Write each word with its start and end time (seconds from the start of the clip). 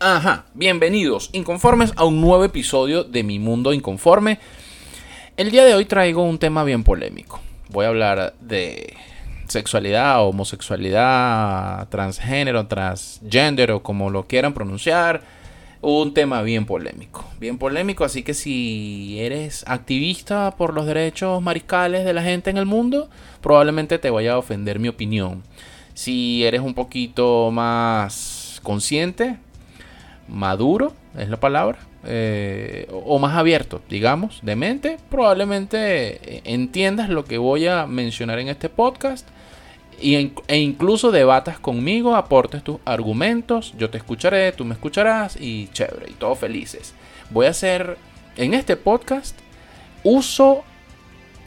Ajá, 0.00 0.46
bienvenidos 0.54 1.30
inconformes 1.32 1.92
a 1.94 2.04
un 2.04 2.20
nuevo 2.20 2.44
episodio 2.44 3.04
de 3.04 3.22
Mi 3.22 3.38
Mundo 3.38 3.72
Inconforme. 3.72 4.40
El 5.36 5.52
día 5.52 5.64
de 5.64 5.72
hoy 5.72 5.84
traigo 5.84 6.24
un 6.24 6.38
tema 6.38 6.64
bien 6.64 6.82
polémico. 6.82 7.40
Voy 7.68 7.86
a 7.86 7.88
hablar 7.88 8.34
de 8.40 8.94
sexualidad, 9.46 10.26
homosexualidad, 10.26 11.88
transgénero, 11.90 12.66
transgender 12.66 13.70
o 13.70 13.84
como 13.84 14.10
lo 14.10 14.26
quieran 14.26 14.52
pronunciar. 14.52 15.22
Un 15.80 16.12
tema 16.12 16.42
bien 16.42 16.66
polémico, 16.66 17.24
bien 17.38 17.58
polémico, 17.58 18.04
así 18.04 18.24
que 18.24 18.34
si 18.34 19.20
eres 19.20 19.64
activista 19.68 20.56
por 20.56 20.74
los 20.74 20.86
derechos 20.86 21.40
mariscales 21.40 22.04
de 22.04 22.14
la 22.14 22.22
gente 22.22 22.50
en 22.50 22.56
el 22.56 22.66
mundo, 22.66 23.08
probablemente 23.40 23.98
te 23.98 24.10
vaya 24.10 24.32
a 24.32 24.38
ofender 24.38 24.80
mi 24.80 24.88
opinión. 24.88 25.44
Si 25.94 26.44
eres 26.44 26.62
un 26.62 26.74
poquito 26.74 27.50
más 27.52 28.60
consciente, 28.64 29.38
maduro, 30.28 30.92
es 31.16 31.28
la 31.28 31.38
palabra, 31.38 31.78
eh, 32.04 32.88
o 32.90 33.18
más 33.18 33.36
abierto, 33.36 33.82
digamos, 33.88 34.40
de 34.42 34.56
mente, 34.56 34.98
probablemente 35.10 36.42
entiendas 36.50 37.08
lo 37.08 37.24
que 37.24 37.38
voy 37.38 37.66
a 37.66 37.86
mencionar 37.86 38.38
en 38.38 38.48
este 38.48 38.68
podcast 38.68 39.28
y, 40.00 40.32
e 40.48 40.58
incluso 40.58 41.10
debatas 41.10 41.58
conmigo, 41.58 42.16
aportes 42.16 42.62
tus 42.62 42.78
argumentos, 42.84 43.74
yo 43.78 43.90
te 43.90 43.98
escucharé, 43.98 44.52
tú 44.52 44.64
me 44.64 44.74
escucharás 44.74 45.36
y 45.40 45.68
chévere, 45.68 46.10
y 46.10 46.14
todos 46.14 46.38
felices. 46.38 46.94
Voy 47.30 47.46
a 47.46 47.50
hacer 47.50 47.96
en 48.36 48.54
este 48.54 48.76
podcast 48.76 49.38
uso 50.02 50.64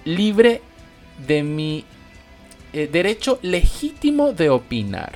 libre 0.06 0.62
de 1.28 1.44
mi 1.44 1.86
eh, 2.74 2.88
derecho 2.92 3.40
legítimo 3.42 4.34
de 4.34 4.50
opinar. 4.50 5.14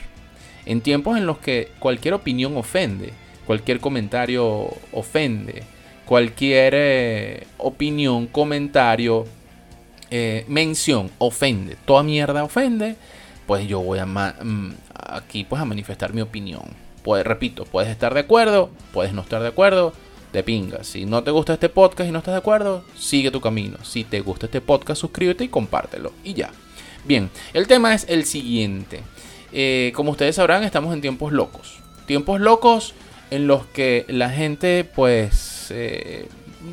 En 0.66 0.82
tiempos 0.82 1.18
en 1.18 1.26
los 1.26 1.40
que 1.40 1.70
cualquier 1.80 2.14
opinión 2.14 2.56
ofende, 2.56 3.14
cualquier 3.46 3.80
comentario 3.80 4.70
ofende, 4.92 5.64
cualquier 6.06 6.74
eh, 6.76 7.48
opinión, 7.58 8.28
comentario, 8.28 9.26
eh, 10.10 10.46
mención 10.48 11.10
ofende, 11.20 11.78
toda 11.86 12.04
mierda 12.04 12.44
ofende 12.44 12.96
pues 13.52 13.68
yo 13.68 13.82
voy 13.82 14.00
a 14.00 14.06
mm, 14.06 14.74
aquí 14.96 15.44
pues 15.44 15.62
a 15.62 15.66
manifestar 15.66 16.14
mi 16.14 16.22
opinión. 16.22 16.62
Pues 17.04 17.26
repito, 17.26 17.66
puedes 17.66 17.90
estar 17.90 18.14
de 18.14 18.22
acuerdo, 18.22 18.70
puedes 18.94 19.12
no 19.12 19.24
estar 19.24 19.42
de 19.42 19.50
acuerdo, 19.50 19.92
de 20.32 20.42
pinga. 20.42 20.86
Si 20.86 21.04
no 21.04 21.22
te 21.22 21.32
gusta 21.32 21.56
este 21.56 21.68
podcast 21.68 22.08
y 22.08 22.14
no 22.14 22.20
estás 22.20 22.34
de 22.34 22.38
acuerdo, 22.38 22.86
sigue 22.96 23.30
tu 23.30 23.42
camino. 23.42 23.78
Si 23.84 24.06
te 24.06 24.22
gusta 24.22 24.46
este 24.46 24.62
podcast, 24.62 25.02
suscríbete 25.02 25.44
y 25.44 25.50
compártelo. 25.50 26.14
Y 26.24 26.34
ya. 26.34 26.52
Bien, 27.04 27.30
el 27.54 27.68
tema 27.68 27.94
es 27.94 28.06
el 28.08 28.24
siguiente. 28.24 29.02
Eh, 29.52 29.92
como 29.96 30.12
ustedes 30.12 30.36
sabrán, 30.38 30.64
estamos 30.64 30.94
en 30.94 31.02
tiempos 31.02 31.34
locos. 31.34 31.80
Tiempos 32.06 32.40
locos 32.40 32.94
en 33.32 33.48
los 33.48 33.66
que 33.66 34.06
la 34.10 34.30
gente, 34.30 34.84
pues, 34.84 35.68
eh, 35.72 36.28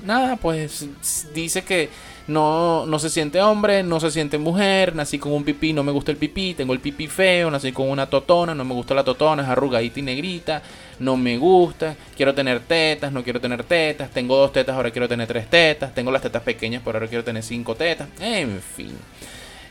nada, 0.05 0.37
pues 0.37 0.89
dice 1.33 1.63
que 1.63 1.89
no, 2.27 2.85
no 2.85 2.99
se 2.99 3.09
siente 3.09 3.41
hombre, 3.41 3.83
no 3.83 4.01
se 4.01 4.11
siente 4.11 4.39
mujer, 4.39 4.95
nací 4.95 5.19
con 5.19 5.33
un 5.33 5.45
pipí, 5.45 5.73
no 5.73 5.83
me 5.83 5.93
gusta 5.93 6.11
el 6.11 6.19
pipí, 6.19 6.55
tengo 6.55 6.75
el 6.75 6.81
pipí 6.81 7.07
feo, 7.07 7.51
nací 7.51 7.73
con 7.73 7.89
una 7.89 8.07
totona, 8.07 8.55
no 8.55 8.65
me 8.65 8.75
gusta 8.75 8.95
la 8.95 9.05
totona, 9.05 9.45
es 9.45 9.49
arrugadita 9.49 10.01
y 10.01 10.03
negrita, 10.03 10.63
no 10.99 11.17
me 11.17 11.39
gusta, 11.39 11.97
quiero 12.17 12.35
tener 12.35 12.61
tetas, 12.61 13.13
no 13.13 13.23
quiero 13.23 13.41
tener 13.41 13.65
tetas, 13.65 14.11
tengo 14.11 14.37
dos 14.37 14.53
tetas, 14.53 14.77
ahora 14.77 14.91
quiero 14.91 15.09
tener 15.09 15.27
tres 15.27 15.49
tetas, 15.49 15.95
tengo 15.95 16.11
las 16.11 16.23
tetas 16.23 16.43
pequeñas, 16.43 16.83
pero 16.85 16.99
ahora 16.99 17.09
quiero 17.09 17.25
tener 17.25 17.43
cinco 17.43 17.75
tetas, 17.75 18.09
en 18.21 18.61
fin. 18.61 18.93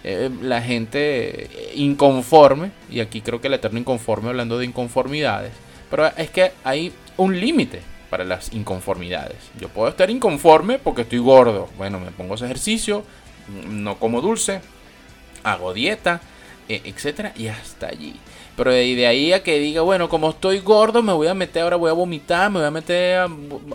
Eh, 0.04 0.30
la 0.42 0.62
gente 0.62 1.50
inconforme, 1.76 2.72
y 2.90 3.02
aquí 3.02 3.22
creo 3.22 3.42
que 3.42 3.48
el 3.48 3.56
eterno 3.56 3.78
inconforme 3.78 4.30
hablando 4.30 4.58
de 4.58 4.66
inconformidades, 4.66 5.52
pero 5.90 6.08
es 6.18 6.30
que 6.30 6.52
hay 6.64 6.94
un 7.18 7.40
límite 7.40 7.82
para 8.10 8.24
las 8.24 8.54
inconformidades. 8.54 9.38
Yo 9.60 9.70
puedo 9.70 9.90
estar 9.90 10.10
inconforme 10.10 10.80
porque 10.80 11.02
estoy 11.02 11.20
gordo. 11.20 11.70
Bueno, 11.78 12.00
me 12.00 12.12
pongo 12.12 12.36
ese 12.36 12.46
ejercicio, 12.46 13.04
no 13.68 13.98
como 13.98 14.22
dulce, 14.22 14.62
hago 15.44 15.74
dieta, 15.74 16.22
e, 16.70 16.82
etcétera, 16.86 17.34
y 17.36 17.48
hasta 17.48 17.88
allí. 17.88 18.16
Pero 18.56 18.72
de, 18.72 19.06
ahí 19.06 19.34
a 19.34 19.44
que 19.44 19.60
diga, 19.60 19.82
bueno, 19.82 20.10
como 20.10 20.32
estoy 20.32 20.60
gordo, 20.60 21.04
me 21.04 21.14
voy 21.14 21.28
a 21.28 21.34
meter, 21.34 21.64
ahora 21.64 21.76
voy 21.76 21.92
a 21.92 21.94
vomitar, 21.94 22.50
me 22.50 22.60
voy 22.60 22.68
a 22.68 22.72
meter 22.72 23.28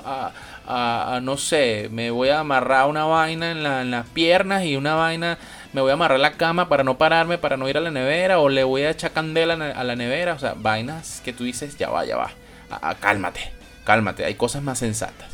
a, 0.05 1.21
no 1.23 1.37
sé, 1.37 1.89
me 1.93 2.11
voy 2.11 2.31
a 2.31 2.41
amarrar 2.41 2.89
una 2.89 3.05
vaina 3.05 3.53
en, 3.53 3.65
en, 3.65 3.91
las 3.91 4.09
piernas 4.09 4.65
y 4.65 4.77
una 4.77 4.95
vaina, 4.95 5.39
me 5.73 5.81
voy 5.81 5.91
a 5.91 5.95
amarrar 5.95 6.21
la 6.21 6.33
cama 6.33 6.69
para 6.69 6.85
no 6.85 6.99
pararme, 6.99 7.39
para 7.39 7.57
no 7.57 7.69
ir 7.69 7.77
a 7.77 7.81
la 7.81 7.91
nevera, 7.91 8.39
o 8.39 8.49
le 8.49 8.65
voy 8.65 8.83
a 8.83 8.91
echar 8.91 9.13
candela 9.13 9.55
a 9.55 9.85
la 9.85 9.97
nevera, 9.97 10.35
o 10.35 10.39
sea, 10.39 10.55
vainas 10.57 11.21
que 11.25 11.33
tú 11.33 11.45
dices, 11.45 11.77
ya 11.79 11.91
va, 11.91 12.05
ya 12.05 12.17
va, 12.17 12.31
cálmate 13.01 13.63
cálmate, 13.85 14.25
hay 14.25 14.35
cosas 14.35 14.63
más 14.63 14.79
sensatas. 14.79 15.29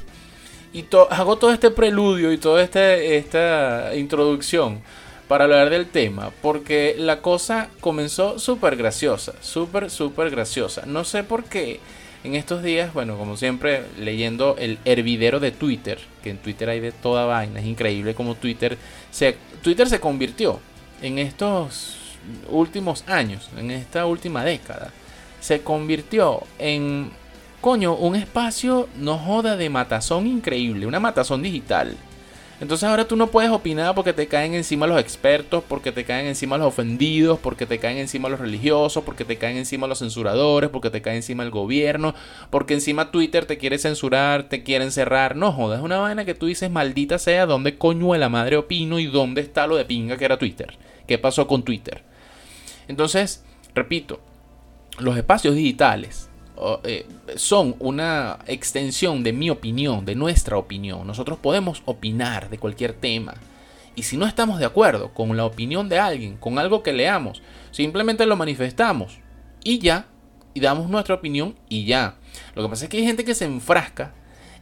Y 0.72 0.84
hago 1.10 1.38
todo 1.38 1.53
este 1.53 1.71
preludio 1.71 2.32
y 2.32 2.38
toda 2.38 2.62
este, 2.62 3.16
esta 3.16 3.94
introducción 3.94 4.81
para 5.26 5.44
hablar 5.44 5.71
del 5.71 5.87
tema, 5.87 6.31
porque 6.43 6.94
la 6.99 7.20
cosa 7.20 7.69
comenzó 7.81 8.38
súper 8.38 8.76
graciosa, 8.76 9.34
súper, 9.41 9.91
súper 9.91 10.31
graciosa. 10.31 10.84
No 10.87 11.05
sé 11.05 11.25
por 11.25 11.44
qué 11.44 11.81
en 12.24 12.34
estos 12.34 12.62
días, 12.62 12.92
bueno, 12.92 13.16
como 13.16 13.36
siempre, 13.36 13.84
leyendo 13.98 14.56
el 14.58 14.78
hervidero 14.84 15.40
de 15.40 15.52
Twitter, 15.52 15.98
que 16.22 16.30
en 16.30 16.38
Twitter 16.38 16.68
hay 16.68 16.80
de 16.80 16.92
toda 16.92 17.26
vaina, 17.26 17.60
es 17.60 17.66
increíble 17.66 18.14
como 18.14 18.34
Twitter 18.34 18.76
se, 19.10 19.36
Twitter 19.62 19.88
se 19.88 20.00
convirtió 20.00 20.60
en 21.00 21.18
estos 21.18 21.96
últimos 22.50 23.04
años, 23.06 23.48
en 23.56 23.70
esta 23.70 24.06
última 24.06 24.44
década, 24.44 24.92
se 25.40 25.62
convirtió 25.62 26.42
en 26.58 27.10
coño, 27.60 27.94
un 27.94 28.16
espacio 28.16 28.88
no 28.96 29.18
joda 29.18 29.56
de 29.56 29.70
matazón 29.70 30.26
increíble, 30.26 30.86
una 30.86 31.00
matazón 31.00 31.42
digital. 31.42 31.96
Entonces 32.60 32.88
ahora 32.88 33.06
tú 33.06 33.14
no 33.14 33.28
puedes 33.28 33.52
opinar 33.52 33.94
porque 33.94 34.12
te 34.12 34.26
caen 34.26 34.54
encima 34.54 34.88
los 34.88 35.00
expertos, 35.00 35.62
porque 35.69 35.92
te 35.92 36.04
caen 36.04 36.26
encima 36.26 36.58
los 36.58 36.66
ofendidos, 36.66 37.38
porque 37.38 37.66
te 37.66 37.78
caen 37.78 37.98
encima 37.98 38.28
los 38.28 38.41
religiosos, 38.41 39.04
porque 39.04 39.24
te 39.24 39.36
caen 39.36 39.58
encima 39.58 39.86
los 39.86 40.00
censuradores, 40.00 40.69
porque 40.69 40.91
te 40.91 41.00
cae 41.00 41.14
encima 41.14 41.44
el 41.44 41.50
gobierno, 41.50 42.14
porque 42.50 42.74
encima 42.74 43.12
Twitter 43.12 43.46
te 43.46 43.58
quiere 43.58 43.78
censurar, 43.78 44.48
te 44.48 44.64
quiere 44.64 44.84
encerrar. 44.84 45.36
No 45.36 45.52
jodas, 45.52 45.78
es 45.78 45.84
una 45.84 45.98
vaina 45.98 46.24
que 46.24 46.34
tú 46.34 46.46
dices, 46.46 46.69
maldita 46.69 47.19
sea, 47.19 47.46
¿dónde 47.46 47.78
coño 47.78 48.12
de 48.12 48.19
la 48.19 48.28
madre 48.28 48.56
opino 48.56 48.98
y 48.98 49.06
dónde 49.06 49.40
está 49.40 49.69
lo 49.69 49.76
de 49.76 49.84
pinga 49.84 50.16
que 50.16 50.25
era 50.25 50.36
Twitter? 50.36 50.76
¿Qué 51.06 51.16
pasó 51.16 51.46
con 51.46 51.62
Twitter? 51.62 52.02
Entonces, 52.88 53.44
repito, 53.72 54.19
los 54.98 55.16
espacios 55.16 55.54
digitales 55.54 56.27
eh, 56.84 57.06
son 57.36 57.76
una 57.78 58.38
extensión 58.46 59.22
de 59.22 59.32
mi 59.32 59.50
opinión, 59.50 60.05
de 60.05 60.14
nuestra 60.14 60.56
opinión. 60.56 61.06
Nosotros 61.06 61.38
podemos 61.38 61.82
opinar 61.84 62.50
de 62.50 62.58
cualquier 62.58 62.94
tema. 62.94 63.34
Y 63.94 64.05
si 64.05 64.16
no 64.16 64.26
estamos 64.26 64.58
de 64.58 64.64
acuerdo 64.64 65.12
con 65.12 65.37
la 65.37 65.44
opinión 65.44 65.88
de 65.88 65.99
alguien, 65.99 66.37
con 66.37 66.58
algo 66.58 66.82
que 66.82 66.93
leamos, 66.93 67.43
simplemente 67.70 68.26
lo 68.26 68.37
manifestamos 68.37 69.19
y 69.64 69.78
ya, 69.81 70.06
y 70.55 70.60
damos 70.60 70.88
nuestra 70.88 71.16
opinión 71.16 71.56
y 71.69 71.84
ya. 71.84 72.16
Lo 72.55 72.62
que 72.62 72.69
pasa 72.69 72.84
es 72.84 72.90
que 72.90 72.99
hay 72.99 73.05
gente 73.05 73.25
que 73.25 73.34
se 73.34 73.44
enfrasca 73.44 74.14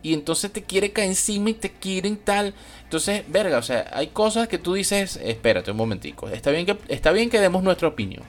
y 0.02 0.14
entonces 0.14 0.52
te 0.52 0.62
quiere 0.62 0.92
caer 0.92 1.08
encima 1.08 1.50
y 1.50 1.54
te 1.54 1.70
quieren 1.70 2.16
tal. 2.16 2.54
Entonces, 2.84 3.24
verga, 3.28 3.58
o 3.58 3.62
sea, 3.62 3.90
hay 3.92 4.08
cosas 4.08 4.48
que 4.48 4.58
tú 4.58 4.74
dices, 4.74 5.18
espérate 5.22 5.70
un 5.70 5.76
momentico, 5.76 6.28
está 6.28 6.50
bien 6.50 6.66
que, 6.66 6.78
está 6.88 7.12
bien 7.12 7.28
que 7.28 7.40
demos 7.40 7.62
nuestra 7.62 7.88
opinión 7.88 8.22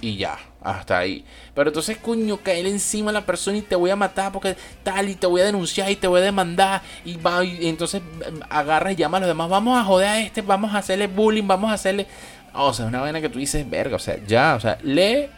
y 0.00 0.16
ya, 0.16 0.38
hasta 0.66 0.98
ahí. 0.98 1.24
Pero 1.54 1.70
entonces, 1.70 1.96
coño, 1.98 2.38
caer 2.38 2.66
encima 2.66 3.10
a 3.10 3.14
la 3.14 3.24
persona 3.24 3.58
y 3.58 3.62
te 3.62 3.76
voy 3.76 3.90
a 3.90 3.96
matar 3.96 4.32
porque 4.32 4.56
tal, 4.82 5.08
y 5.08 5.14
te 5.14 5.26
voy 5.26 5.40
a 5.40 5.44
denunciar 5.44 5.90
y 5.90 5.96
te 5.96 6.08
voy 6.08 6.20
a 6.20 6.24
demandar. 6.24 6.82
Y, 7.04 7.16
va, 7.16 7.44
y 7.44 7.68
entonces 7.68 8.02
em, 8.26 8.40
agarra 8.50 8.92
y 8.92 8.96
llama 8.96 9.18
a 9.18 9.20
los 9.20 9.28
demás. 9.28 9.48
Vamos 9.48 9.78
a 9.78 9.84
joder 9.84 10.08
a 10.08 10.20
este, 10.20 10.42
vamos 10.42 10.74
a 10.74 10.78
hacerle 10.78 11.06
bullying, 11.06 11.46
vamos 11.46 11.70
a 11.70 11.74
hacerle. 11.74 12.06
O 12.52 12.72
sea, 12.72 12.86
una 12.86 13.00
vaina 13.00 13.20
que 13.20 13.28
tú 13.28 13.38
dices, 13.38 13.68
verga, 13.68 13.96
o 13.96 14.00
sea, 14.00 14.18
ya, 14.26 14.54
o 14.56 14.60
sea, 14.60 14.78
lee, 14.82 15.28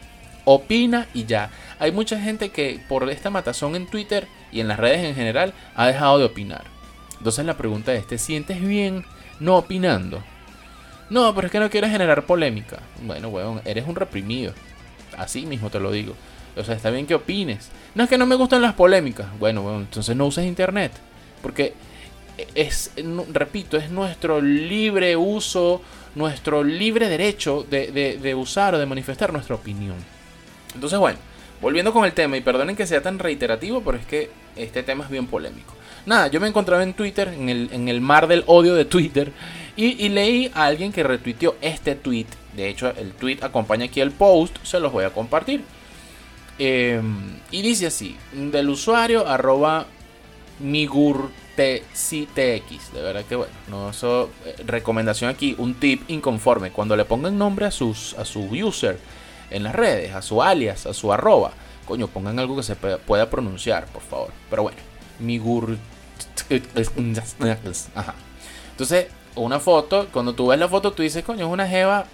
opina 0.44 1.06
y 1.12 1.24
ya. 1.24 1.50
Hay 1.78 1.92
mucha 1.92 2.18
gente 2.18 2.48
que 2.50 2.80
por 2.88 3.08
esta 3.10 3.28
matazón 3.28 3.76
en 3.76 3.86
Twitter 3.86 4.26
y 4.50 4.60
en 4.60 4.68
las 4.68 4.78
redes 4.78 5.04
en 5.04 5.14
general 5.14 5.52
ha 5.74 5.86
dejado 5.86 6.18
de 6.18 6.24
opinar. 6.24 6.64
Entonces 7.18 7.44
la 7.44 7.56
pregunta 7.56 7.92
es, 7.92 8.06
¿te 8.06 8.16
sientes 8.16 8.60
bien 8.60 9.04
no 9.40 9.56
opinando? 9.56 10.22
No, 11.10 11.34
pero 11.34 11.46
es 11.46 11.52
que 11.52 11.60
no 11.60 11.70
quieres 11.70 11.90
generar 11.90 12.24
polémica. 12.24 12.78
Bueno, 13.02 13.28
weón, 13.28 13.60
eres 13.64 13.86
un 13.86 13.96
reprimido. 13.96 14.52
Así 15.18 15.46
mismo 15.46 15.70
te 15.70 15.80
lo 15.80 15.90
digo. 15.90 16.14
O 16.56 16.64
sea, 16.64 16.74
está 16.74 16.90
bien 16.90 17.06
que 17.06 17.14
opines. 17.14 17.70
No 17.94 18.04
es 18.04 18.10
que 18.10 18.18
no 18.18 18.26
me 18.26 18.34
gustan 18.34 18.62
las 18.62 18.74
polémicas. 18.74 19.26
Bueno, 19.38 19.62
bueno 19.62 19.80
entonces 19.80 20.16
no 20.16 20.26
uses 20.26 20.46
internet. 20.46 20.92
Porque 21.42 21.74
es, 22.54 22.92
repito, 23.32 23.76
es 23.76 23.90
nuestro 23.90 24.40
libre 24.40 25.16
uso, 25.16 25.82
nuestro 26.14 26.64
libre 26.64 27.08
derecho 27.08 27.66
de, 27.68 28.34
usar 28.36 28.74
o 28.74 28.78
de 28.78 28.86
manifestar 28.86 29.32
nuestra 29.32 29.54
opinión. 29.54 29.96
Entonces, 30.74 30.98
bueno, 30.98 31.18
volviendo 31.60 31.92
con 31.92 32.04
el 32.04 32.12
tema, 32.12 32.36
y 32.36 32.40
perdonen 32.40 32.76
que 32.76 32.86
sea 32.86 33.02
tan 33.02 33.18
reiterativo, 33.18 33.82
pero 33.82 33.98
es 33.98 34.06
que 34.06 34.30
este 34.56 34.82
tema 34.82 35.04
es 35.04 35.10
bien 35.10 35.26
polémico. 35.26 35.74
Nada, 36.06 36.28
yo 36.28 36.40
me 36.40 36.48
encontraba 36.48 36.82
en 36.82 36.94
Twitter, 36.94 37.28
en 37.28 37.88
el 37.88 38.00
mar 38.00 38.28
del 38.28 38.44
odio 38.46 38.74
de 38.74 38.84
Twitter, 38.84 39.32
y, 39.78 40.08
leí 40.08 40.50
a 40.54 40.64
alguien 40.64 40.92
que 40.92 41.04
retuiteó 41.04 41.54
este 41.60 41.94
tweet. 41.94 42.26
De 42.56 42.68
hecho, 42.68 42.92
el 42.96 43.12
tweet 43.12 43.38
acompaña 43.42 43.84
aquí 43.84 44.00
el 44.00 44.10
post, 44.10 44.56
se 44.64 44.80
los 44.80 44.90
voy 44.90 45.04
a 45.04 45.10
compartir. 45.10 45.62
Em, 46.58 47.38
y 47.52 47.62
dice 47.62 47.86
así, 47.86 48.16
del 48.32 48.70
usuario 48.70 49.28
arroba 49.28 49.86
migurtctx. 50.58 52.92
De 52.92 53.02
verdad 53.02 53.24
que 53.24 53.36
bueno, 53.36 53.52
no 53.68 53.90
eso, 53.90 54.30
eh, 54.44 54.56
recomendación 54.66 55.30
aquí, 55.30 55.54
un 55.58 55.74
tip 55.74 56.10
inconforme. 56.10 56.72
Cuando 56.72 56.96
le 56.96 57.04
pongan 57.04 57.38
nombre 57.38 57.66
a, 57.66 57.70
sus, 57.70 58.14
a 58.14 58.24
su 58.24 58.40
user 58.40 58.98
en 59.50 59.62
las 59.62 59.76
redes, 59.76 60.12
a 60.12 60.22
su 60.22 60.42
alias, 60.42 60.86
a 60.86 60.92
su 60.92 61.12
arroba, 61.12 61.52
coño, 61.86 62.08
pongan 62.08 62.40
algo 62.40 62.56
que 62.56 62.64
se 62.64 62.74
pueda 62.74 63.30
pronunciar, 63.30 63.86
por 63.86 64.02
favor. 64.02 64.32
Pero 64.50 64.64
bueno, 64.64 64.78
migur... 65.20 65.78
Ajá. 67.94 68.14
Entonces, 68.72 69.06
una 69.40 69.60
foto, 69.60 70.08
cuando 70.12 70.34
tú 70.34 70.48
ves 70.48 70.58
la 70.58 70.68
foto, 70.68 70.92
tú 70.92 71.02
dices, 71.02 71.24
coño, 71.24 71.46
es 71.46 71.52
una 71.52 71.66
jeva 71.66 72.06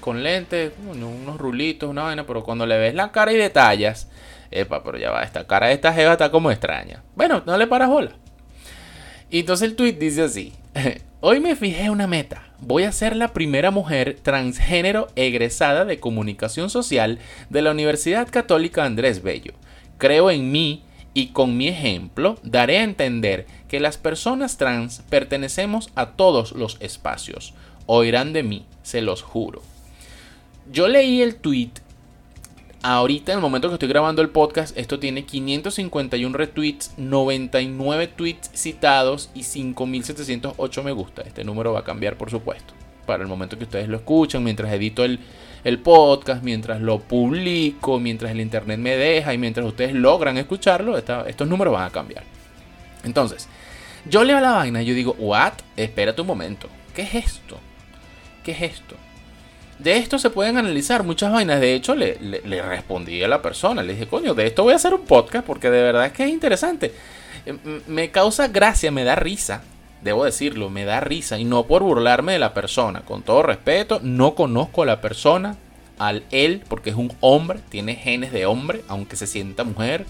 con 0.00 0.22
lentes, 0.22 0.72
unos 0.88 1.38
rulitos, 1.38 1.88
una 1.88 2.04
vaina, 2.04 2.26
pero 2.26 2.42
cuando 2.42 2.66
le 2.66 2.78
ves 2.78 2.94
la 2.94 3.12
cara 3.12 3.32
y 3.32 3.36
detalles, 3.36 4.08
epa, 4.50 4.82
pero 4.82 4.98
ya 4.98 5.10
va, 5.10 5.22
esta 5.22 5.46
cara 5.46 5.68
de 5.68 5.74
esta 5.74 5.92
jeva 5.92 6.12
está 6.12 6.30
como 6.30 6.50
extraña. 6.50 7.02
Bueno, 7.14 7.42
no 7.46 7.56
le 7.56 7.66
paras 7.66 7.88
bola. 7.88 8.12
Y 9.30 9.40
entonces 9.40 9.68
el 9.68 9.76
tweet 9.76 9.92
dice 9.92 10.22
así: 10.22 10.52
Hoy 11.20 11.40
me 11.40 11.54
fijé 11.54 11.90
una 11.90 12.06
meta. 12.06 12.42
Voy 12.60 12.84
a 12.84 12.92
ser 12.92 13.16
la 13.16 13.32
primera 13.32 13.70
mujer 13.70 14.18
transgénero 14.22 15.08
egresada 15.16 15.84
de 15.84 16.00
comunicación 16.00 16.68
social 16.68 17.18
de 17.48 17.62
la 17.62 17.70
Universidad 17.70 18.28
Católica 18.28 18.84
Andrés 18.84 19.22
Bello. 19.22 19.52
Creo 19.98 20.30
en 20.30 20.50
mí 20.50 20.82
y 21.14 21.28
con 21.28 21.56
mi 21.56 21.68
ejemplo 21.68 22.38
daré 22.42 22.78
a 22.78 22.84
entender 22.84 23.46
que 23.68 23.80
las 23.80 23.98
personas 23.98 24.56
trans 24.56 25.02
pertenecemos 25.08 25.90
a 25.94 26.10
todos 26.10 26.52
los 26.52 26.76
espacios. 26.80 27.54
Oirán 27.86 28.32
de 28.32 28.42
mí, 28.42 28.66
se 28.82 29.02
los 29.02 29.22
juro. 29.22 29.62
Yo 30.70 30.88
leí 30.88 31.22
el 31.22 31.36
tweet. 31.36 31.70
Ahorita, 32.82 33.32
en 33.32 33.38
el 33.38 33.42
momento 33.42 33.68
que 33.68 33.74
estoy 33.74 33.88
grabando 33.88 34.22
el 34.22 34.30
podcast, 34.30 34.76
esto 34.78 34.98
tiene 34.98 35.26
551 35.26 36.34
retweets, 36.36 36.94
99 36.96 38.06
tweets 38.06 38.50
citados 38.54 39.30
y 39.34 39.42
5708 39.42 40.82
me 40.82 40.92
gusta. 40.92 41.22
Este 41.22 41.44
número 41.44 41.74
va 41.74 41.80
a 41.80 41.84
cambiar, 41.84 42.16
por 42.16 42.30
supuesto, 42.30 42.72
para 43.04 43.22
el 43.22 43.28
momento 43.28 43.58
que 43.58 43.64
ustedes 43.64 43.88
lo 43.88 43.98
escuchan, 43.98 44.44
mientras 44.44 44.72
edito 44.72 45.04
el, 45.04 45.18
el 45.64 45.78
podcast, 45.78 46.42
mientras 46.42 46.80
lo 46.80 47.00
publico, 47.00 47.98
mientras 48.00 48.32
el 48.32 48.40
internet 48.40 48.78
me 48.78 48.96
deja 48.96 49.34
y 49.34 49.38
mientras 49.38 49.66
ustedes 49.66 49.94
logran 49.94 50.38
escucharlo, 50.38 50.96
estos 50.96 51.48
números 51.48 51.74
van 51.74 51.84
a 51.86 51.90
cambiar. 51.90 52.24
Entonces, 53.04 53.48
yo 54.06 54.24
leo 54.24 54.40
la 54.40 54.52
vaina 54.52 54.82
y 54.82 54.86
yo 54.86 54.94
digo, 54.94 55.14
¿what? 55.18 55.52
Espérate 55.76 56.20
un 56.20 56.26
momento. 56.26 56.68
¿Qué 56.94 57.02
es 57.02 57.14
esto? 57.14 57.58
¿Qué 58.44 58.52
es 58.52 58.62
esto? 58.62 58.96
De 59.78 59.96
esto 59.96 60.18
se 60.18 60.30
pueden 60.30 60.58
analizar 60.58 61.04
muchas 61.04 61.32
vainas. 61.32 61.60
De 61.60 61.74
hecho, 61.74 61.94
le, 61.94 62.18
le, 62.20 62.62
respondí 62.62 63.22
a 63.22 63.28
la 63.28 63.40
persona. 63.40 63.82
Le 63.82 63.94
dije, 63.94 64.06
coño, 64.06 64.34
de 64.34 64.46
esto 64.46 64.62
voy 64.62 64.74
a 64.74 64.76
hacer 64.76 64.92
un 64.92 65.06
podcast 65.06 65.46
porque 65.46 65.70
de 65.70 65.82
verdad 65.82 66.06
es 66.06 66.12
que 66.12 66.24
es 66.24 66.30
interesante. 66.30 66.92
Eh, 67.46 67.56
me 67.86 68.10
causa 68.10 68.48
gracia, 68.48 68.90
me 68.90 69.04
da 69.04 69.14
risa 69.14 69.62
debo 70.02 70.24
decirlo, 70.24 70.70
me 70.70 70.84
da 70.84 71.00
risa 71.00 71.38
y 71.38 71.44
no 71.44 71.66
por 71.66 71.82
burlarme 71.82 72.32
de 72.32 72.38
la 72.38 72.54
persona, 72.54 73.00
con 73.00 73.22
todo 73.22 73.42
respeto, 73.42 74.00
no 74.02 74.34
conozco 74.34 74.82
a 74.82 74.86
la 74.86 75.00
persona, 75.00 75.56
al 75.98 76.24
él, 76.30 76.62
porque 76.68 76.90
es 76.90 76.96
un 76.96 77.12
hombre, 77.20 77.60
tiene 77.68 77.94
genes 77.94 78.32
de 78.32 78.46
hombre, 78.46 78.82
aunque 78.88 79.16
se 79.16 79.26
sienta 79.26 79.64
mujer. 79.64 80.06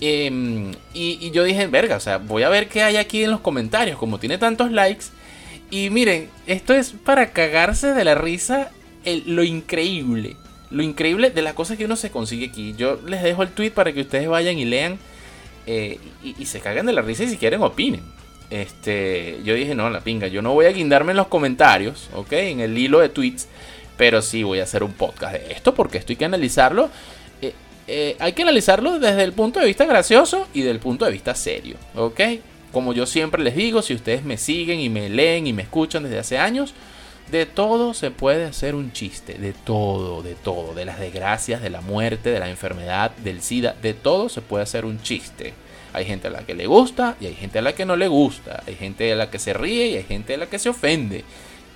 Em, 0.00 0.72
y, 0.94 1.30
yo 1.32 1.44
dije, 1.44 1.66
verga, 1.66 1.96
o 1.96 2.00
sea, 2.00 2.18
voy 2.18 2.44
a 2.44 2.48
ver 2.48 2.68
qué 2.68 2.82
hay 2.82 2.96
aquí 2.96 3.24
en 3.24 3.30
los 3.30 3.40
comentarios, 3.40 3.98
como 3.98 4.18
tiene 4.18 4.38
tantos 4.38 4.70
likes. 4.70 5.06
Y 5.70 5.90
miren, 5.90 6.28
esto 6.46 6.74
es 6.74 6.92
para 6.92 7.30
cagarse 7.32 7.94
de 7.94 8.04
la 8.04 8.14
risa 8.14 8.70
lo 9.26 9.42
increíble, 9.42 10.36
lo 10.70 10.82
increíble 10.82 11.30
de 11.30 11.42
las 11.42 11.54
cosas 11.54 11.76
que 11.76 11.86
uno 11.86 11.96
se 11.96 12.10
consigue 12.10 12.46
aquí. 12.46 12.74
Yo 12.76 13.00
les 13.06 13.22
dejo 13.22 13.42
el 13.42 13.50
tweet 13.50 13.70
para 13.72 13.92
que 13.92 14.02
ustedes 14.02 14.28
vayan 14.28 14.58
y 14.58 14.64
lean 14.64 14.98
eh, 15.66 15.98
y, 16.22 16.36
y 16.38 16.46
se 16.46 16.60
caguen 16.60 16.86
de 16.86 16.92
la 16.92 17.02
risa 17.02 17.24
y 17.24 17.28
si 17.28 17.36
quieren 17.36 17.62
opinen 17.62 18.02
este, 18.52 19.38
yo 19.44 19.54
dije, 19.54 19.74
no, 19.74 19.88
la 19.88 20.02
pinga, 20.02 20.26
yo 20.26 20.42
no 20.42 20.52
voy 20.52 20.66
a 20.66 20.72
guindarme 20.72 21.12
en 21.12 21.16
los 21.16 21.28
comentarios, 21.28 22.10
¿ok? 22.14 22.32
En 22.32 22.60
el 22.60 22.76
hilo 22.76 23.00
de 23.00 23.08
tweets, 23.08 23.48
pero 23.96 24.20
sí 24.20 24.42
voy 24.42 24.60
a 24.60 24.64
hacer 24.64 24.82
un 24.82 24.92
podcast 24.92 25.32
de 25.32 25.52
esto 25.52 25.74
porque 25.74 25.96
esto 25.96 26.12
hay 26.12 26.16
que 26.16 26.26
analizarlo. 26.26 26.90
Eh, 27.40 27.54
eh, 27.88 28.16
hay 28.18 28.34
que 28.34 28.42
analizarlo 28.42 28.98
desde 28.98 29.22
el 29.24 29.32
punto 29.32 29.58
de 29.58 29.64
vista 29.64 29.86
gracioso 29.86 30.48
y 30.52 30.60
del 30.60 30.80
punto 30.80 31.06
de 31.06 31.12
vista 31.12 31.34
serio, 31.34 31.76
¿ok? 31.94 32.20
Como 32.72 32.92
yo 32.92 33.06
siempre 33.06 33.42
les 33.42 33.56
digo, 33.56 33.80
si 33.80 33.94
ustedes 33.94 34.22
me 34.22 34.36
siguen 34.36 34.80
y 34.80 34.90
me 34.90 35.08
leen 35.08 35.46
y 35.46 35.54
me 35.54 35.62
escuchan 35.62 36.02
desde 36.02 36.18
hace 36.18 36.38
años, 36.38 36.74
de 37.30 37.46
todo 37.46 37.94
se 37.94 38.10
puede 38.10 38.44
hacer 38.44 38.74
un 38.74 38.92
chiste, 38.92 39.34
de 39.34 39.54
todo, 39.54 40.22
de 40.22 40.34
todo, 40.34 40.74
de 40.74 40.84
las 40.84 41.00
desgracias, 41.00 41.62
de 41.62 41.70
la 41.70 41.80
muerte, 41.80 42.30
de 42.30 42.38
la 42.38 42.50
enfermedad, 42.50 43.12
del 43.16 43.40
SIDA, 43.40 43.74
de 43.80 43.94
todo 43.94 44.28
se 44.28 44.42
puede 44.42 44.64
hacer 44.64 44.84
un 44.84 45.00
chiste. 45.00 45.54
Hay 45.92 46.04
gente 46.04 46.28
a 46.28 46.30
la 46.30 46.44
que 46.46 46.54
le 46.54 46.66
gusta 46.66 47.16
y 47.20 47.26
hay 47.26 47.34
gente 47.34 47.58
a 47.58 47.62
la 47.62 47.74
que 47.74 47.84
no 47.84 47.96
le 47.96 48.08
gusta. 48.08 48.62
Hay 48.66 48.74
gente 48.74 49.12
a 49.12 49.16
la 49.16 49.30
que 49.30 49.38
se 49.38 49.52
ríe 49.52 49.88
y 49.88 49.96
hay 49.96 50.04
gente 50.04 50.34
a 50.34 50.38
la 50.38 50.46
que 50.46 50.58
se 50.58 50.68
ofende. 50.68 51.24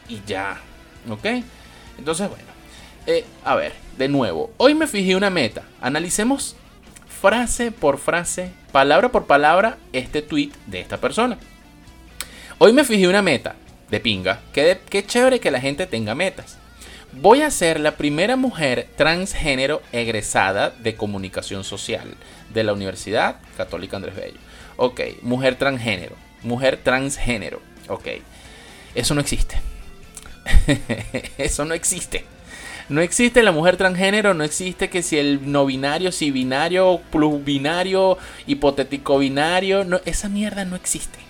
Y 0.09 0.21
ya. 0.27 0.61
¿Ok? 1.09 1.27
Entonces, 1.99 2.29
bueno. 2.29 2.45
Eh, 3.07 3.25
a 3.45 3.55
ver, 3.55 3.73
de 3.97 4.09
nuevo. 4.09 4.51
Hoy 4.57 4.75
me 4.75 4.87
fijé 4.87 5.15
una 5.17 5.31
meta. 5.31 5.63
Analicemos 5.81 6.57
frase 7.21 7.71
por 7.73 7.99
frase, 7.99 8.51
palabra 8.73 9.11
por 9.11 9.27
palabra, 9.27 9.79
este 9.93 10.23
tweet 10.23 10.51
de 10.67 10.81
esta 10.81 10.99
persona. 10.99 11.39
Hoy 12.59 12.73
me 12.73 12.85
fijé 12.85 13.09
una 13.09 13.23
meta 13.23 13.55
de 13.91 14.01
pinga. 14.01 14.41
Qué, 14.53 14.81
qué 14.89 15.07
chévere 15.07 15.41
que 15.41 15.51
la 15.51 15.61
gente 15.61 15.87
tenga 15.87 16.15
metas. 16.15 16.59
Voy 17.13 17.43
a 17.43 17.51
ser 17.51 17.81
la 17.81 17.97
primera 17.97 18.37
mujer 18.37 18.89
transgénero 18.97 19.81
egresada 19.93 20.71
de 20.71 20.97
comunicación 20.97 21.65
social 21.65 22.15
de 22.53 22.65
la 22.65 22.73
Universidad 22.73 23.37
Católica 23.57 23.97
Andrés 23.97 24.17
Bello. 24.17 24.39
Ok, 24.77 25.01
mujer 25.23 25.57
transgénero. 25.57 26.15
Mujer 26.43 26.79
transgénero. 26.83 27.61
Ok. 27.89 28.09
Eso 28.95 29.15
no 29.15 29.21
existe. 29.21 29.57
Eso 31.39 31.65
no 31.65 31.75
existe. 31.75 32.25
No 32.89 33.01
existe 33.01 33.43
la 33.43 33.51
mujer 33.51 33.77
transgénero, 33.77 34.33
no 34.33 34.45
existe 34.45 34.91
que 34.91 35.03
si 35.03 35.19
el 35.19 35.51
no 35.51 35.67
binario, 35.67 36.13
si 36.13 36.31
binario, 36.31 37.01
plus 37.11 37.45
binario, 37.45 38.17
hipotético 38.47 39.19
binario, 39.19 39.85
no, 39.85 40.01
esa 40.05 40.29
mierda 40.29 40.65
no 40.65 40.77
existe 40.77 41.26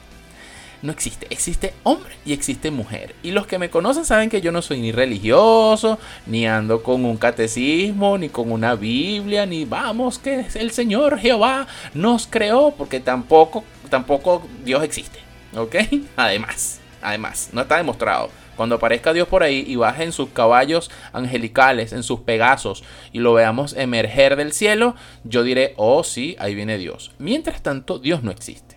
no 0.83 0.92
existe. 0.92 1.26
Existe 1.30 1.75
hombre 1.83 2.14
y 2.25 2.33
existe 2.33 2.71
mujer. 2.71 3.14
Y 3.23 3.30
los 3.30 3.47
que 3.47 3.59
me 3.59 3.71
conocen 3.71 4.04
saben 4.04 4.30
que 4.30 4.40
yo 4.40 4.52
no 4.52 4.62
soy 4.62 4.80
ni 4.80 4.92
religioso, 4.92 5.99
ni 6.26 6.47
ando 6.47 6.83
con 6.83 7.04
un 7.04 7.16
catecismo, 7.16 8.18
ni 8.18 8.28
con 8.28 8.50
una 8.52 8.75
Biblia, 8.75 9.47
ni 9.47 9.64
vamos 9.64 10.18
que 10.18 10.47
el 10.54 10.71
Señor 10.71 11.18
Jehová 11.18 11.66
nos 11.95 12.26
creó, 12.26 12.73
porque 12.76 13.00
tampoco, 13.00 13.64
tampoco 13.90 14.47
Dios 14.64 14.83
existe. 14.83 15.18
¿Ok? 15.56 15.76
Además, 16.16 16.80
además, 17.00 17.50
no 17.52 17.62
está 17.62 17.76
demostrado. 17.76 18.30
Cuando 18.56 18.76
aparezca 18.76 19.12
Dios 19.12 19.28
por 19.28 19.42
ahí 19.42 19.64
y 19.66 19.76
baje 19.76 20.02
en 20.02 20.12
sus 20.12 20.30
caballos 20.30 20.90
angelicales, 21.12 21.92
en 21.92 22.02
sus 22.02 22.21
pegasos, 22.21 22.83
y 23.12 23.18
lo 23.21 23.35
veamos 23.35 23.75
emerger 23.76 24.37
del 24.37 24.52
cielo, 24.52 24.97
yo 25.25 25.42
diré, 25.42 25.75
oh 25.76 26.02
sí, 26.04 26.37
ahí 26.38 26.54
viene 26.54 26.78
Dios. 26.78 27.12
Mientras 27.18 27.62
tanto, 27.62 27.99
Dios 27.99 28.23
no 28.23 28.30
existe. 28.30 28.75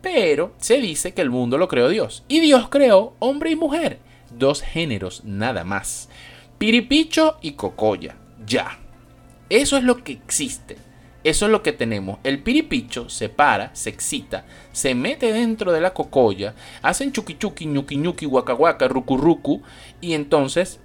Pero 0.00 0.54
se 0.58 0.78
dice 0.78 1.12
que 1.12 1.22
el 1.22 1.30
mundo 1.30 1.58
lo 1.58 1.68
creó 1.68 1.88
Dios. 1.88 2.24
Y 2.28 2.40
Dios 2.40 2.68
creó 2.68 3.14
hombre 3.18 3.50
y 3.50 3.56
mujer. 3.56 3.98
Dos 4.30 4.62
géneros 4.62 5.24
nada 5.24 5.64
más. 5.64 6.08
Piripicho 6.58 7.38
y 7.40 7.52
cocoya. 7.52 8.16
Ya. 8.46 8.78
Eso 9.48 9.76
es 9.76 9.84
lo 9.84 10.04
que 10.04 10.12
existe. 10.12 10.76
Eso 11.24 11.46
es 11.46 11.52
lo 11.52 11.62
que 11.62 11.72
tenemos. 11.72 12.18
El 12.22 12.42
piripicho 12.42 13.08
se 13.08 13.28
para, 13.28 13.74
se 13.74 13.90
excita, 13.90 14.44
se 14.72 14.94
mete 14.94 15.32
dentro 15.32 15.72
de 15.72 15.80
la 15.80 15.92
cocoya, 15.92 16.54
hacen 16.80 17.12
chuki 17.12 17.36
chuki, 17.36 17.66
ñuki 17.66 17.96
ñuki, 17.96 18.24
waka, 18.26 18.88
ruku 18.88 19.16
ruku, 19.16 19.62
y 20.00 20.14
entonces 20.14 20.80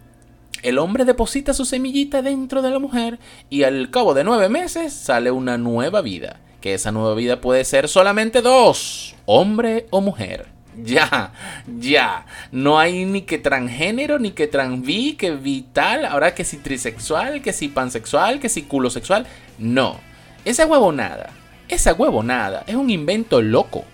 el 0.63 0.79
hombre 0.79 1.05
deposita 1.05 1.53
su 1.53 1.65
semillita 1.65 2.21
dentro 2.21 2.61
de 2.61 2.71
la 2.71 2.79
mujer 2.79 3.19
y 3.49 3.63
al 3.63 3.91
cabo 3.91 4.13
de 4.13 4.23
nueve 4.23 4.49
meses 4.49 4.93
sale 4.93 5.29
una 5.29 5.57
nueva 5.57 6.01
vida 6.01 6.39
que 6.63 6.75
esa 6.75 6.93
nueva 6.93 7.13
vida 7.13 7.41
puede 7.41 7.65
ser 7.65 7.89
solamente 7.89 8.41
dos, 8.41 9.15
hombre 9.25 9.85
o 9.89 9.99
mujer. 9.99 10.47
Ya, 10.75 11.33
ya. 11.79 12.25
No 12.51 12.79
hay 12.79 13.05
ni 13.05 13.21
que 13.21 13.37
transgénero, 13.37 14.17
ni 14.17 14.31
que 14.31 14.47
transvi, 14.47 15.13
que 15.13 15.29
vital. 15.29 16.03
Ahora 16.03 16.33
que 16.33 16.43
si 16.43 16.57
trisexual, 16.57 17.43
que 17.43 17.53
si 17.53 17.67
pansexual, 17.67 18.39
que 18.39 18.49
si 18.49 18.63
culosexual. 18.63 19.27
No. 19.59 19.99
Esa 20.45 20.65
huevonada, 20.65 21.29
esa 21.69 21.93
huevonada 21.93 22.63
es 22.65 22.73
un 22.73 22.89
invento 22.89 23.39
loco. 23.43 23.85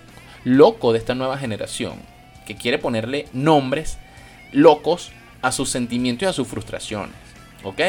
Loco 0.46 0.94
de 0.94 1.00
esta 1.00 1.16
nueva 1.16 1.38
generación. 1.38 1.96
Que 2.48 2.56
quiere 2.56 2.78
ponerle 2.78 3.28
nombres 3.34 3.98
locos 4.54 5.12
a 5.42 5.52
sus 5.52 5.70
sentimientos 5.70 6.28
y 6.28 6.30
a 6.30 6.34
sus 6.34 6.48
frustraciones. 6.48 7.16
¿Ok? 7.64 7.82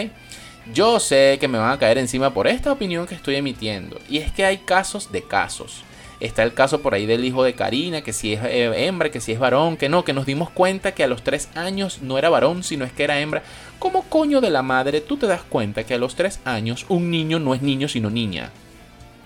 Yo 0.72 1.00
sé 1.00 1.38
que 1.40 1.48
me 1.48 1.58
van 1.58 1.72
a 1.72 1.78
caer 1.78 1.98
encima 1.98 2.32
por 2.32 2.46
esta 2.46 2.70
opinión 2.70 3.06
que 3.06 3.14
estoy 3.14 3.36
emitiendo. 3.36 3.98
Y 4.08 4.18
es 4.18 4.30
que 4.30 4.44
hay 4.44 4.58
casos 4.58 5.10
de 5.10 5.22
casos. 5.22 5.82
Está 6.20 6.42
el 6.42 6.52
caso 6.52 6.82
por 6.82 6.92
ahí 6.92 7.06
del 7.06 7.24
hijo 7.24 7.42
de 7.42 7.54
Karina, 7.54 8.02
que 8.02 8.12
si 8.12 8.34
es 8.34 8.44
eh, 8.44 8.86
hembra, 8.86 9.10
que 9.10 9.20
si 9.20 9.32
es 9.32 9.38
varón, 9.38 9.78
que 9.78 9.88
no, 9.88 10.04
que 10.04 10.12
nos 10.12 10.26
dimos 10.26 10.50
cuenta 10.50 10.92
que 10.92 11.02
a 11.02 11.08
los 11.08 11.22
tres 11.22 11.48
años 11.54 12.02
no 12.02 12.18
era 12.18 12.28
varón, 12.28 12.62
sino 12.62 12.84
es 12.84 12.92
que 12.92 13.04
era 13.04 13.18
hembra. 13.20 13.42
¿Cómo 13.78 14.02
coño 14.02 14.42
de 14.42 14.50
la 14.50 14.60
madre 14.60 15.00
tú 15.00 15.16
te 15.16 15.26
das 15.26 15.40
cuenta 15.42 15.84
que 15.84 15.94
a 15.94 15.98
los 15.98 16.14
tres 16.14 16.40
años 16.44 16.84
un 16.90 17.10
niño 17.10 17.38
no 17.38 17.54
es 17.54 17.62
niño 17.62 17.88
sino 17.88 18.10
niña? 18.10 18.50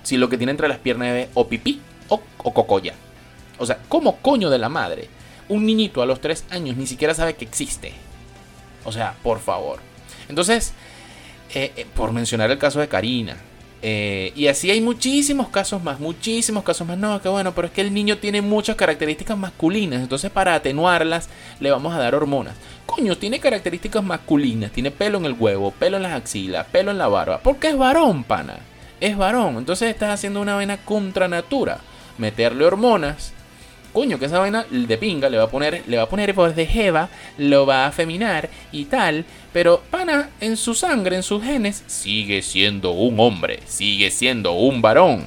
Si 0.04 0.16
lo 0.16 0.28
que 0.28 0.38
tiene 0.38 0.52
entre 0.52 0.68
las 0.68 0.78
piernas 0.78 1.08
es 1.16 1.28
o 1.34 1.48
pipí 1.48 1.80
o, 2.08 2.20
cocoya. 2.38 2.94
O 3.58 3.66
sea, 3.66 3.80
¿cómo 3.88 4.18
coño 4.18 4.48
de 4.48 4.58
la 4.58 4.68
madre? 4.68 5.08
Un 5.48 5.66
niñito 5.66 6.00
a 6.00 6.06
los 6.06 6.20
tres 6.20 6.44
años 6.50 6.76
ni 6.76 6.86
siquiera 6.86 7.12
sabe 7.12 7.34
que 7.34 7.44
existe. 7.44 7.92
O 8.84 8.92
sea, 8.92 9.16
por 9.24 9.40
favor. 9.40 9.80
Entonces, 10.28 10.74
eh, 11.54 11.72
eh, 11.76 11.86
por 11.94 12.12
mencionar 12.12 12.50
el 12.50 12.58
caso 12.58 12.80
de 12.80 12.88
Karina. 12.88 13.36
Eh, 13.86 14.32
y 14.34 14.46
así 14.46 14.70
hay 14.70 14.80
muchísimos 14.80 15.48
casos 15.48 15.82
más, 15.82 16.00
muchísimos 16.00 16.64
casos 16.64 16.86
más. 16.86 16.96
No, 16.96 17.20
que 17.20 17.28
bueno, 17.28 17.54
pero 17.54 17.68
es 17.68 17.72
que 17.72 17.82
el 17.82 17.92
niño 17.92 18.16
tiene 18.16 18.40
muchas 18.40 18.76
características 18.76 19.36
masculinas. 19.36 20.00
Entonces, 20.00 20.30
para 20.30 20.54
atenuarlas, 20.54 21.28
le 21.60 21.70
vamos 21.70 21.94
a 21.94 21.98
dar 21.98 22.14
hormonas. 22.14 22.54
Coño, 22.86 23.18
tiene 23.18 23.40
características 23.40 24.02
masculinas. 24.02 24.72
Tiene 24.72 24.90
pelo 24.90 25.18
en 25.18 25.26
el 25.26 25.36
huevo, 25.38 25.70
pelo 25.70 25.98
en 25.98 26.04
las 26.04 26.14
axilas, 26.14 26.66
pelo 26.68 26.92
en 26.92 26.98
la 26.98 27.08
barba. 27.08 27.40
Porque 27.42 27.68
es 27.68 27.76
varón, 27.76 28.24
pana. 28.24 28.56
Es 29.02 29.18
varón. 29.18 29.58
Entonces, 29.58 29.90
estás 29.90 30.14
haciendo 30.14 30.40
una 30.40 30.54
vaina 30.54 30.78
contra 30.78 31.28
natura. 31.28 31.80
Meterle 32.16 32.64
hormonas 32.64 33.33
coño, 33.94 34.18
que 34.18 34.26
esa 34.26 34.40
vaina 34.40 34.66
de 34.68 34.98
pinga 34.98 35.30
le 35.30 35.38
va 35.38 35.44
a 35.44 35.48
poner, 35.48 35.84
le 35.86 35.96
va 35.96 36.02
a 36.02 36.08
poner 36.08 36.32
voz 36.32 36.54
de 36.54 36.66
jeva, 36.66 37.08
lo 37.38 37.64
va 37.64 37.86
a 37.86 37.92
feminar 37.92 38.50
y 38.72 38.86
tal, 38.86 39.24
pero 39.52 39.82
pana, 39.88 40.30
en 40.40 40.56
su 40.56 40.74
sangre, 40.74 41.16
en 41.16 41.22
sus 41.22 41.42
genes, 41.42 41.84
sigue 41.86 42.42
siendo 42.42 42.90
un 42.90 43.18
hombre, 43.20 43.60
sigue 43.66 44.10
siendo 44.10 44.52
un 44.52 44.82
varón. 44.82 45.24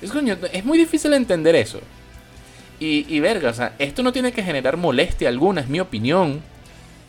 Es 0.00 0.10
coño, 0.10 0.36
es 0.50 0.64
muy 0.64 0.78
difícil 0.78 1.12
entender 1.12 1.54
eso. 1.54 1.80
Y, 2.80 3.06
y 3.14 3.20
verga, 3.20 3.50
o 3.50 3.54
sea, 3.54 3.74
esto 3.78 4.02
no 4.02 4.12
tiene 4.12 4.32
que 4.32 4.42
generar 4.42 4.78
molestia 4.78 5.28
alguna, 5.28 5.60
es 5.60 5.68
mi 5.68 5.78
opinión. 5.78 6.42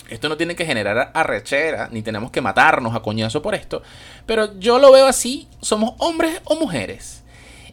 Esto 0.10 0.30
no 0.30 0.38
tiene 0.38 0.56
que 0.56 0.66
generar 0.66 1.12
arrechera, 1.14 1.90
ni 1.92 2.02
tenemos 2.02 2.32
que 2.32 2.42
matarnos 2.42 2.96
a 2.96 3.02
coñazo 3.02 3.42
por 3.42 3.56
esto. 3.56 3.82
Pero 4.26 4.58
yo 4.60 4.78
lo 4.78 4.92
veo 4.92 5.06
así, 5.06 5.48
somos 5.62 5.96
hombres 6.00 6.42
o 6.44 6.56
mujeres 6.56 7.24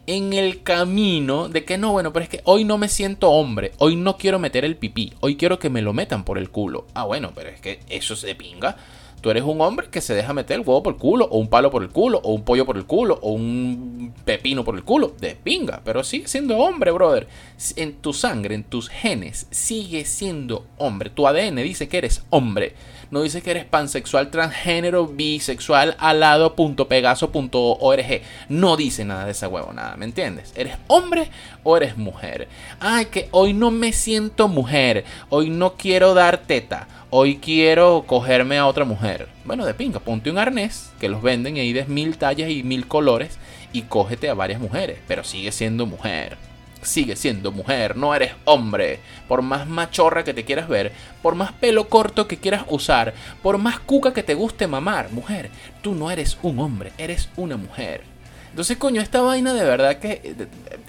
en 0.07 0.33
el 0.33 0.63
camino 0.63 1.49
de 1.49 1.65
que 1.65 1.77
no, 1.77 1.91
bueno, 1.91 2.13
pero 2.13 2.23
es 2.23 2.29
que 2.29 2.41
hoy 2.43 2.63
no 2.63 2.77
me 2.77 2.89
siento 2.89 3.31
hombre, 3.31 3.71
hoy 3.77 3.95
no 3.95 4.17
quiero 4.17 4.39
meter 4.39 4.65
el 4.65 4.75
pipí, 4.75 5.13
hoy 5.19 5.35
quiero 5.35 5.59
que 5.59 5.69
me 5.69 5.81
lo 5.81 5.93
metan 5.93 6.23
por 6.23 6.37
el 6.37 6.49
culo. 6.49 6.85
Ah, 6.93 7.05
bueno, 7.05 7.31
pero 7.35 7.49
es 7.49 7.59
que 7.59 7.79
eso 7.89 8.15
se 8.15 8.35
pinga. 8.35 8.77
Tú 9.25 9.31
eres 9.31 9.43
un 9.43 9.59
hombre 9.59 9.89
que 9.89 10.01
se 10.01 10.13
deja 10.13 10.33
meter 10.33 10.59
el 10.59 10.61
huevo 10.61 10.83
por 10.83 10.93
el 10.93 10.99
culo, 10.99 11.27
o 11.31 11.39
un 11.39 11.47
palo 11.47 11.71
por 11.71 11.81
el 11.81 11.89
culo, 11.89 12.21
o 12.23 12.31
un 12.31 12.43
pollo 12.43 12.63
por 12.63 12.77
el 12.77 12.85
culo, 12.85 13.17
o 13.23 13.31
un 13.31 14.13
pepino 14.23 14.63
por 14.63 14.75
el 14.75 14.83
culo. 14.83 15.15
De 15.19 15.35
pinga, 15.35 15.81
pero 15.83 16.03
sigue 16.03 16.27
siendo 16.27 16.59
hombre, 16.59 16.91
brother. 16.91 17.27
En 17.75 17.95
tu 17.95 18.13
sangre, 18.13 18.53
en 18.53 18.63
tus 18.63 18.87
genes, 18.87 19.47
sigue 19.49 20.05
siendo 20.05 20.67
hombre. 20.77 21.09
Tu 21.09 21.27
ADN 21.27 21.55
dice 21.55 21.87
que 21.87 21.97
eres 21.97 22.23
hombre. 22.29 22.75
No 23.09 23.23
dice 23.23 23.41
que 23.41 23.49
eres 23.49 23.65
pansexual, 23.65 24.29
transgénero, 24.29 25.07
bisexual, 25.07 25.95
alado.pegaso.org. 25.97 28.21
No 28.49 28.77
dice 28.77 29.05
nada 29.05 29.25
de 29.25 29.31
esa 29.31 29.47
huevo, 29.47 29.73
nada, 29.73 29.97
¿me 29.97 30.05
entiendes? 30.05 30.53
¿Eres 30.55 30.77
hombre 30.85 31.31
o 31.63 31.77
eres 31.77 31.97
mujer? 31.97 32.47
Ay, 32.79 33.05
que 33.05 33.27
hoy 33.31 33.53
no 33.53 33.71
me 33.71 33.91
siento 33.91 34.47
mujer. 34.47 35.03
Hoy 35.29 35.49
no 35.49 35.77
quiero 35.77 36.13
dar 36.13 36.43
teta 36.43 36.87
hoy 37.17 37.37
quiero 37.37 38.03
cogerme 38.05 38.57
a 38.57 38.67
otra 38.67 38.83
mujer. 38.83 39.29
Bueno, 39.45 39.65
de 39.65 39.73
pinga, 39.73 40.01
ponte 40.01 40.29
un 40.29 40.37
arnés 40.37 40.91
que 40.99 41.07
los 41.07 41.21
venden 41.21 41.55
y 41.55 41.61
hay 41.61 41.71
de 41.71 41.85
mil 41.85 42.17
tallas 42.17 42.49
y 42.49 42.61
mil 42.61 42.87
colores 42.87 43.37
y 43.71 43.83
cógete 43.83 44.29
a 44.29 44.33
varias 44.33 44.59
mujeres, 44.59 44.99
pero 45.07 45.23
sigue 45.23 45.53
siendo 45.53 45.85
mujer. 45.85 46.35
Sigue 46.81 47.15
siendo 47.15 47.53
mujer, 47.53 47.95
no 47.95 48.13
eres 48.13 48.33
hombre. 48.43 48.99
Por 49.29 49.43
más 49.43 49.65
machorra 49.65 50.25
que 50.25 50.33
te 50.33 50.43
quieras 50.43 50.67
ver, 50.67 50.91
por 51.21 51.35
más 51.35 51.53
pelo 51.53 51.87
corto 51.87 52.27
que 52.27 52.35
quieras 52.35 52.65
usar, 52.67 53.13
por 53.41 53.59
más 53.59 53.79
cuca 53.79 54.13
que 54.13 54.21
te 54.21 54.33
guste 54.33 54.67
mamar, 54.67 55.09
mujer, 55.13 55.49
tú 55.81 55.95
no 55.95 56.11
eres 56.11 56.37
un 56.41 56.59
hombre, 56.59 56.91
eres 56.97 57.29
una 57.37 57.55
mujer. 57.55 58.01
Entonces, 58.49 58.75
coño, 58.75 59.01
esta 59.01 59.21
vaina 59.21 59.53
de 59.53 59.63
verdad 59.63 59.99
que... 59.99 60.11
Eh, 60.11 60.35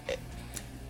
eh, 0.08 0.18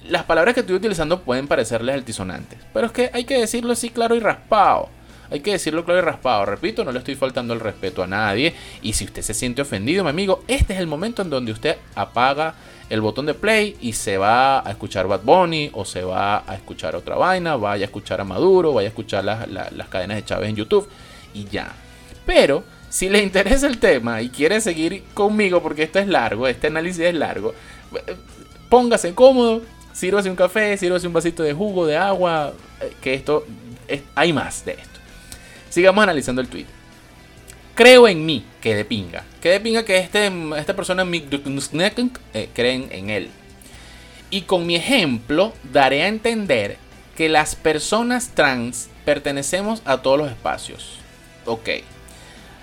las 0.09 0.23
palabras 0.23 0.55
que 0.55 0.61
estoy 0.61 0.77
utilizando 0.77 1.23
pueden 1.23 1.49
parecerles 1.49 1.97
altisonantes, 1.97 2.61
pero 2.73 2.87
es 2.87 2.93
que 2.93 3.11
hay 3.13 3.25
que 3.25 3.39
decirlo 3.39 3.73
así 3.73 3.91
claro 3.91 4.15
y 4.15 4.21
raspado. 4.21 4.89
Hay 5.31 5.41
que 5.41 5.53
decirlo 5.53 5.85
claro 5.85 6.01
y 6.01 6.05
raspado. 6.05 6.45
Repito, 6.47 6.85
no 6.85 6.93
le 6.93 6.99
estoy 6.99 7.15
faltando 7.15 7.55
el 7.55 7.61
respeto 7.61 8.03
a 8.03 8.07
nadie. 8.07 8.55
Y 8.83 8.93
si 8.93 9.05
usted 9.05 9.23
se 9.23 9.35
siente 9.35 9.63
ofendido, 9.63 10.05
mi 10.05 10.11
amigo, 10.11 10.43
este 10.49 10.75
es 10.75 10.81
el 10.81 10.87
momento 10.87 11.23
en 11.23 11.31
donde 11.31 11.53
usted 11.53 11.77
apaga 11.95 12.55
el 12.89 13.01
botón 13.01 13.27
de 13.27 13.35
play 13.35 13.77
y 13.81 13.93
se 13.93 14.17
va 14.17 14.67
a 14.67 14.71
escuchar 14.71 15.09
Bad 15.09 15.23
Bunny 15.23 15.71
o 15.73 15.85
se 15.85 16.05
va 16.05 16.45
a 16.47 16.55
escuchar 16.55 16.95
otra 16.95 17.17
vaina, 17.17 17.57
vaya 17.57 17.85
a 17.85 17.87
escuchar 17.87 18.21
a 18.21 18.25
Maduro, 18.25 18.73
vaya 18.73 18.89
a 18.89 18.91
escuchar 18.91 19.25
las, 19.25 19.49
las 19.49 19.89
cadenas 19.89 20.17
de 20.17 20.25
Chávez 20.25 20.51
en 20.51 20.57
YouTube 20.57 20.89
y 21.35 21.47
ya. 21.47 21.73
Pero 22.25 22.63
si 22.89 23.09
le 23.09 23.23
interesa 23.23 23.67
el 23.67 23.79
tema 23.79 24.23
y 24.23 24.29
quiere 24.29 24.61
seguir 24.61 25.03
conmigo 25.15 25.63
porque 25.63 25.83
esto 25.83 25.99
es 25.99 26.07
largo, 26.07 26.47
este 26.47 26.69
análisis 26.69 27.01
es 27.01 27.15
largo, 27.15 27.55
póngase 28.69 29.15
cómodo, 29.15 29.63
sírvase 29.93 30.31
un 30.31 30.37
café, 30.37 30.77
sírvase 30.77 31.07
un 31.07 31.13
vasito 31.13 31.43
de 31.43 31.53
jugo, 31.53 31.87
de 31.87 31.97
agua, 31.97 32.53
eh, 32.81 32.93
que 33.01 33.15
esto 33.15 33.45
hay 34.15 34.33
más 34.33 34.65
de 34.65 34.73
esto. 34.73 34.96
Sigamos 35.77 36.03
analizando 36.03 36.41
el 36.41 36.49
tweet. 36.49 36.65
Creo 37.75 38.09
en 38.09 38.25
mí, 38.25 38.43
que 38.63 38.75
de 38.75 38.87
pinga. 38.87 39.25
Que 39.43 39.51
de 39.51 39.61
pinga 39.61 39.85
que 39.85 39.99
este, 39.99 40.33
esta 40.57 40.75
persona 40.75 41.05
eh, 41.05 42.49
creen 42.55 42.89
en 42.93 43.11
él. 43.11 43.29
Y 44.31 44.41
con 44.43 44.65
mi 44.65 44.75
ejemplo 44.75 45.53
daré 45.75 46.05
a 46.05 46.09
entender 46.09 46.79
que 47.15 47.29
las 47.29 47.57
personas 47.57 48.31
trans 48.31 48.89
pertenecemos 49.05 49.83
a 49.85 49.99
todos 49.99 50.17
los 50.17 50.31
espacios. 50.31 50.97
Ok. 51.45 51.69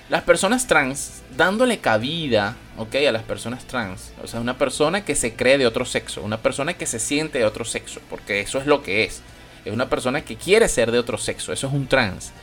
Las 0.09 0.23
personas 0.23 0.65
trans, 0.65 1.21
dándole 1.37 1.77
cabida, 1.77 2.55
ok, 2.79 2.95
a 3.07 3.11
las 3.11 3.21
personas 3.21 3.65
trans. 3.65 4.11
O 4.23 4.27
sea, 4.27 4.39
una 4.39 4.57
persona 4.57 5.05
que 5.05 5.13
se 5.13 5.35
cree 5.35 5.59
de 5.59 5.67
otro 5.67 5.85
sexo. 5.85 6.23
Una 6.23 6.41
persona 6.41 6.73
que 6.73 6.87
se 6.87 6.97
siente 6.97 7.37
de 7.37 7.45
otro 7.45 7.63
sexo. 7.63 8.01
Porque 8.09 8.41
eso 8.41 8.57
es 8.57 8.65
lo 8.65 8.81
que 8.81 9.03
es. 9.03 9.21
Es 9.65 9.71
una 9.71 9.87
persona 9.87 10.25
que 10.25 10.35
quiere 10.35 10.67
ser 10.67 10.91
de 10.91 10.97
otro 10.97 11.19
sexo. 11.19 11.53
Eso 11.53 11.67
es 11.67 11.73
un 11.73 11.85
trans. 11.85 12.33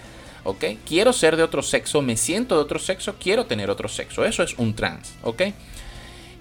¿Ok? 0.44 0.64
Quiero 0.86 1.12
ser 1.12 1.36
de 1.36 1.42
otro 1.42 1.62
sexo, 1.62 2.02
me 2.02 2.16
siento 2.16 2.56
de 2.56 2.62
otro 2.62 2.78
sexo, 2.78 3.14
quiero 3.20 3.46
tener 3.46 3.70
otro 3.70 3.88
sexo. 3.88 4.24
Eso 4.24 4.42
es 4.42 4.54
un 4.58 4.74
trans, 4.74 5.14
¿ok? 5.22 5.42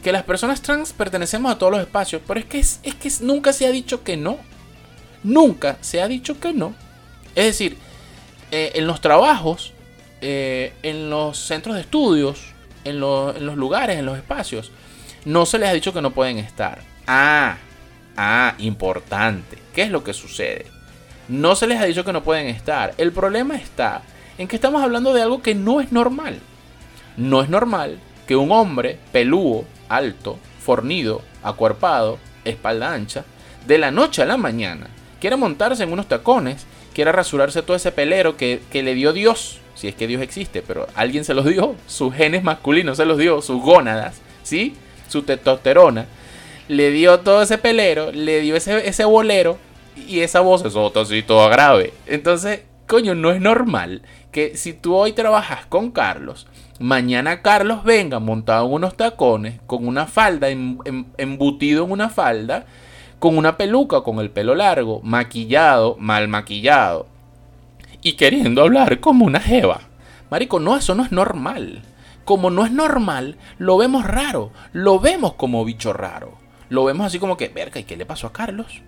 Que 0.04 0.12
las 0.12 0.24
personas 0.24 0.62
trans 0.62 0.94
pertenecemos 0.94 1.52
a 1.52 1.58
todos 1.58 1.72
los 1.72 1.82
espacios, 1.82 2.22
pero 2.26 2.40
es 2.40 2.46
que, 2.46 2.60
es, 2.60 2.80
que 2.80 3.12
nunca 3.22 3.54
se 3.54 3.66
ha 3.66 3.72
dicho 3.72 4.04
que 4.04 4.18
no. 4.18 4.38
Nunca 5.24 5.78
se 5.82 6.02
ha 6.02 6.08
dicho 6.08 6.40
que 6.40 6.54
no. 6.54 6.74
Es 7.36 7.46
decir, 7.46 7.78
eh, 8.52 8.72
en 8.76 8.88
los 8.88 9.02
trabajos, 9.02 9.74
eh, 10.22 10.74
en 10.84 11.10
los 11.10 11.38
centros 11.38 11.76
de 11.76 11.82
estudios, 11.82 12.40
en, 12.86 12.96
en 12.96 13.46
los 13.46 13.58
lugares, 13.58 13.98
en 13.98 14.06
los 14.06 14.18
espacios, 14.18 14.72
no 15.26 15.46
se 15.46 15.60
les 15.60 15.70
ha 15.70 15.74
dicho 15.74 15.94
que 15.94 16.02
no 16.02 16.12
pueden 16.12 16.38
estar. 16.38 16.80
Ah, 17.06 17.58
ah, 18.16 18.56
importante. 18.60 19.58
¿Qué 19.74 19.82
es 19.84 19.90
lo 19.90 20.04
que 20.04 20.14
sucede? 20.14 20.66
No 21.30 21.56
se 21.56 21.68
les 21.68 21.80
ha 21.80 21.86
dicho 21.86 22.04
que 22.04 22.12
no 22.12 22.24
pueden 22.24 22.48
estar. 22.48 22.96
El 22.98 23.12
problema 23.12 23.56
está 23.56 24.02
en 24.40 24.48
que 24.48 24.56
estamos 24.56 24.82
hablando 24.82 25.14
de 25.14 25.22
algo 25.22 25.44
que 25.44 25.54
no 25.54 25.80
es 25.80 25.92
normal. 25.92 26.40
No 27.18 27.44
es 27.44 27.50
normal 27.50 28.00
que 28.28 28.36
un 28.36 28.52
hombre 28.52 28.98
pelúo, 29.12 29.66
alto, 29.90 30.40
fornido, 30.60 31.22
acuerpado, 31.44 32.18
espalda 32.46 32.94
ancha, 32.94 33.26
de 33.68 33.78
la 33.78 33.92
noche 33.92 34.24
a 34.24 34.26
la 34.26 34.38
mañana, 34.38 34.88
quiera 35.20 35.38
montarse 35.38 35.84
en 35.84 35.94
unos 35.94 36.08
tacones, 36.08 36.66
quiera 36.96 37.12
rasurarse 37.12 37.62
todo 37.62 37.78
ese 37.78 37.92
pelero 37.92 38.36
que, 38.36 38.62
le 38.72 38.96
dio 38.96 39.14
Dios, 39.14 39.60
si 39.76 39.88
es 39.88 39.96
que 39.96 40.08
Dios 40.08 40.22
existe, 40.22 40.64
pero 40.66 40.88
alguien 40.96 41.26
se 41.26 41.36
los 41.36 41.46
dio, 41.46 41.76
sus 41.86 42.14
genes 42.14 42.44
masculinos 42.44 42.98
se 42.98 43.06
los 43.06 43.18
dio, 43.18 43.42
sus 43.42 43.62
gónadas, 43.62 44.22
¿sí? 44.44 44.74
Su 45.08 45.24
testosterona, 45.24 46.08
le 46.68 46.92
dio 46.92 47.20
todo 47.20 47.44
ese 47.44 47.58
pelero, 47.58 48.12
le 48.12 48.42
dio 48.42 48.56
ese, 48.56 48.88
ese 48.88 49.06
bolero 49.06 49.58
y 50.08 50.22
esa 50.22 50.42
voz 50.42 50.64
es 50.66 50.76
otra 50.76 51.04
así 51.04 51.24
toda 51.24 51.50
grave. 51.50 51.94
Entonces, 52.06 52.62
coño, 52.88 53.16
no 53.16 53.32
es 53.32 53.42
normal 53.42 54.02
que 54.32 54.56
si 54.58 54.74
tú 54.74 54.96
hoy 54.96 55.14
trabajas 55.14 55.66
con 55.66 55.92
Carlos, 55.92 56.48
mañana 56.80 57.42
Carlos 57.42 57.84
venga 57.84 58.20
montado 58.20 58.68
en 58.68 58.74
unos 58.74 58.96
tacones, 58.96 59.60
con 59.68 59.88
una 59.88 60.06
falda, 60.06 60.48
embutido 60.50 61.86
en 61.86 61.92
una 61.92 62.10
falda, 62.10 62.66
con 63.20 63.38
una 63.38 63.58
peluca, 63.58 64.02
con 64.02 64.20
el 64.20 64.30
pelo 64.30 64.56
largo, 64.56 65.02
maquillado, 65.04 65.96
mal 66.00 66.28
maquillado 66.28 67.08
y 68.02 68.14
queriendo 68.14 68.62
hablar 68.62 69.00
como 69.00 69.26
una 69.26 69.40
jeva. 69.40 69.82
Marico, 70.30 70.60
no, 70.60 70.78
eso 70.78 70.96
no 70.96 71.04
es 71.04 71.12
normal. 71.12 71.82
Como 72.24 72.50
no 72.52 72.66
es 72.66 72.72
normal, 72.72 73.38
lo 73.58 73.78
vemos 73.78 74.06
raro, 74.06 74.52
lo 74.72 75.00
vemos 75.00 75.34
como 75.34 75.66
bicho 75.66 75.94
raro. 75.94 76.38
Lo 76.70 76.86
vemos 76.86 77.08
así 77.08 77.18
como 77.18 77.36
que, 77.36 77.48
verga, 77.50 77.80
¿y 77.80 77.84
qué 77.84 77.98
le 77.98 78.06
pasó 78.06 78.28
a 78.28 78.34
Carlos? 78.34 78.82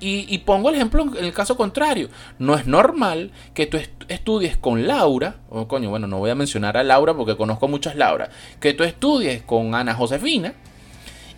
Y, 0.00 0.36
pongo 0.38 0.68
el 0.68 0.74
ejemplo 0.74 1.02
en 1.16 1.24
el 1.24 1.32
caso 1.32 1.56
contrario. 1.56 2.10
No 2.38 2.56
es 2.56 2.66
normal 2.66 3.30
que 3.54 3.66
tú 3.66 3.78
estudies 4.08 4.56
con 4.58 4.86
Laura, 4.86 5.36
o 5.48 5.66
coño, 5.66 5.88
bueno, 5.88 6.06
no 6.06 6.18
voy 6.18 6.30
a 6.30 6.34
mencionar 6.34 6.76
a 6.76 6.82
Laura 6.82 7.14
porque 7.14 7.36
conozco 7.36 7.68
muchas 7.68 7.96
Laura, 7.96 8.28
que 8.60 8.74
tú 8.74 8.84
estudies 8.84 9.42
con 9.42 9.74
Ana 9.74 9.94
Josefina 9.94 10.52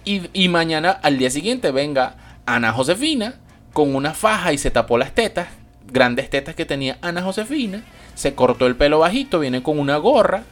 y, 0.05 0.49
mañana 0.49 0.91
al 0.91 1.19
día 1.19 1.31
siguiente 1.31 1.73
venga 1.73 2.17
Ana 2.47 2.73
Josefina 2.73 3.35
con 3.73 3.95
una 3.95 4.15
faja 4.15 4.53
y 4.53 4.59
se 4.59 4.71
tapó 4.71 4.99
las 4.99 5.13
tetas, 5.13 5.49
grandes 5.93 6.31
tetas 6.31 6.55
que 6.55 6.65
tenía 6.65 6.99
Ana 7.03 7.23
Josefina, 7.23 7.83
se 8.15 8.35
cortó 8.35 8.67
el 8.67 8.77
pelo 8.77 9.01
bajito, 9.01 9.41
viene 9.41 9.63
con 9.63 9.79
una 9.79 9.97
gorra, 9.97 10.45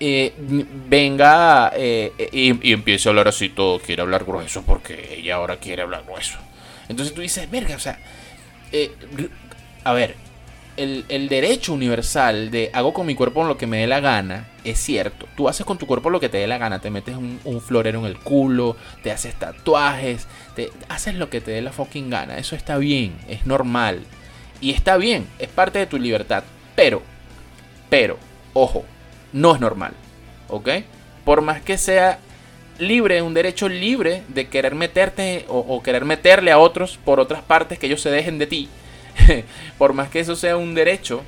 eh, 0.00 0.34
venga 0.88 1.72
eh, 1.74 2.12
y, 2.32 2.68
y, 2.68 2.72
empiece 2.72 3.08
a 3.08 3.10
hablar 3.10 3.28
así 3.28 3.48
todo, 3.48 3.78
quiere 3.78 4.02
hablar 4.02 4.24
grueso 4.24 4.62
porque 4.62 5.16
ella 5.16 5.36
ahora 5.36 5.56
quiere 5.58 5.82
hablar 5.82 6.02
grueso. 6.04 6.38
Entonces 6.88 7.14
tú 7.14 7.20
dices, 7.20 7.50
verga, 7.50 7.76
o 7.76 7.80
sea, 7.80 7.98
eh, 8.72 8.92
a 9.84 9.92
ver, 9.92 10.16
el, 10.76 11.28
derecho 11.28 11.74
universal 11.74 12.50
de 12.50 12.70
hago 12.72 12.94
con 12.94 13.06
mi 13.06 13.14
cuerpo 13.14 13.44
lo 13.44 13.58
que 13.58 13.66
me 13.66 13.78
dé 13.78 13.86
la 13.86 14.00
gana 14.00 14.48
es 14.64 14.78
cierto. 14.78 15.26
Tú 15.36 15.48
haces 15.48 15.66
con 15.66 15.78
tu 15.78 15.86
cuerpo 15.86 16.10
lo 16.10 16.20
que 16.20 16.28
te 16.28 16.38
dé 16.38 16.46
la 16.46 16.58
gana. 16.58 16.80
Te 16.80 16.90
metes 16.90 17.16
un, 17.16 17.60
florero 17.60 18.00
en 18.00 18.06
el 18.06 18.18
culo, 18.18 18.76
te 19.02 19.10
haces 19.10 19.34
tatuajes, 19.34 20.26
te 20.56 20.70
haces 20.88 21.14
lo 21.14 21.28
que 21.28 21.40
te 21.40 21.50
dé 21.50 21.62
la 21.62 21.72
fucking 21.72 22.10
gana. 22.10 22.38
Eso 22.38 22.56
está 22.56 22.78
bien, 22.78 23.16
es 23.28 23.46
normal. 23.46 24.00
Y 24.60 24.70
está 24.70 24.96
bien, 24.96 25.26
es 25.38 25.48
parte 25.48 25.78
de 25.78 25.86
tu 25.86 25.98
libertad. 25.98 26.44
Pero, 26.76 27.02
pero, 27.90 28.18
ojo, 28.54 28.84
no 29.32 29.54
es 29.54 29.60
normal. 29.60 29.92
¿Ok? 30.48 30.68
Por 31.24 31.42
más 31.42 31.60
que 31.60 31.76
sea 31.78 32.18
libre, 32.78 33.22
un 33.22 33.34
derecho 33.34 33.68
libre 33.68 34.22
de 34.28 34.48
querer 34.48 34.74
meterte 34.74 35.44
o, 35.48 35.82
querer 35.82 36.04
meterle 36.04 36.50
a 36.50 36.58
otros 36.58 36.98
por 37.04 37.20
otras 37.20 37.42
partes 37.42 37.78
que 37.78 37.86
ellos 37.86 38.00
se 38.00 38.10
dejen 38.10 38.38
de 38.38 38.46
ti, 38.46 38.68
por 39.78 39.92
más 39.92 40.08
que 40.08 40.20
eso 40.20 40.36
sea 40.36 40.56
un 40.56 40.74
derecho, 40.74 41.22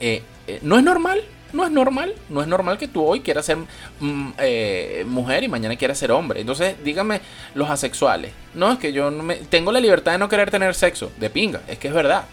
eh, 0.00 0.22
eh, 0.46 0.58
no 0.62 0.76
es 0.76 0.84
normal, 0.84 1.22
no 1.52 1.64
es 1.64 1.70
normal, 1.70 2.14
no 2.28 2.42
es 2.42 2.48
normal 2.48 2.78
que 2.78 2.88
tú 2.88 3.04
hoy 3.04 3.20
quieras 3.20 3.46
ser 3.46 3.58
mm, 4.00 4.30
eh, 4.38 5.04
mujer 5.06 5.44
y 5.44 5.48
mañana 5.48 5.76
quieras 5.76 5.98
ser 5.98 6.10
hombre. 6.10 6.40
Entonces, 6.40 6.74
dígame 6.82 7.20
los 7.54 7.70
asexuales. 7.70 8.32
No, 8.54 8.72
es 8.72 8.78
que 8.78 8.92
yo 8.92 9.10
no 9.10 9.22
me, 9.22 9.36
tengo 9.36 9.70
la 9.70 9.80
libertad 9.80 10.12
de 10.12 10.18
no 10.18 10.28
querer 10.28 10.50
tener 10.50 10.74
sexo, 10.74 11.12
de 11.16 11.30
pinga, 11.30 11.62
es 11.68 11.78
que 11.78 11.88
es 11.88 11.94
verdad. 11.94 12.24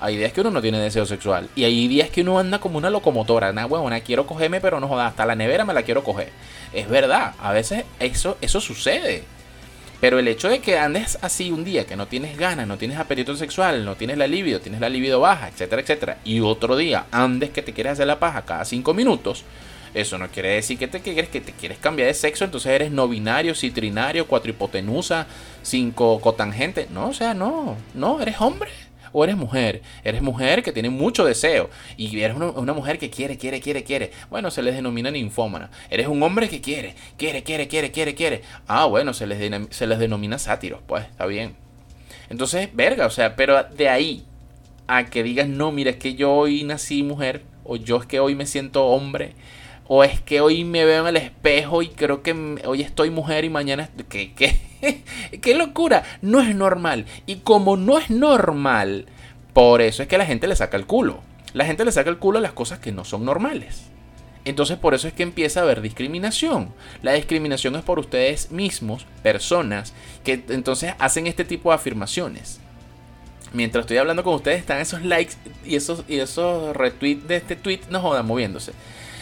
Hay 0.00 0.16
días 0.16 0.32
que 0.32 0.40
uno 0.40 0.50
no 0.50 0.62
tiene 0.62 0.78
deseo 0.78 1.06
sexual. 1.06 1.48
Y 1.54 1.64
hay 1.64 1.88
días 1.88 2.10
que 2.10 2.22
uno 2.22 2.38
anda 2.38 2.58
como 2.58 2.78
una 2.78 2.90
locomotora. 2.90 3.50
Una 3.50 3.66
huevona, 3.66 4.00
quiero 4.00 4.26
cogerme, 4.26 4.60
pero 4.60 4.80
no 4.80 4.88
joda. 4.88 5.06
Hasta 5.06 5.26
la 5.26 5.34
nevera 5.34 5.64
me 5.64 5.74
la 5.74 5.82
quiero 5.82 6.04
coger. 6.04 6.30
Es 6.72 6.88
verdad. 6.88 7.34
A 7.38 7.52
veces 7.52 7.84
eso, 7.98 8.36
eso 8.40 8.60
sucede. 8.60 9.24
Pero 10.00 10.18
el 10.18 10.28
hecho 10.28 10.48
de 10.48 10.60
que 10.60 10.78
andes 10.78 11.18
así 11.22 11.50
un 11.50 11.64
día, 11.64 11.86
que 11.86 11.96
no 11.96 12.06
tienes 12.06 12.36
ganas, 12.36 12.66
no 12.66 12.76
tienes 12.76 12.98
apetito 12.98 13.34
sexual, 13.34 13.84
no 13.84 13.96
tienes 13.96 14.18
la 14.18 14.26
libido, 14.26 14.60
tienes 14.60 14.80
la 14.80 14.90
libido 14.90 15.20
baja, 15.20 15.48
etcétera, 15.48 15.80
etcétera, 15.80 16.18
y 16.22 16.40
otro 16.40 16.76
día 16.76 17.06
andes 17.10 17.48
que 17.48 17.62
te 17.62 17.72
quieres 17.72 17.94
hacer 17.94 18.06
la 18.06 18.18
paja 18.18 18.42
cada 18.42 18.66
cinco 18.66 18.92
minutos, 18.92 19.44
eso 19.94 20.18
no 20.18 20.28
quiere 20.28 20.50
decir 20.50 20.78
que 20.78 20.86
te 20.86 21.00
quieres, 21.00 21.30
que 21.30 21.40
te 21.40 21.52
quieres 21.52 21.78
cambiar 21.78 22.08
de 22.08 22.14
sexo, 22.14 22.44
entonces 22.44 22.72
eres 22.72 22.90
no 22.90 23.08
binario, 23.08 23.54
citrinario, 23.54 24.26
cuatripotenusa, 24.26 25.26
cinco 25.62 26.20
cotangente. 26.20 26.88
No, 26.90 27.08
o 27.08 27.14
sea, 27.14 27.32
no, 27.32 27.78
no, 27.94 28.20
eres 28.20 28.38
hombre 28.40 28.70
o 29.16 29.24
eres 29.24 29.38
mujer. 29.38 29.80
Eres 30.04 30.20
mujer 30.20 30.62
que 30.62 30.72
tiene 30.72 30.90
mucho 30.90 31.24
deseo 31.24 31.70
y 31.96 32.20
eres 32.20 32.36
una, 32.36 32.74
mujer 32.74 32.98
que 32.98 33.08
quiere, 33.08 33.38
quiere, 33.38 33.62
quiere, 33.62 33.82
quiere. 33.82 34.10
Bueno, 34.28 34.50
se 34.50 34.60
les 34.60 34.74
denomina 34.74 35.10
ninfómana. 35.10 35.70
Eres 35.88 36.06
un 36.06 36.22
hombre 36.22 36.50
que 36.50 36.60
quiere, 36.60 36.94
quiere, 37.16 37.42
quiere, 37.42 37.66
quiere, 37.66 37.90
quiere, 37.90 38.14
quiere. 38.14 38.42
Ah, 38.68 38.84
bueno, 38.84 39.14
se 39.14 39.26
les, 39.26 39.38
se 39.70 39.86
les 39.86 39.98
denomina 39.98 40.38
sátiros, 40.38 40.80
pues, 40.86 41.06
está 41.06 41.24
bien. 41.24 41.56
Entonces, 42.28 42.68
verga, 42.74 43.06
o 43.06 43.10
sea, 43.10 43.36
pero 43.36 43.64
de 43.64 43.88
ahí 43.88 44.26
a 44.86 45.06
que 45.06 45.22
digas, 45.22 45.48
no, 45.48 45.72
mira, 45.72 45.92
es 45.92 45.96
que 45.96 46.14
yo 46.14 46.34
hoy 46.34 46.64
nací 46.64 47.02
mujer, 47.02 47.40
o 47.64 47.76
yo 47.76 47.96
es 47.96 48.04
que 48.04 48.20
hoy 48.20 48.34
me 48.34 48.44
siento 48.44 48.84
hombre, 48.84 49.32
o 49.88 50.04
es 50.04 50.20
que 50.20 50.40
hoy 50.40 50.64
me 50.64 50.84
veo 50.84 51.02
en 51.02 51.08
el 51.08 51.16
espejo 51.16 51.82
y 51.82 51.88
creo 51.88 52.22
que 52.22 52.60
hoy 52.64 52.82
estoy 52.82 53.10
mujer 53.10 53.44
y 53.44 53.50
mañana... 53.50 53.88
¿Qué? 54.08 54.32
¿Qué? 54.34 54.60
¿Qué 55.40 55.54
locura? 55.54 56.02
No 56.22 56.40
es 56.40 56.54
normal. 56.54 57.06
Y 57.26 57.36
como 57.36 57.76
no 57.76 57.98
es 57.98 58.10
normal, 58.10 59.06
por 59.52 59.80
eso 59.80 60.02
es 60.02 60.08
que 60.08 60.18
la 60.18 60.26
gente 60.26 60.48
le 60.48 60.56
saca 60.56 60.76
el 60.76 60.86
culo. 60.86 61.20
La 61.52 61.64
gente 61.64 61.84
le 61.84 61.92
saca 61.92 62.10
el 62.10 62.18
culo 62.18 62.38
a 62.38 62.42
las 62.42 62.52
cosas 62.52 62.80
que 62.80 62.92
no 62.92 63.04
son 63.04 63.24
normales. 63.24 63.86
Entonces 64.44 64.76
por 64.76 64.94
eso 64.94 65.08
es 65.08 65.14
que 65.14 65.24
empieza 65.24 65.60
a 65.60 65.62
haber 65.64 65.80
discriminación. 65.80 66.72
La 67.02 67.12
discriminación 67.14 67.74
es 67.74 67.82
por 67.82 67.98
ustedes 67.98 68.52
mismos, 68.52 69.06
personas, 69.22 69.92
que 70.22 70.44
entonces 70.50 70.94
hacen 70.98 71.26
este 71.26 71.44
tipo 71.44 71.70
de 71.70 71.76
afirmaciones. 71.76 72.60
Mientras 73.52 73.84
estoy 73.84 73.96
hablando 73.96 74.22
con 74.22 74.34
ustedes 74.34 74.60
están 74.60 74.80
esos 74.80 75.02
likes 75.02 75.34
y 75.64 75.76
esos, 75.76 76.04
y 76.06 76.18
esos 76.18 76.76
retweets 76.76 77.26
de 77.26 77.36
este 77.36 77.56
tweet 77.56 77.80
no 77.90 78.00
jodan 78.00 78.26
moviéndose. 78.26 78.72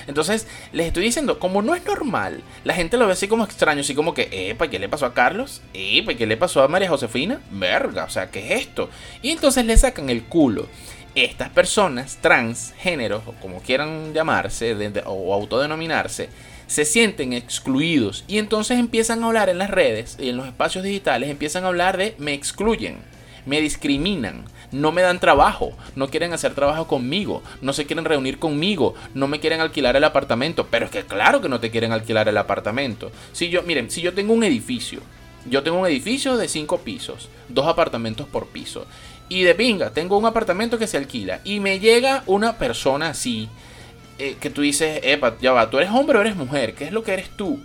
Entonces, 0.07 0.47
les 0.73 0.87
estoy 0.89 1.05
diciendo, 1.05 1.39
como 1.39 1.63
no 1.63 1.75
es 1.75 1.85
normal, 1.85 2.43
la 2.65 2.75
gente 2.75 2.97
lo 2.97 3.07
ve 3.07 3.13
así 3.13 3.29
como 3.29 3.45
extraño, 3.45 3.81
así 3.81 3.95
como 3.95 4.15
que, 4.15 4.51
epa, 4.51 4.69
¿qué 4.69 4.79
le 4.79 4.89
pasó 4.89 5.07
a 5.07 5.15
Carlos? 5.15 5.63
Epa, 5.73 6.15
¿qué 6.15 6.27
le 6.27 6.37
pasó 6.37 6.63
a 6.63 6.69
María 6.69 6.89
Josefina? 6.89 7.41
Verga, 7.51 8.05
o 8.05 8.11
sea, 8.11 8.31
¿qué 8.31 8.55
es 8.55 8.63
esto? 8.63 8.91
Y 9.23 9.31
entonces 9.31 9.65
le 9.65 9.77
sacan 9.77 10.11
el 10.11 10.25
culo. 10.25 10.69
Estas 11.15 11.49
personas, 11.51 12.19
transgéneros, 12.21 13.23
o 13.27 13.35
como 13.35 13.61
quieran 13.61 14.13
llamarse, 14.13 14.75
o 15.05 15.33
autodenominarse, 15.33 16.29
se 16.67 16.85
sienten 16.85 17.33
excluidos 17.33 18.25
y 18.27 18.39
entonces 18.39 18.79
empiezan 18.79 19.23
a 19.23 19.27
hablar 19.27 19.49
en 19.49 19.59
las 19.59 19.71
redes 19.71 20.17
y 20.19 20.31
en 20.31 20.37
los 20.37 20.47
espacios 20.47 20.85
digitales, 20.85 21.31
empiezan 21.31 21.65
a 21.65 21.69
hablar 21.69 21.97
de 21.97 22.15
me 22.19 22.33
excluyen, 22.33 22.99
me 23.47 23.61
discriminan, 23.61 24.45
no 24.75 24.91
me 24.93 25.03
dan 25.03 25.21
trabajo, 25.21 25.73
no 25.95 26.09
quieren 26.09 26.33
hacer 26.33 26.55
trabajo 26.55 26.87
conmigo, 26.87 27.43
no 27.63 27.73
se 27.73 27.87
quieren 27.87 28.05
reunir 28.05 28.39
conmigo, 28.39 28.95
no 29.15 29.29
me 29.29 29.39
quieren 29.39 29.61
alquilar 29.61 29.95
el 29.97 30.05
apartamento. 30.05 30.67
Pero 30.71 30.87
es 30.87 30.91
que 30.91 31.05
claro 31.05 31.41
que 31.41 31.49
no 31.49 31.61
te 31.61 31.71
quieren 31.71 31.93
alquilar 31.93 32.29
el 32.29 32.37
apartamento. 32.37 33.13
Si 33.33 33.49
yo, 33.49 33.63
miren, 33.63 33.91
si 33.91 34.03
yo 34.03 34.13
tengo 34.13 34.35
un 34.35 34.43
edificio, 34.43 35.01
yo 35.49 35.63
tengo 35.63 35.79
un 35.79 35.87
edificio 35.87 36.37
de 36.37 36.49
cinco 36.49 36.79
pisos, 36.79 37.29
dos 37.49 37.67
apartamentos 37.67 38.27
por 38.27 38.49
piso. 38.49 38.87
Y 39.29 39.43
de 39.43 39.55
pinga, 39.55 39.91
tengo 39.91 40.19
un 40.19 40.27
apartamento 40.27 40.77
que 40.77 40.89
se 40.89 40.97
alquila. 40.97 41.41
Y 41.45 41.61
me 41.61 41.79
llega 41.79 42.25
una 42.27 42.59
persona 42.59 43.11
así, 43.11 43.49
eh, 44.19 44.37
que 44.41 44.51
tú 44.51 44.63
dices, 44.63 45.01
epa, 45.05 45.37
ya 45.41 45.53
va, 45.53 45.71
tú 45.71 45.79
eres 45.79 45.91
hombre 45.91 46.19
o 46.19 46.21
eres 46.21 46.37
mujer, 46.37 46.75
¿qué 46.75 46.85
es 46.85 46.93
lo 46.93 47.03
que 47.05 47.13
eres 47.13 47.31
tú? 47.37 47.61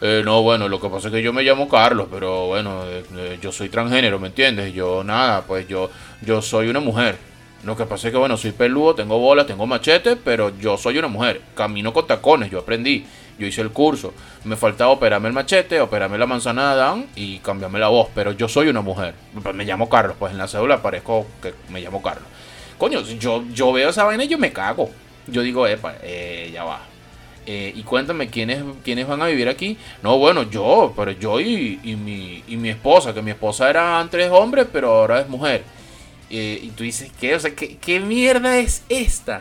Eh, 0.00 0.22
no, 0.24 0.42
bueno, 0.42 0.68
lo 0.68 0.80
que 0.80 0.88
pasa 0.88 1.08
es 1.08 1.14
que 1.14 1.22
yo 1.22 1.32
me 1.32 1.42
llamo 1.42 1.68
Carlos, 1.68 2.06
pero 2.10 2.46
bueno, 2.46 2.84
eh, 2.84 3.02
eh, 3.16 3.38
yo 3.42 3.50
soy 3.50 3.68
transgénero, 3.68 4.20
¿me 4.20 4.28
entiendes? 4.28 4.72
Yo 4.72 5.02
nada, 5.02 5.42
pues 5.42 5.66
yo, 5.66 5.90
yo 6.22 6.40
soy 6.40 6.68
una 6.68 6.78
mujer. 6.78 7.18
Lo 7.64 7.76
que 7.76 7.84
pasa 7.84 8.06
es 8.06 8.12
que, 8.12 8.18
bueno, 8.18 8.36
soy 8.36 8.52
peludo, 8.52 8.94
tengo 8.94 9.18
bolas, 9.18 9.48
tengo 9.48 9.66
machete, 9.66 10.14
pero 10.14 10.56
yo 10.56 10.76
soy 10.76 10.98
una 10.98 11.08
mujer. 11.08 11.42
Camino 11.56 11.92
con 11.92 12.06
tacones, 12.06 12.48
yo 12.48 12.60
aprendí, 12.60 13.04
yo 13.40 13.46
hice 13.48 13.60
el 13.60 13.70
curso. 13.70 14.14
Me 14.44 14.54
faltaba 14.54 14.92
operarme 14.92 15.26
el 15.26 15.34
machete, 15.34 15.80
operarme 15.80 16.16
la 16.16 16.26
manzana 16.26 16.66
de 16.66 16.80
Adán 16.80 17.06
y 17.16 17.38
cambiarme 17.40 17.80
la 17.80 17.88
voz, 17.88 18.08
pero 18.14 18.30
yo 18.30 18.46
soy 18.46 18.68
una 18.68 18.82
mujer. 18.82 19.14
Pues 19.42 19.54
me 19.56 19.64
llamo 19.64 19.88
Carlos, 19.88 20.14
pues 20.16 20.30
en 20.30 20.38
la 20.38 20.46
cédula 20.46 20.80
parezco 20.80 21.26
que 21.42 21.52
me 21.70 21.80
llamo 21.80 22.00
Carlos. 22.00 22.28
Coño, 22.78 23.00
yo, 23.00 23.42
yo 23.52 23.72
veo 23.72 23.88
esa 23.88 24.04
vaina 24.04 24.22
y 24.22 24.28
yo 24.28 24.38
me 24.38 24.52
cago. 24.52 24.88
Yo 25.26 25.42
digo, 25.42 25.66
epa, 25.66 25.96
eh, 26.02 26.50
ya 26.54 26.62
va 26.62 26.78
eh, 27.50 27.72
y 27.74 27.82
cuéntame 27.82 28.28
¿quiénes, 28.28 28.62
quiénes 28.84 29.08
van 29.08 29.22
a 29.22 29.26
vivir 29.26 29.48
aquí. 29.48 29.78
No, 30.02 30.18
bueno, 30.18 30.50
yo, 30.50 30.92
pero 30.94 31.12
yo 31.12 31.40
y, 31.40 31.78
mi, 31.82 32.44
y 32.46 32.58
mi 32.58 32.68
esposa, 32.68 33.14
que 33.14 33.22
mi 33.22 33.30
esposa 33.30 33.70
era 33.70 33.98
antes 33.98 34.28
hombre, 34.30 34.66
pero 34.66 34.94
ahora 34.94 35.20
es 35.22 35.30
mujer. 35.30 35.62
Eh, 36.28 36.60
y 36.62 36.68
tú 36.72 36.84
dices, 36.84 37.10
¿qué? 37.18 37.34
O 37.34 37.40
sea, 37.40 37.54
¿qué, 37.54 38.00
mierda 38.00 38.58
es 38.58 38.84
esta? 38.90 39.40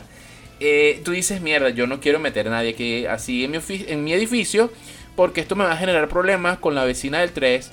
Eh, 0.62 1.02
tú 1.04 1.12
dices, 1.12 1.42
mierda, 1.42 1.70
yo 1.70 1.86
no 1.86 2.00
quiero 2.00 2.18
meter 2.18 2.48
a 2.48 2.52
nadie 2.52 2.70
aquí 2.70 3.06
así 3.06 3.44
en 3.44 3.52
mi, 3.52 3.58
en 3.68 4.06
mi 4.06 4.14
edificio, 4.14 4.72
porque 5.18 5.42
esto 5.42 5.58
me 5.58 5.66
va 5.66 5.74
a 5.74 5.78
generar 5.78 6.08
problemas 6.08 6.60
con 6.60 6.76
la 6.76 6.86
vecina 6.86 7.20
del 7.20 7.34
3 7.34 7.72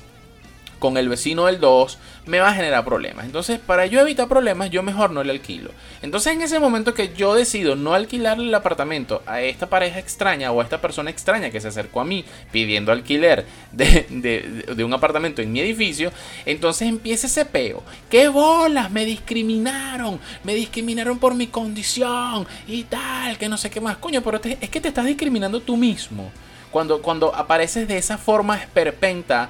con 0.85 0.99
el 0.99 1.09
vecino 1.09 1.47
del 1.47 1.61
2, 1.61 1.97
me 2.27 2.41
va 2.41 2.51
a 2.51 2.55
generar 2.55 2.85
problemas. 2.85 3.25
Entonces, 3.25 3.59
para 3.59 3.87
yo 3.87 4.03
evitar 4.03 4.29
problemas, 4.29 4.69
yo 4.69 4.83
mejor 4.83 5.13
no 5.13 5.25
le 5.25 5.33
alquilo. 5.33 5.71
Entonces, 6.03 6.35
en 6.35 6.43
ese 6.43 6.61
momento 6.61 6.93
que 6.93 7.15
yo 7.15 7.35
decido 7.35 7.75
no 7.75 7.95
alquilarle 7.95 8.49
el 8.49 8.55
apartamento 8.55 9.23
a 9.25 9.41
esta 9.41 9.71
pareja 9.71 9.99
extraña 9.99 10.53
o 10.53 10.61
a 10.61 10.63
esta 10.63 10.83
persona 10.83 11.09
extraña 11.09 11.49
que 11.49 11.59
se 11.59 11.69
acercó 11.69 12.03
a 12.03 12.05
mí 12.05 12.27
pidiendo 12.53 12.93
alquiler 12.93 13.47
de, 13.73 14.85
un 14.85 14.93
apartamento 14.93 15.41
en 15.41 15.53
mi 15.53 15.61
edificio, 15.61 16.13
entonces 16.45 16.87
empieza 16.87 17.29
ese 17.29 17.47
peo. 17.47 17.83
¡Qué 18.11 18.29
bolas! 18.29 18.91
Me 18.91 19.07
discriminaron, 19.07 20.21
me 20.43 20.55
discriminaron 20.55 21.19
por 21.19 21.35
mi 21.35 21.47
condición 21.47 22.47
y 22.69 22.83
tal, 22.83 23.39
que 23.39 23.49
no 23.49 23.57
sé 23.57 23.71
qué 23.71 23.81
más. 23.81 23.97
Coño, 23.97 24.21
pero 24.21 24.39
es 24.61 24.69
que 24.69 24.83
te 24.83 24.89
estás 24.89 25.07
discriminando 25.07 25.61
tú 25.61 25.79
mismo. 25.79 26.31
Cuando, 26.71 27.01
cuando 27.01 27.35
apareces 27.35 27.89
de 27.89 27.97
esa 27.97 28.19
forma 28.19 28.59
esperpenta 28.59 29.49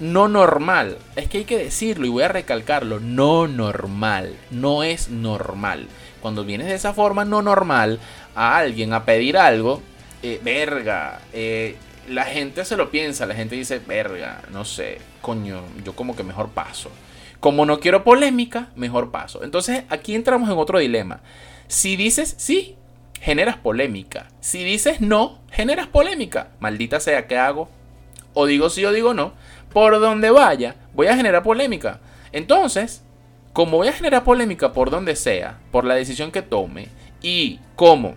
no 0.00 0.28
normal. 0.28 0.98
Es 1.16 1.28
que 1.28 1.38
hay 1.38 1.44
que 1.44 1.58
decirlo 1.58 2.06
y 2.06 2.10
voy 2.10 2.22
a 2.22 2.28
recalcarlo. 2.28 3.00
No 3.00 3.46
normal. 3.48 4.36
No 4.50 4.82
es 4.82 5.08
normal. 5.08 5.88
Cuando 6.20 6.44
vienes 6.44 6.66
de 6.68 6.74
esa 6.74 6.94
forma 6.94 7.24
no 7.24 7.42
normal 7.42 8.00
a 8.34 8.56
alguien 8.56 8.92
a 8.92 9.04
pedir 9.04 9.36
algo, 9.36 9.82
eh, 10.22 10.40
verga, 10.42 11.20
eh, 11.32 11.76
la 12.08 12.24
gente 12.24 12.64
se 12.64 12.76
lo 12.76 12.90
piensa, 12.90 13.26
la 13.26 13.34
gente 13.34 13.56
dice, 13.56 13.78
verga, 13.78 14.42
no 14.50 14.64
sé, 14.64 14.98
coño, 15.20 15.62
yo 15.84 15.94
como 15.94 16.16
que 16.16 16.22
mejor 16.22 16.48
paso. 16.50 16.90
Como 17.40 17.66
no 17.66 17.78
quiero 17.78 18.04
polémica, 18.04 18.70
mejor 18.74 19.10
paso. 19.10 19.44
Entonces 19.44 19.84
aquí 19.90 20.14
entramos 20.14 20.48
en 20.48 20.56
otro 20.56 20.78
dilema. 20.78 21.20
Si 21.68 21.96
dices 21.96 22.34
sí, 22.38 22.76
generas 23.20 23.56
polémica. 23.56 24.28
Si 24.40 24.64
dices 24.64 25.00
no, 25.00 25.40
generas 25.50 25.88
polémica. 25.88 26.48
Maldita 26.58 27.00
sea, 27.00 27.26
¿qué 27.26 27.36
hago? 27.36 27.68
O 28.32 28.46
digo 28.46 28.70
sí 28.70 28.84
o 28.84 28.92
digo 28.92 29.12
no. 29.12 29.34
Por 29.74 29.98
donde 29.98 30.30
vaya, 30.30 30.76
voy 30.94 31.08
a 31.08 31.16
generar 31.16 31.42
polémica. 31.42 31.98
Entonces, 32.30 33.02
como 33.52 33.78
voy 33.78 33.88
a 33.88 33.92
generar 33.92 34.22
polémica 34.22 34.72
por 34.72 34.88
donde 34.88 35.16
sea, 35.16 35.58
por 35.72 35.84
la 35.84 35.96
decisión 35.96 36.30
que 36.30 36.42
tome, 36.42 36.88
y 37.20 37.58
como 37.74 38.14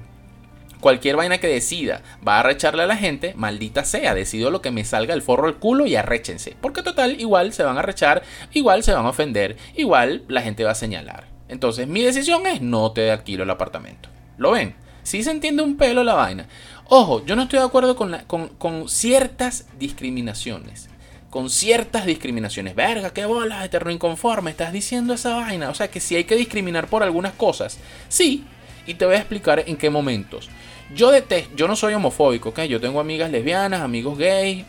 cualquier 0.79 1.15
vaina 1.15 1.39
que 1.39 1.47
decida 1.47 2.03
va 2.25 2.35
a 2.35 2.39
arrecharle 2.41 2.83
a 2.83 2.87
la 2.87 2.95
gente, 2.95 3.33
maldita 3.35 3.85
sea, 3.85 4.13
decido 4.13 4.51
lo 4.51 4.61
que 4.61 4.69
me 4.69 4.85
salga 4.85 5.15
el 5.15 5.23
forro 5.23 5.47
del 5.47 5.55
culo 5.55 5.87
y 5.87 5.95
arréchense. 5.95 6.55
Porque 6.61 6.83
total, 6.83 7.19
igual 7.19 7.51
se 7.53 7.63
van 7.63 7.77
a 7.77 7.79
arrechar, 7.79 8.21
igual 8.53 8.83
se 8.83 8.93
van 8.93 9.07
a 9.07 9.09
ofender, 9.09 9.57
igual 9.75 10.25
la 10.27 10.43
gente 10.43 10.63
va 10.63 10.71
a 10.71 10.75
señalar. 10.75 11.25
Entonces 11.47 11.87
mi 11.87 12.03
decisión 12.03 12.45
es 12.45 12.61
no 12.61 12.91
te 12.91 13.09
alquilo 13.09 13.45
el 13.45 13.49
apartamento. 13.49 14.09
¿Lo 14.37 14.51
ven? 14.51 14.75
Si 15.01 15.23
se 15.23 15.31
entiende 15.31 15.63
un 15.63 15.75
pelo 15.75 16.03
la 16.03 16.13
vaina. 16.13 16.45
Ojo, 16.85 17.25
yo 17.25 17.35
no 17.35 17.43
estoy 17.43 17.57
de 17.57 17.65
acuerdo 17.65 17.95
con, 17.95 18.15
con, 18.27 18.49
con 18.49 18.87
ciertas 18.87 19.65
discriminaciones 19.79 20.89
con 21.29 21.49
ciertas 21.49 22.05
discriminaciones. 22.05 22.75
Verga, 22.75 23.11
qué 23.11 23.25
bola, 23.25 23.65
eterno 23.65 23.91
inconforme, 23.91 24.51
estás 24.51 24.73
diciendo 24.73 25.13
esa 25.13 25.35
vaina. 25.35 25.69
O 25.69 25.75
sea 25.75 25.89
que 25.89 25.99
si 25.99 26.15
hay 26.15 26.23
que 26.23 26.35
discriminar 26.35 26.87
por 26.87 27.03
algunas 27.03 27.33
cosas, 27.33 27.77
sí, 28.07 28.45
y 28.85 28.93
te 28.93 29.05
voy 29.05 29.15
a 29.15 29.19
explicar 29.19 29.63
en 29.67 29.75
qué 29.75 29.89
momentos. 29.89 30.49
Yo 30.95 31.11
detesto, 31.11 31.55
yo 31.55 31.67
no 31.67 31.75
soy 31.75 31.93
homofóbico, 31.93 32.49
¿ok? 32.49 32.61
Yo 32.61 32.79
tengo 32.79 32.99
amigas 32.99 33.29
lesbianas, 33.29 33.81
amigos 33.81 34.17
gays. 34.17 34.65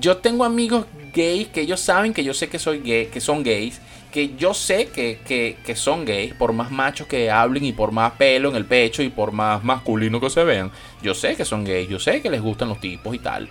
Yo 0.00 0.18
tengo 0.18 0.44
amigos 0.44 0.86
gays 1.14 1.48
que 1.48 1.62
ellos 1.62 1.80
saben 1.80 2.12
que 2.12 2.24
yo 2.24 2.34
sé 2.34 2.48
que 2.48 2.58
soy 2.58 2.80
gay, 2.80 3.06
que 3.06 3.20
son 3.20 3.42
gays, 3.42 3.80
que 4.12 4.34
yo 4.36 4.54
sé 4.54 4.86
que, 4.86 5.18
que, 5.64 5.76
son 5.76 6.04
gays, 6.04 6.34
por 6.34 6.52
más 6.52 6.70
machos 6.70 7.06
que 7.06 7.30
hablen 7.30 7.64
y 7.64 7.72
por 7.72 7.92
más 7.92 8.12
pelo 8.12 8.50
en 8.50 8.56
el 8.56 8.64
pecho 8.64 9.02
y 9.02 9.10
por 9.10 9.32
más 9.32 9.62
masculino 9.62 10.20
que 10.20 10.30
se 10.30 10.44
vean. 10.44 10.70
Yo 11.02 11.14
sé 11.14 11.36
que 11.36 11.44
son 11.44 11.64
gays, 11.64 11.88
yo 11.88 11.98
sé 11.98 12.22
que 12.22 12.30
les 12.30 12.40
gustan 12.40 12.68
los 12.68 12.80
tipos 12.80 13.14
y 13.14 13.18
tal. 13.18 13.48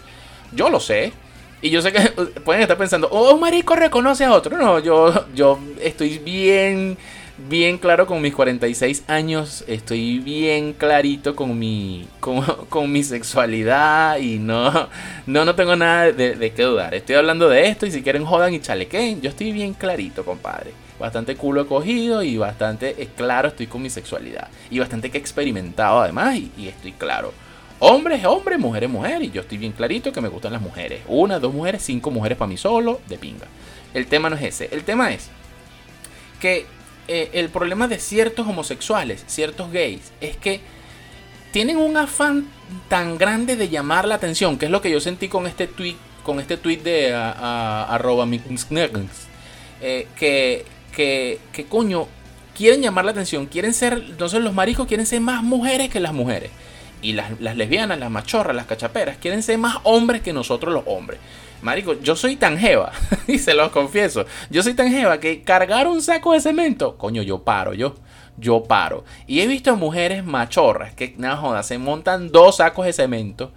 Yo 0.51 0.69
lo 0.69 0.79
sé. 0.79 1.13
Y 1.61 1.69
yo 1.69 1.81
sé 1.81 1.91
que 1.91 2.01
pueden 2.45 2.61
estar 2.61 2.77
pensando, 2.77 3.07
oh, 3.11 3.37
marico 3.37 3.75
reconoce 3.75 4.25
a 4.25 4.33
otro. 4.33 4.57
No, 4.57 4.79
yo, 4.79 5.25
yo 5.33 5.59
estoy 5.81 6.19
bien 6.19 6.97
bien 7.37 7.77
claro 7.77 8.07
con 8.07 8.21
mis 8.21 8.33
46 8.33 9.03
años, 9.07 9.63
estoy 9.67 10.19
bien 10.19 10.73
clarito 10.73 11.35
con 11.35 11.57
mi, 11.57 12.07
con, 12.19 12.91
mi 12.91 13.03
sexualidad 13.03 14.17
y 14.17 14.39
no, 14.39 14.89
no, 15.27 15.45
no 15.45 15.55
tengo 15.55 15.75
nada 15.75 16.11
de, 16.11 16.35
de 16.35 16.53
qué 16.53 16.63
dudar. 16.63 16.95
Estoy 16.95 17.15
hablando 17.15 17.47
de 17.47 17.67
esto 17.67 17.85
y 17.85 17.91
si 17.91 18.01
quieren 18.01 18.25
jodan 18.25 18.53
y 18.53 18.59
chalequen, 18.59 19.21
yo 19.21 19.29
estoy 19.29 19.51
bien 19.51 19.73
clarito, 19.73 20.25
compadre. 20.25 20.71
Bastante 20.99 21.35
culo 21.35 21.67
cogido 21.67 22.23
y 22.23 22.37
bastante 22.37 23.07
claro 23.15 23.49
estoy 23.49 23.67
con 23.67 23.83
mi 23.83 23.89
sexualidad. 23.89 24.47
Y 24.71 24.79
bastante 24.79 25.11
que 25.11 25.19
experimentado 25.19 26.01
además 26.01 26.37
y 26.37 26.67
estoy 26.67 26.93
claro. 26.93 27.33
Hombre 27.79 28.15
es 28.15 28.25
hombre, 28.25 28.57
mujer 28.57 28.85
es 28.85 28.89
mujer. 28.89 29.21
Y 29.21 29.31
yo 29.31 29.41
estoy 29.41 29.57
bien 29.57 29.71
clarito 29.71 30.11
que 30.11 30.21
me 30.21 30.29
gustan 30.29 30.53
las 30.53 30.61
mujeres. 30.61 31.01
Una, 31.07 31.39
dos 31.39 31.53
mujeres, 31.53 31.83
cinco 31.83 32.11
mujeres 32.11 32.37
para 32.37 32.49
mí 32.49 32.57
solo, 32.57 33.01
de 33.07 33.17
pinga. 33.17 33.47
El 33.93 34.07
tema 34.07 34.29
no 34.29 34.35
es 34.35 34.43
ese. 34.43 34.69
El 34.71 34.83
tema 34.83 35.11
es 35.11 35.29
que 36.39 36.65
eh, 37.07 37.29
el 37.33 37.49
problema 37.49 37.87
de 37.87 37.99
ciertos 37.99 38.47
homosexuales, 38.47 39.23
ciertos 39.27 39.71
gays, 39.71 40.11
es 40.21 40.37
que 40.37 40.61
tienen 41.51 41.77
un 41.77 41.95
afán 41.97 42.47
tan 42.89 43.17
grande 43.17 43.55
de 43.55 43.69
llamar 43.69 44.07
la 44.07 44.15
atención, 44.15 44.57
que 44.57 44.65
es 44.65 44.71
lo 44.71 44.81
que 44.81 44.91
yo 44.91 44.99
sentí 44.99 45.27
con 45.27 45.47
este 45.47 45.67
tweet, 45.67 45.95
con 46.23 46.39
este 46.39 46.57
tweet 46.57 46.77
de 46.77 47.13
arroba 47.13 48.27
eh, 49.79 50.07
que, 50.15 50.65
que, 50.91 51.39
que 51.53 51.65
coño, 51.65 52.07
quieren 52.55 52.81
llamar 52.81 53.05
la 53.05 53.11
atención, 53.11 53.45
quieren 53.45 53.73
ser, 53.73 54.03
entonces 54.09 54.41
los 54.41 54.53
maricos 54.53 54.87
quieren 54.87 55.05
ser 55.05 55.21
más 55.21 55.43
mujeres 55.43 55.89
que 55.89 55.99
las 55.99 56.13
mujeres. 56.13 56.51
Y 57.01 57.13
las, 57.13 57.39
las 57.39 57.55
lesbianas, 57.55 57.99
las 57.99 58.09
machorras, 58.09 58.55
las 58.55 58.65
cachaperas, 58.65 59.17
quieren 59.17 59.43
ser 59.43 59.57
más 59.57 59.77
hombres 59.83 60.21
que 60.21 60.33
nosotros 60.33 60.73
los 60.73 60.83
hombres. 60.87 61.19
Marico, 61.61 61.99
yo 61.99 62.15
soy 62.15 62.35
tan 62.35 62.57
jeva, 62.57 62.91
y 63.27 63.39
se 63.39 63.53
los 63.53 63.71
confieso, 63.71 64.25
yo 64.49 64.61
soy 64.61 64.73
tan 64.73 64.89
jeva 64.91 65.19
que 65.19 65.41
cargar 65.41 65.87
un 65.87 66.01
saco 66.01 66.33
de 66.33 66.41
cemento, 66.41 66.97
coño, 66.97 67.23
yo 67.23 67.43
paro, 67.43 67.73
yo, 67.73 67.95
yo 68.37 68.63
paro. 68.63 69.03
Y 69.25 69.41
he 69.41 69.47
visto 69.47 69.75
mujeres 69.75 70.23
machorras 70.23 70.93
que, 70.93 71.15
nada 71.17 71.37
joda, 71.37 71.63
se 71.63 71.77
montan 71.77 72.31
dos 72.31 72.57
sacos 72.57 72.85
de 72.85 72.93
cemento 72.93 73.51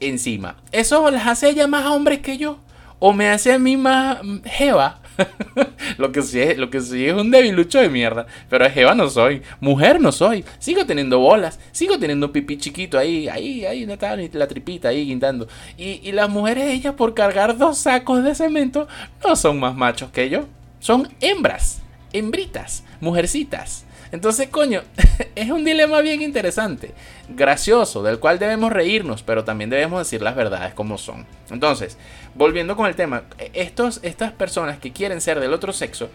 encima. 0.00 0.56
¿Eso 0.72 1.10
las 1.10 1.26
hace 1.26 1.50
ella 1.50 1.66
más 1.66 1.86
hombres 1.86 2.20
que 2.20 2.38
yo? 2.38 2.58
¿O 2.98 3.12
me 3.12 3.28
hace 3.28 3.52
a 3.52 3.58
mí 3.58 3.76
más 3.76 4.18
jeva? 4.44 5.00
lo, 5.98 6.12
que 6.12 6.22
sí 6.22 6.40
es, 6.40 6.58
lo 6.58 6.70
que 6.70 6.80
sí 6.80 7.06
es 7.06 7.14
un 7.14 7.30
debilucho 7.30 7.78
de 7.80 7.88
mierda. 7.88 8.26
Pero 8.48 8.68
Jeva 8.70 8.94
no 8.94 9.08
soy. 9.08 9.42
Mujer 9.60 10.00
no 10.00 10.12
soy. 10.12 10.44
Sigo 10.58 10.84
teniendo 10.86 11.18
bolas. 11.18 11.58
Sigo 11.72 11.98
teniendo 11.98 12.26
un 12.26 12.32
pipí 12.32 12.56
chiquito 12.56 12.98
ahí. 12.98 13.28
Ahí, 13.28 13.64
ahí, 13.64 13.86
la 14.32 14.46
tripita 14.46 14.88
ahí 14.88 15.06
guindando. 15.06 15.48
Y, 15.76 16.00
y 16.02 16.12
las 16.12 16.28
mujeres, 16.28 16.66
ellas, 16.66 16.94
por 16.94 17.14
cargar 17.14 17.56
dos 17.56 17.78
sacos 17.78 18.22
de 18.24 18.34
cemento, 18.34 18.88
no 19.24 19.36
son 19.36 19.58
más 19.60 19.74
machos 19.74 20.10
que 20.10 20.28
yo. 20.28 20.46
Son 20.80 21.08
hembras. 21.20 21.80
Hembritas. 22.12 22.84
Mujercitas. 23.00 23.84
Entonces, 24.14 24.48
coño, 24.48 24.82
es 25.34 25.50
un 25.50 25.64
dilema 25.64 26.00
bien 26.00 26.22
interesante, 26.22 26.94
gracioso, 27.28 28.00
del 28.04 28.20
cual 28.20 28.38
debemos 28.38 28.72
reírnos, 28.72 29.24
pero 29.24 29.42
también 29.42 29.70
debemos 29.70 29.98
decir 29.98 30.22
las 30.22 30.36
verdades 30.36 30.72
como 30.72 30.98
son. 30.98 31.26
Entonces, 31.50 31.98
volviendo 32.34 32.76
con 32.76 32.86
el 32.86 32.94
tema, 32.94 33.24
estos, 33.52 34.00
estas 34.02 34.32
personas 34.32 34.78
que 34.78 34.92
quieren 34.92 35.20
ser 35.20 35.40
del 35.40 35.52
otro 35.52 35.72
sexo, 35.72 36.08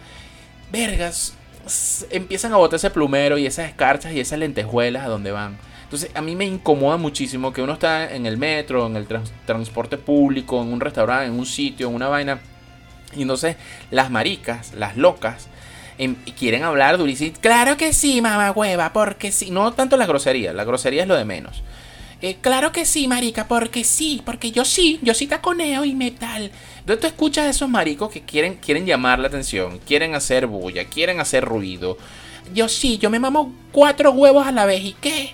vergas, 0.72 1.36
empiezan 2.12 2.54
a 2.54 2.58
botar 2.58 2.78
ese 2.78 2.90
plumero 2.90 3.38
y 3.38 3.46
esas 3.46 3.70
escarchas 3.70 4.14
y 4.14 4.20
esas 4.20 4.40
lentejuelas 4.40 5.06
a 5.06 5.10
donde 5.10 5.32
van. 5.32 5.58
Entonces 5.84 6.12
a 6.14 6.22
mí 6.22 6.36
me 6.36 6.46
incomoda 6.46 6.98
muchísimo 6.98 7.52
que 7.52 7.62
uno 7.62 7.74
está 7.74 8.14
en 8.14 8.26
el 8.26 8.38
metro, 8.38 8.86
en 8.86 8.96
el 8.96 9.08
transporte 9.46 9.98
público, 9.98 10.62
en 10.62 10.72
un 10.72 10.80
restaurante, 10.80 11.26
en 11.26 11.40
un 11.40 11.46
sitio, 11.46 11.90
en 11.90 11.96
una 11.96 12.08
vaina. 12.08 12.40
Y 13.16 13.24
entonces 13.24 13.56
las 13.90 14.12
maricas, 14.12 14.74
las 14.76 14.98
locas, 14.98 15.50
Em, 16.00 16.16
quieren 16.16 16.64
hablar 16.64 16.98
durísimo. 16.98 17.36
Claro 17.42 17.76
que 17.76 17.92
sí, 17.92 18.22
mamá 18.22 18.52
hueva, 18.52 18.94
porque 18.94 19.34
sí. 19.34 19.52
No 19.52 19.74
tanto 19.74 19.98
la 19.98 20.06
grosería, 20.06 20.54
la 20.54 20.64
grosería 20.64 21.02
es 21.02 21.10
lo 21.10 21.16
de 21.16 21.26
menos. 21.26 21.62
Eh, 22.22 22.38
claro 22.42 22.74
que 22.74 22.86
sí, 22.86 23.08
marica, 23.08 23.48
porque 23.48 23.84
sí, 23.86 24.22
porque 24.26 24.52
yo 24.52 24.66
sí, 24.66 25.00
yo 25.02 25.14
sí 25.14 25.26
taconeo 25.28 25.86
y 25.86 25.96
metal. 25.96 26.52
Entonces 26.80 27.00
tú 27.00 27.08
escuchas 27.08 27.46
a 27.46 27.50
esos 27.50 27.70
maricos 27.70 28.12
que 28.12 28.22
quieren, 28.22 28.56
quieren 28.56 28.86
llamar 28.86 29.20
la 29.20 29.28
atención, 29.28 29.80
quieren 29.80 30.16
hacer 30.16 30.46
bulla, 30.46 30.86
quieren 30.86 31.22
hacer 31.22 31.46
ruido. 31.46 31.98
Yo 32.54 32.68
sí, 32.68 32.98
yo 32.98 33.10
me 33.10 33.20
mamo 33.20 33.54
cuatro 33.72 34.12
huevos 34.12 34.46
a 34.46 34.52
la 34.52 34.66
vez, 34.66 34.84
¿y 34.84 34.94
qué? 35.00 35.34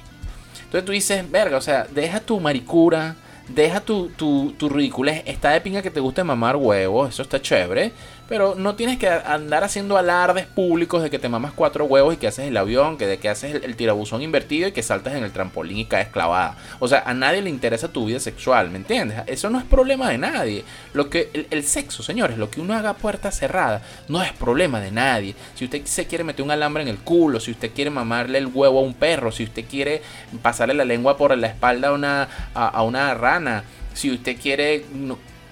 Entonces 0.65 0.85
tú 0.85 0.91
dices, 0.91 1.31
verga, 1.31 1.57
o 1.57 1.61
sea, 1.61 1.87
deja 1.89 2.19
tu 2.19 2.39
maricura, 2.39 3.15
deja 3.47 3.79
tu, 3.79 4.09
tu, 4.09 4.53
tu 4.57 4.69
ridiculez. 4.69 5.23
Está 5.25 5.51
de 5.51 5.61
pinga 5.61 5.81
que 5.81 5.91
te 5.91 5.99
guste 5.99 6.23
mamar 6.23 6.55
huevos, 6.55 7.09
eso 7.09 7.23
está 7.23 7.41
chévere. 7.41 7.93
Pero 8.27 8.55
no 8.55 8.75
tienes 8.75 8.97
que 8.97 9.07
andar 9.07 9.63
haciendo 9.63 9.97
alardes 9.97 10.47
públicos 10.47 11.03
de 11.03 11.09
que 11.09 11.19
te 11.19 11.29
mamas 11.29 11.53
cuatro 11.53 11.85
huevos 11.85 12.13
y 12.13 12.17
que 12.17 12.27
haces 12.27 12.47
el 12.47 12.57
avión, 12.57 12.97
que 12.97 13.05
de 13.05 13.19
que 13.19 13.29
haces 13.29 13.63
el, 13.63 13.75
tirabuzón 13.75 14.21
invertido 14.21 14.67
y 14.67 14.71
que 14.71 14.81
saltas 14.81 15.13
en 15.13 15.23
el 15.23 15.31
trampolín 15.31 15.77
y 15.77 15.85
caes 15.85 16.07
clavada. 16.07 16.57
O 16.79 16.87
sea, 16.87 17.03
a 17.05 17.13
nadie 17.13 17.41
le 17.41 17.49
interesa 17.49 17.89
tu 17.89 18.05
vida 18.05 18.19
sexual, 18.19 18.69
¿me 18.71 18.77
entiendes? 18.77 19.19
Eso 19.27 19.49
no 19.49 19.59
es 19.59 19.65
problema 19.65 20.09
de 20.09 20.17
nadie. 20.17 20.63
Lo 20.93 21.09
que 21.09 21.29
el, 21.49 21.63
sexo, 21.63 22.01
señores, 22.01 22.37
lo 22.37 22.49
que 22.49 22.61
uno 22.61 22.73
haga 22.73 22.93
puerta 22.93 23.31
cerrada, 23.31 23.81
no 24.07 24.23
es 24.23 24.33
problema 24.33 24.79
de 24.79 24.91
nadie. 24.91 25.35
Si 25.53 25.65
usted 25.65 25.85
se 25.85 26.07
quiere 26.07 26.23
meter 26.23 26.43
un 26.43 26.51
alambre 26.51 26.83
en 26.83 26.89
el 26.89 26.97
culo, 26.97 27.39
si 27.39 27.51
usted 27.51 27.71
quiere 27.73 27.91
mamarle 27.91 28.39
el 28.39 28.47
huevo 28.47 28.79
a 28.79 28.83
un 28.83 28.93
perro, 28.95 29.31
si 29.31 29.43
usted 29.43 29.65
quiere 29.69 30.01
pasarle 30.41 30.73
la 30.73 30.85
lengua 30.85 31.17
por 31.17 31.37
la 31.37 31.47
espalda 31.47 31.89
a 31.89 31.93
una, 31.93 32.27
a, 32.53 32.81
una 32.83 33.13
rana, 33.13 33.63
si 33.93 34.11
usted 34.11 34.37
quiere 34.39 34.85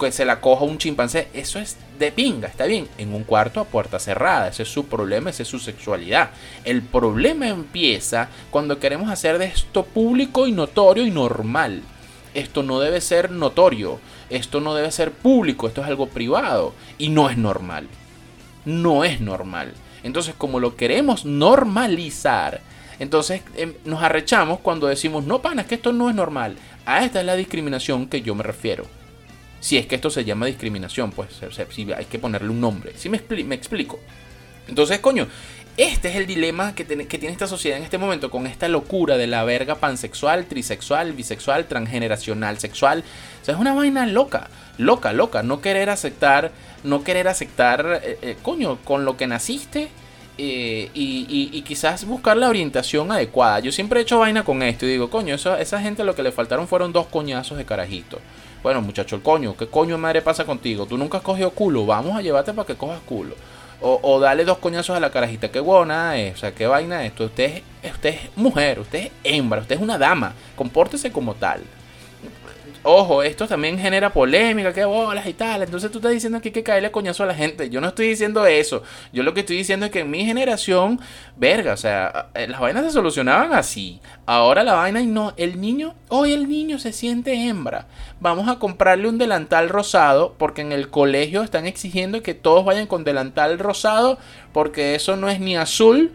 que 0.03 0.11
se 0.11 0.25
la 0.25 0.41
coja 0.41 0.65
un 0.65 0.77
chimpancé, 0.77 1.27
eso 1.33 1.59
es 1.59 1.77
de 1.97 2.11
pinga, 2.11 2.47
está 2.47 2.65
bien, 2.65 2.87
en 2.97 3.13
un 3.13 3.23
cuarto 3.23 3.59
a 3.59 3.65
puerta 3.65 3.99
cerrada, 3.99 4.49
ese 4.49 4.63
es 4.63 4.69
su 4.69 4.85
problema, 4.85 5.29
esa 5.29 5.43
es 5.43 5.49
su 5.49 5.59
sexualidad. 5.59 6.31
El 6.63 6.81
problema 6.81 7.47
empieza 7.47 8.29
cuando 8.51 8.79
queremos 8.79 9.09
hacer 9.09 9.37
de 9.37 9.45
esto 9.45 9.83
público 9.83 10.47
y 10.47 10.51
notorio 10.51 11.05
y 11.05 11.11
normal. 11.11 11.81
Esto 12.33 12.63
no 12.63 12.79
debe 12.79 12.99
ser 13.01 13.31
notorio, 13.31 13.99
esto 14.29 14.59
no 14.59 14.73
debe 14.73 14.91
ser 14.91 15.11
público, 15.11 15.67
esto 15.67 15.81
es 15.81 15.87
algo 15.87 16.07
privado 16.07 16.73
y 16.97 17.09
no 17.09 17.29
es 17.29 17.37
normal. 17.37 17.87
No 18.65 19.03
es 19.03 19.21
normal. 19.21 19.73
Entonces, 20.03 20.35
como 20.37 20.59
lo 20.59 20.75
queremos 20.75 21.25
normalizar, 21.25 22.61
entonces 22.99 23.41
em, 23.55 23.73
nos 23.85 24.01
arrechamos 24.01 24.59
cuando 24.59 24.87
decimos, 24.87 25.25
no, 25.25 25.41
pana, 25.41 25.61
es 25.61 25.67
que 25.67 25.75
esto 25.75 25.93
no 25.93 26.09
es 26.09 26.15
normal. 26.15 26.55
A 26.85 27.05
esta 27.05 27.19
es 27.19 27.25
la 27.25 27.35
discriminación 27.35 28.07
que 28.07 28.21
yo 28.21 28.35
me 28.35 28.43
refiero. 28.43 28.85
Si 29.63 29.77
es 29.77 29.85
que 29.85 29.95
esto 29.95 30.09
se 30.09 30.25
llama 30.25 30.47
discriminación, 30.47 31.11
pues 31.11 31.29
hay 31.95 32.05
que 32.05 32.19
ponerle 32.19 32.49
un 32.49 32.59
nombre. 32.59 32.91
¿Sí 32.97 33.07
me, 33.07 33.15
explico? 33.15 33.97
Entonces, 34.67 34.99
coño, 34.99 35.25
este 35.77 36.09
es 36.09 36.17
el 36.17 36.27
dilema 36.27 36.75
que, 36.75 36.85
que, 36.85 37.17
tiene 37.17 37.31
esta 37.31 37.47
sociedad 37.47 37.77
en 37.77 37.85
este 37.85 37.97
momento 37.97 38.29
con 38.29 38.45
esta 38.45 38.67
locura 38.67 39.15
de 39.15 39.25
la 39.25 39.45
verga 39.45 39.75
pansexual, 39.75 40.47
trisexual, 40.47 41.13
bisexual, 41.13 41.65
transgeneracional, 41.67 42.59
sexual. 42.59 43.05
O 43.41 43.45
sea, 43.45 43.53
es 43.53 43.61
una 43.61 43.73
vaina 43.73 44.05
loca, 44.05 44.49
loca, 44.77 45.13
loca. 45.13 45.43
No 45.43 45.61
querer 45.61 45.89
aceptar, 45.89 46.51
no 46.83 47.05
querer 47.05 47.29
aceptar, 47.29 48.01
eh, 48.03 48.17
eh, 48.21 48.37
coño, 48.41 48.79
con 48.83 49.05
lo 49.05 49.15
que 49.15 49.27
naciste 49.27 49.87
eh, 50.37 50.89
y, 50.93 51.61
quizás 51.61 52.03
buscar 52.03 52.35
la 52.35 52.49
orientación 52.49 53.13
adecuada. 53.13 53.61
Yo 53.61 53.71
siempre 53.71 54.01
he 54.01 54.03
hecho 54.03 54.19
vaina 54.19 54.43
con 54.43 54.61
esto 54.61 54.85
y 54.85 54.89
digo, 54.89 55.09
coño, 55.09 55.35
esa 55.35 55.79
gente 55.81 56.03
lo 56.03 56.15
que 56.15 56.23
le 56.23 56.33
faltaron 56.33 56.67
fueron 56.67 56.91
dos 56.91 57.07
coñazos 57.07 57.57
de 57.57 57.63
carajito. 57.63 58.19
Bueno, 58.63 58.81
muchacho, 58.81 59.17
el 59.17 59.21
coño, 59.21 59.57
¿qué 59.57 59.67
coño 59.67 59.97
madre 59.97 60.21
pasa 60.21 60.45
contigo? 60.45 60.85
Tú 60.85 60.97
nunca 60.97 61.17
has 61.17 61.23
cogido 61.23 61.51
culo, 61.51 61.85
vamos 61.85 62.15
a 62.15 62.21
llevarte 62.21 62.53
para 62.53 62.65
que 62.65 62.75
cojas 62.75 63.01
culo. 63.05 63.35
O, 63.85 64.17
dale 64.21 64.45
dos 64.45 64.59
coñazos 64.59 64.95
a 64.95 65.01
la 65.01 65.11
carajita. 65.11 65.51
Qué 65.51 65.59
buena 65.59 66.17
es. 66.17 66.35
O 66.35 66.37
sea, 66.37 66.55
qué 66.55 66.67
vaina 66.67 67.03
es 67.03 67.11
esto. 67.11 67.25
Usted, 67.25 67.61
usted 67.83 68.09
es 68.11 68.37
mujer, 68.37 68.79
usted 68.79 68.99
es 68.99 69.11
hembra, 69.25 69.59
usted 69.59 69.75
es 69.75 69.81
una 69.81 69.97
dama. 69.97 70.33
Compórtese 70.55 71.11
como 71.11 71.33
tal. 71.33 71.61
Ojo, 72.85 73.23
esto 73.23 73.47
también 73.47 73.79
genera 73.79 74.11
polémica, 74.11 74.73
qué 74.73 74.83
bolas 74.83 75.25
y 75.25 75.33
tal. 75.33 75.63
Entonces 75.63 75.89
tú 75.89 75.99
estás 75.99 76.11
diciendo 76.11 76.41
que 76.41 76.49
hay 76.49 76.53
que 76.53 76.63
caerle 76.63 76.91
coñazo 76.91 77.23
a 77.23 77.27
la 77.27 77.33
gente. 77.33 77.69
Yo 77.69 77.79
no 77.79 77.87
estoy 77.87 78.09
diciendo 78.09 78.45
eso. 78.45 78.83
Yo 79.13 79.23
lo 79.23 79.33
que 79.33 79.39
estoy 79.39 79.55
diciendo 79.55 79.85
es 79.85 79.91
que 79.91 80.01
en 80.01 80.11
mi 80.11 80.25
generación, 80.25 80.99
verga, 81.37 81.73
o 81.73 81.77
sea, 81.77 82.27
eh, 82.33 82.45
las 82.45 82.59
vainas 82.59 82.83
se 82.83 82.91
solucionaban 82.91 83.53
así. 83.53 84.01
Ahora 84.25 84.63
la 84.63 84.73
vaina 84.73 84.99
y 84.99 85.05
no, 85.05 85.33
el 85.37 85.61
niño, 85.61 85.95
hoy 86.09 86.33
el 86.33 86.49
niño 86.49 86.77
se 86.77 86.91
siente 86.91 87.47
hembra. 87.47 87.87
Vamos 88.19 88.49
a 88.49 88.59
comprarle 88.59 89.07
un 89.07 89.17
delantal 89.17 89.69
rosado 89.69 90.35
porque 90.37 90.61
en 90.61 90.73
el 90.73 90.89
colegio 90.89 91.41
están 91.41 91.65
exigiendo 91.65 92.21
que 92.21 92.33
todos 92.33 92.65
vayan 92.65 92.87
con 92.87 93.05
delantal 93.05 93.59
rosado 93.59 94.17
porque 94.51 94.95
eso 94.95 95.15
no 95.15 95.29
es 95.29 95.39
ni 95.39 95.55
azul 95.55 96.11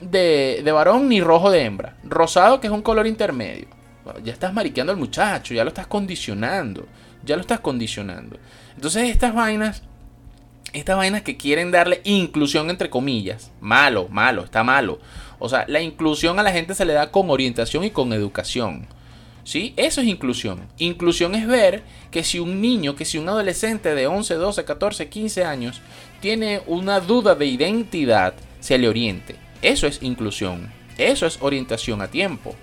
de, 0.00 0.60
de 0.62 0.72
varón 0.72 1.08
ni 1.08 1.20
rojo 1.20 1.50
de 1.50 1.62
hembra. 1.62 1.96
Rosado 2.04 2.60
que 2.60 2.68
es 2.68 2.72
un 2.72 2.82
color 2.82 3.08
intermedio. 3.08 3.81
Ya 4.24 4.32
estás 4.32 4.52
mariqueando 4.52 4.92
al 4.92 4.98
muchacho, 4.98 5.54
ya 5.54 5.64
lo 5.64 5.68
estás 5.68 5.86
condicionando. 5.86 6.86
Ya 7.24 7.36
lo 7.36 7.42
estás 7.42 7.60
condicionando. 7.60 8.36
Entonces 8.74 9.10
estas 9.10 9.34
vainas, 9.34 9.82
estas 10.72 10.96
vainas 10.96 11.22
que 11.22 11.36
quieren 11.36 11.70
darle 11.70 12.00
inclusión 12.04 12.68
entre 12.68 12.90
comillas, 12.90 13.52
malo, 13.60 14.08
malo, 14.08 14.44
está 14.44 14.64
malo. 14.64 14.98
O 15.38 15.48
sea, 15.48 15.64
la 15.68 15.80
inclusión 15.80 16.38
a 16.38 16.42
la 16.42 16.52
gente 16.52 16.74
se 16.74 16.84
le 16.84 16.92
da 16.92 17.10
con 17.10 17.30
orientación 17.30 17.84
y 17.84 17.90
con 17.90 18.12
educación. 18.12 18.86
¿Sí? 19.44 19.74
Eso 19.76 20.00
es 20.00 20.06
inclusión. 20.06 20.68
Inclusión 20.78 21.34
es 21.34 21.46
ver 21.48 21.82
que 22.12 22.22
si 22.22 22.38
un 22.38 22.60
niño, 22.60 22.94
que 22.94 23.04
si 23.04 23.18
un 23.18 23.28
adolescente 23.28 23.94
de 23.94 24.06
11, 24.06 24.34
12, 24.34 24.64
14, 24.64 25.08
15 25.08 25.44
años 25.44 25.80
tiene 26.20 26.62
una 26.66 27.00
duda 27.00 27.34
de 27.34 27.46
identidad, 27.46 28.34
se 28.60 28.78
le 28.78 28.88
oriente. 28.88 29.34
Eso 29.60 29.88
es 29.88 30.00
inclusión. 30.02 30.72
Eso 30.96 31.26
es 31.26 31.38
orientación 31.40 32.02
a 32.02 32.08
tiempo. 32.08 32.54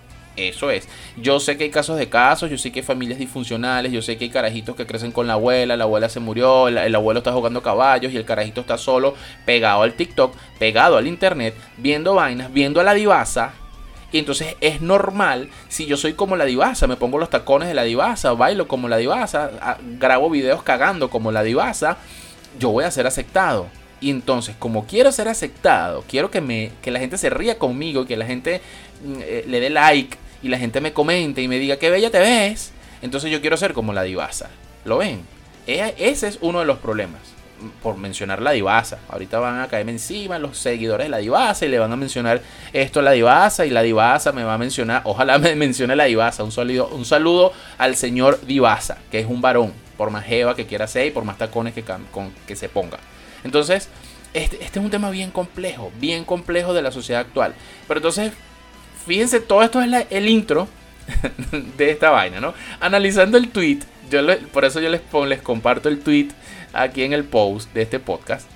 Eso 0.47 0.71
es. 0.71 0.88
Yo 1.17 1.41
sé 1.41 1.58
que 1.58 1.65
hay 1.65 1.69
casos 1.69 1.97
de 1.97 2.08
casos, 2.08 2.49
yo 2.49 2.58
sé 2.58 2.71
que 2.71 2.80
hay 2.80 2.86
familias 2.86 3.19
disfuncionales, 3.19 3.91
yo 3.91 4.02
sé 4.02 4.17
que 4.17 4.23
hay 4.23 4.30
carajitos 4.30 4.73
que 4.73 4.86
crecen 4.86 5.12
con 5.12 5.28
la 5.28 5.34
abuela, 5.34 5.75
la 5.75 5.84
abuela 5.84 6.08
se 6.08 6.21
murió, 6.21 6.69
el, 6.69 6.95
abuelo 6.95 7.17
está 7.17 7.34
jugando 7.34 7.62
caballos 7.62 8.13
y 8.13 8.17
el 8.17 8.23
carajito 8.23 8.62
está 8.62 8.78
solo, 8.78 9.15
pegado 9.45 9.82
al 9.82 9.95
TikTok, 9.95 10.34
pegado 10.58 10.95
al 10.95 11.08
internet, 11.08 11.56
viendo 11.75 12.15
vainas, 12.15 12.54
viendo 12.54 12.80
a 12.80 12.86
la 12.86 12.93
divasa. 12.93 13.52
Y 14.13 14.17
entonces 14.17 14.56
es 14.62 14.80
normal 14.80 15.49
si 15.67 15.86
yo 15.86 15.97
soy 15.97 16.13
como 16.13 16.38
la 16.38 16.45
divasa, 16.45 16.88
me 16.88 16.95
pongo 16.95 17.17
los 17.17 17.30
tacones 17.30 17.67
de 17.67 17.73
la 17.73 17.84
divasa, 17.84 18.32
bailo 18.32 18.69
como 18.69 18.88
la 18.88 18.95
divasa, 18.95 19.78
grabo 19.99 20.30
videos 20.30 20.63
cagando 20.63 21.10
como 21.10 21.34
la 21.34 21.43
divasa, 21.43 21.97
yo 22.58 22.69
voy 22.69 22.86
a 22.86 22.91
ser 22.91 23.08
aceptado. 23.08 23.67
Y 24.02 24.10
entonces, 24.10 24.56
como 24.58 24.86
quiero 24.86 25.12
ser 25.12 25.28
aceptado, 25.28 26.04
quiero 26.08 26.32
que, 26.32 26.41
me, 26.41 26.71
que 26.82 26.91
la 26.91 26.99
gente 26.99 27.17
se 27.17 27.30
ría 27.30 27.58
conmigo, 27.58 28.06
que 28.06 28.15
la 28.15 28.25
gente 28.25 28.62
mm, 29.04 29.15
eh, 29.21 29.43
le 29.47 29.60
dé 29.60 29.69
like, 29.69 30.17
y 30.41 30.49
la 30.49 30.58
gente 30.58 30.82
me 30.82 30.93
comente 30.93 31.41
y 31.41 31.47
me 31.47 31.60
diga 31.60 31.78
qué 31.78 31.89
bella 31.89 32.12
te 32.12 32.19
ves, 32.19 32.71
entonces 33.02 33.32
yo 33.32 33.41
quiero 33.41 33.58
ser 33.58 33.73
como 33.73 33.93
la 33.93 34.04
divasa. 34.04 34.49
¿Lo 34.86 34.97
ven? 34.97 35.21
Ese 35.67 36.28
es 36.28 36.39
uno 36.41 36.60
de 36.60 36.65
los 36.65 36.80
problemas. 36.80 37.21
Por 37.84 37.97
mencionar 37.97 38.41
la 38.41 38.52
divasa. 38.52 38.99
Ahorita 39.10 39.38
van 39.39 39.60
a 39.60 39.67
caerme 39.67 39.91
encima 39.91 40.39
los 40.39 40.58
seguidores 40.58 41.08
de 41.08 41.10
la 41.10 41.17
divasa 41.17 41.65
y 41.65 41.69
le 41.69 41.78
van 41.78 41.91
a 41.91 41.97
mencionar 41.97 42.41
esto 42.71 43.02
a 43.02 43.04
la 43.04 43.12
divasa 43.12 43.65
y 43.65 43.69
la 43.69 43.82
divasa 43.82 44.32
me 44.32 44.45
va 44.45 44.54
a 44.54 44.58
mencionar, 44.58 45.02
ojalá 45.04 45.38
me 45.39 45.56
mencione 45.56 45.95
la 45.95 46.06
divasa. 46.06 46.45
Un 46.45 46.54
saludo, 46.54 46.88
un 46.88 47.04
saludo 47.04 47.52
al 47.78 47.97
señor 47.97 48.39
divasa, 48.45 48.97
que 49.12 49.19
es 49.19 49.25
un 49.25 49.41
varón, 49.41 49.73
por 49.97 50.10
más 50.10 50.25
jeva 50.25 50.56
que 50.56 50.67
quiera 50.67 50.88
ser 50.88 51.08
y 51.08 51.12
por 51.12 51.25
más 51.25 51.38
tacones 51.38 51.73
que, 51.73 51.84
que 52.47 52.56
se 52.56 52.69
ponga. 52.69 52.97
Entonces, 53.43 53.89
este, 54.34 54.63
este 54.63 54.80
es 54.80 54.86
un 54.86 54.91
tema 54.91 55.10
bien 55.10 55.32
complejo, 55.32 55.91
bien 55.99 56.23
complejo 56.23 56.73
de 56.73 56.82
la 56.82 56.91
sociedad 56.91 57.21
actual. 57.21 57.56
Pero 57.88 57.97
entonces 57.97 58.32
fíjense, 59.05 59.39
todo 59.39 59.63
esto 59.63 59.81
es 59.81 60.05
el 60.09 60.29
intro 60.29 60.67
de 61.77 61.91
esta 61.91 62.09
vaina, 62.09 62.39
¿no? 62.39 62.53
Analizando 62.79 63.38
el 63.38 63.49
tweet, 63.49 63.79
yo 64.09 64.19
por 64.51 64.65
eso 64.65 64.79
yo 64.79 64.89
les, 64.89 65.01
les 65.27 65.41
comparto 65.41 65.89
el 65.89 65.99
tweet 65.99 66.29
aquí 66.73 67.03
en 67.03 67.13
el 67.13 67.23
post 67.23 67.73
de 67.73 67.81
este 67.83 67.99
podcast. 67.99 68.47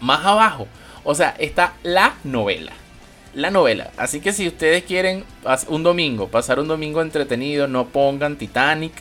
Más 0.00 0.24
abajo, 0.24 0.68
o 1.04 1.14
sea, 1.14 1.34
está 1.38 1.74
la 1.82 2.14
novela. 2.24 2.72
La 3.34 3.50
novela. 3.50 3.90
Así 3.96 4.20
que 4.20 4.32
si 4.32 4.46
ustedes 4.46 4.84
quieren 4.84 5.24
un 5.68 5.82
domingo, 5.82 6.28
pasar 6.28 6.60
un 6.60 6.68
domingo 6.68 7.02
entretenido, 7.02 7.66
no 7.66 7.88
pongan 7.88 8.36
Titanic, 8.36 8.92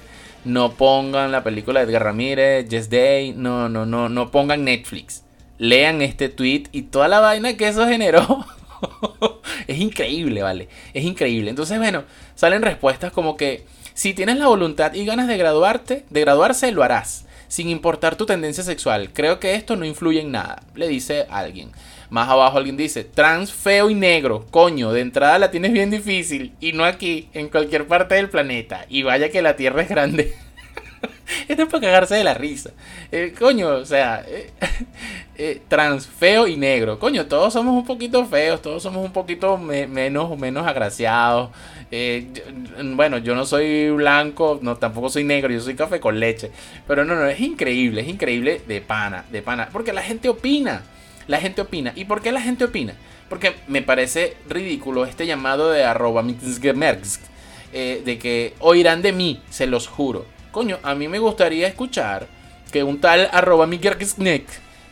no 0.43 0.73
pongan 0.73 1.31
la 1.31 1.43
película 1.43 1.79
de 1.79 1.85
Edgar 1.85 2.03
Ramírez, 2.03 2.67
Just 2.69 2.91
Day, 2.91 3.33
no, 3.33 3.69
no, 3.69 3.85
no, 3.85 4.09
no 4.09 4.31
pongan 4.31 4.65
Netflix. 4.65 5.23
Lean 5.59 6.01
este 6.01 6.29
tweet 6.29 6.63
y 6.71 6.83
toda 6.83 7.07
la 7.07 7.19
vaina 7.19 7.55
que 7.55 7.67
eso 7.67 7.87
generó. 7.87 8.45
es 9.67 9.77
increíble, 9.77 10.41
¿vale? 10.41 10.69
Es 10.93 11.03
increíble. 11.03 11.49
Entonces, 11.49 11.77
bueno, 11.77 12.03
salen 12.35 12.61
respuestas 12.61 13.11
como 13.11 13.37
que 13.37 13.65
si 13.93 14.13
tienes 14.13 14.37
la 14.37 14.47
voluntad 14.47 14.93
y 14.93 15.05
ganas 15.05 15.27
de 15.27 15.37
graduarte, 15.37 16.05
de 16.09 16.21
graduarse, 16.21 16.71
lo 16.71 16.83
harás, 16.83 17.25
sin 17.47 17.69
importar 17.69 18.15
tu 18.15 18.25
tendencia 18.25 18.63
sexual. 18.63 19.11
Creo 19.13 19.39
que 19.39 19.55
esto 19.55 19.75
no 19.75 19.85
influye 19.85 20.21
en 20.21 20.31
nada, 20.31 20.63
le 20.75 20.87
dice 20.87 21.27
alguien. 21.29 21.71
Más 22.09 22.29
abajo 22.29 22.59
alguien 22.59 22.77
dice, 22.77 23.03
trans, 23.03 23.51
feo 23.51 23.89
y 23.89 23.95
negro. 23.95 24.45
Coño, 24.51 24.91
de 24.91 25.01
entrada 25.01 25.39
la 25.39 25.49
tienes 25.49 25.73
bien 25.73 25.89
difícil. 25.89 26.53
Y 26.59 26.73
no 26.73 26.85
aquí, 26.85 27.27
en 27.33 27.49
cualquier 27.49 27.87
parte 27.87 28.13
del 28.13 28.29
planeta. 28.29 28.85
Y 28.87 29.01
vaya 29.01 29.29
que 29.29 29.41
la 29.41 29.55
Tierra 29.55 29.81
es 29.81 29.89
grande. 29.89 30.35
Esto 31.47 31.63
es 31.63 31.69
para 31.69 31.81
cagarse 31.81 32.15
de 32.15 32.23
la 32.23 32.33
risa. 32.33 32.71
Eh, 33.11 33.33
coño, 33.37 33.69
o 33.69 33.85
sea, 33.85 34.23
eh, 34.27 34.51
eh, 35.35 35.61
trans, 35.67 36.07
feo 36.07 36.47
y 36.47 36.57
negro. 36.57 36.99
Coño, 36.99 37.25
todos 37.25 37.53
somos 37.53 37.75
un 37.75 37.85
poquito 37.85 38.25
feos, 38.25 38.61
todos 38.61 38.83
somos 38.83 39.05
un 39.05 39.11
poquito 39.11 39.57
menos, 39.57 40.37
menos 40.37 40.67
agraciados. 40.67 41.51
bueno, 42.95 43.17
yo 43.19 43.35
no 43.35 43.45
soy 43.45 43.89
blanco, 43.91 44.59
no, 44.61 44.77
tampoco 44.77 45.09
soy 45.09 45.23
negro, 45.23 45.51
yo 45.53 45.61
soy 45.61 45.75
café 45.75 45.99
con 45.99 46.19
leche. 46.19 46.51
Pero 46.87 47.05
no, 47.05 47.15
no, 47.15 47.27
es 47.27 47.39
increíble, 47.39 48.01
es 48.01 48.07
increíble 48.07 48.61
de 48.67 48.81
pana, 48.81 49.25
de 49.31 49.41
pana. 49.41 49.69
Porque 49.71 49.93
la 49.93 50.01
gente 50.01 50.29
opina, 50.29 50.83
la 51.27 51.39
gente 51.39 51.61
opina. 51.61 51.93
¿Y 51.95 52.05
por 52.05 52.21
qué 52.21 52.31
la 52.31 52.41
gente 52.41 52.65
opina? 52.65 52.95
Porque 53.29 53.55
me 53.67 53.81
parece 53.81 54.37
ridículo 54.47 55.05
este 55.05 55.25
llamado 55.25 55.71
de 55.71 55.83
arroba 55.83 56.23
de 57.73 58.19
que 58.19 58.53
oirán 58.59 59.01
de 59.01 59.11
mí, 59.13 59.41
se 59.49 59.65
los 59.65 59.87
juro 59.87 60.32
coño, 60.53 60.77
a 60.83 60.93
mí 60.93 61.07
me 61.07 61.17
gustaría 61.17 61.67
escuchar 61.67 62.27
que 62.71 62.83
un 62.83 63.01
tal 63.01 63.27
arroba 63.33 63.67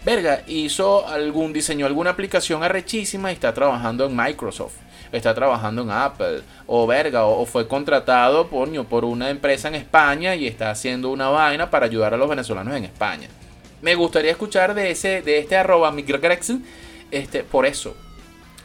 verga, 0.04 0.42
hizo 0.48 1.08
algún 1.08 1.54
diseño, 1.54 1.86
alguna 1.86 2.10
aplicación 2.10 2.64
arrechísima 2.64 3.32
y 3.32 3.36
está 3.36 3.54
trabajando 3.54 4.08
en 4.08 4.16
Microsoft, 4.16 4.74
está 5.12 5.36
trabajando 5.36 5.84
en 5.84 5.92
Apple, 5.92 6.42
o 6.66 6.88
verga, 6.88 7.26
o, 7.26 7.46
fue 7.46 7.68
contratado 7.68 8.48
por, 8.48 8.86
por 8.88 9.06
una 9.06 9.30
empresa 9.30 9.68
en 9.68 9.76
España 9.76 10.36
y 10.36 10.48
está 10.48 10.72
haciendo 10.72 11.12
una 11.12 11.30
vaina 11.30 11.70
para 11.70 11.86
ayudar 11.86 12.16
a 12.16 12.18
los 12.18 12.28
venezolanos 12.28 12.76
en 12.76 12.86
España. 12.86 13.30
Me 13.84 13.94
gustaría 13.94 14.32
escuchar 14.32 14.74
de 14.74 14.90
ese, 14.90 15.22
de 15.22 15.38
este 15.38 15.56
arroba 15.56 15.94
este, 17.12 17.44
por 17.44 17.68
eso. 17.68 17.96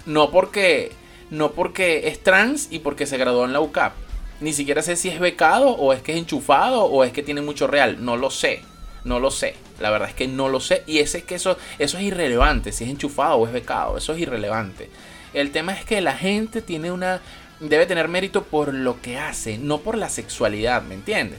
No 0.06 0.30
porque, 0.30 0.92
no 1.30 1.52
porque 1.52 2.08
es 2.08 2.22
trans 2.22 2.68
y 2.70 2.78
porque 2.78 3.04
se 3.04 3.18
graduó 3.18 3.44
en 3.44 3.52
la 3.52 3.60
UCAP 3.60 4.05
ni 4.40 4.52
siquiera 4.52 4.82
sé 4.82 4.96
si 4.96 5.08
es 5.08 5.18
becado 5.18 5.70
o 5.70 5.92
es 5.92 6.02
que 6.02 6.12
es 6.12 6.18
enchufado 6.18 6.84
o 6.84 7.04
es 7.04 7.12
que 7.12 7.22
tiene 7.22 7.40
mucho 7.40 7.66
real. 7.66 8.04
No 8.04 8.16
lo 8.16 8.30
sé. 8.30 8.62
No 9.04 9.20
lo 9.20 9.30
sé. 9.30 9.54
La 9.80 9.90
verdad 9.90 10.08
es 10.08 10.14
que 10.14 10.28
no 10.28 10.48
lo 10.48 10.60
sé. 10.60 10.82
Y 10.86 10.98
ese 10.98 11.18
es 11.18 11.24
que 11.24 11.36
eso, 11.36 11.56
eso 11.78 11.98
es 11.98 12.04
irrelevante. 12.04 12.72
Si 12.72 12.84
es 12.84 12.90
enchufado 12.90 13.36
o 13.36 13.46
es 13.46 13.52
becado. 13.52 13.96
Eso 13.96 14.12
es 14.12 14.20
irrelevante. 14.20 14.90
El 15.32 15.50
tema 15.52 15.72
es 15.72 15.84
que 15.84 16.00
la 16.00 16.14
gente 16.14 16.62
tiene 16.62 16.90
una. 16.90 17.20
Debe 17.60 17.86
tener 17.86 18.08
mérito 18.08 18.44
por 18.44 18.74
lo 18.74 19.00
que 19.00 19.18
hace, 19.18 19.56
no 19.56 19.78
por 19.78 19.96
la 19.96 20.10
sexualidad, 20.10 20.82
¿me 20.82 20.94
entiendes? 20.94 21.38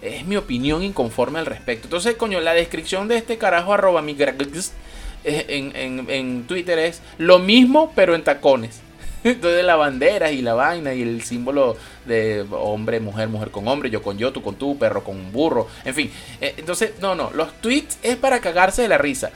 Es 0.00 0.24
mi 0.24 0.36
opinión 0.36 0.82
inconforme 0.82 1.40
al 1.40 1.46
respecto. 1.46 1.88
Entonces, 1.88 2.16
coño, 2.16 2.40
la 2.40 2.54
descripción 2.54 3.06
de 3.06 3.18
este 3.18 3.36
carajo 3.36 3.74
arroba 3.74 4.00
mi 4.00 4.16
en, 5.24 5.76
en, 5.76 6.06
en 6.08 6.46
Twitter 6.46 6.78
es 6.78 7.02
lo 7.18 7.38
mismo, 7.38 7.92
pero 7.94 8.14
en 8.14 8.24
tacones. 8.24 8.80
Entonces 9.24 9.64
la 9.64 9.76
bandera 9.76 10.30
y 10.30 10.42
la 10.42 10.54
vaina 10.54 10.94
y 10.94 11.02
el 11.02 11.22
símbolo 11.22 11.76
de 12.04 12.46
hombre, 12.50 13.00
mujer, 13.00 13.28
mujer 13.28 13.50
con 13.50 13.66
hombre, 13.68 13.90
yo 13.90 14.02
con 14.02 14.18
yo, 14.18 14.32
tú 14.32 14.42
con 14.42 14.56
tú, 14.56 14.78
perro 14.78 15.04
con 15.04 15.16
un 15.16 15.32
burro, 15.32 15.68
en 15.84 15.94
fin. 15.94 16.10
Eh, 16.40 16.54
entonces, 16.56 16.92
no, 17.00 17.14
no, 17.14 17.30
los 17.32 17.52
tweets 17.60 17.98
es 18.02 18.16
para 18.16 18.40
cagarse 18.40 18.82
de 18.82 18.88
la 18.88 18.98
risa. 18.98 19.30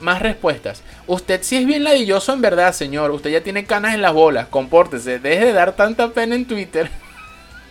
más 0.00 0.20
respuestas. 0.20 0.82
Usted 1.06 1.42
sí 1.42 1.56
es 1.56 1.66
bien 1.66 1.84
ladilloso 1.84 2.32
en 2.32 2.40
verdad, 2.40 2.72
señor. 2.72 3.10
Usted 3.12 3.30
ya 3.30 3.40
tiene 3.40 3.64
canas 3.64 3.94
en 3.94 4.02
las 4.02 4.12
bolas. 4.12 4.48
Compórtese. 4.48 5.20
Deje 5.20 5.46
de 5.46 5.52
dar 5.52 5.76
tanta 5.76 6.10
pena 6.10 6.34
en 6.34 6.44
Twitter. 6.44 6.90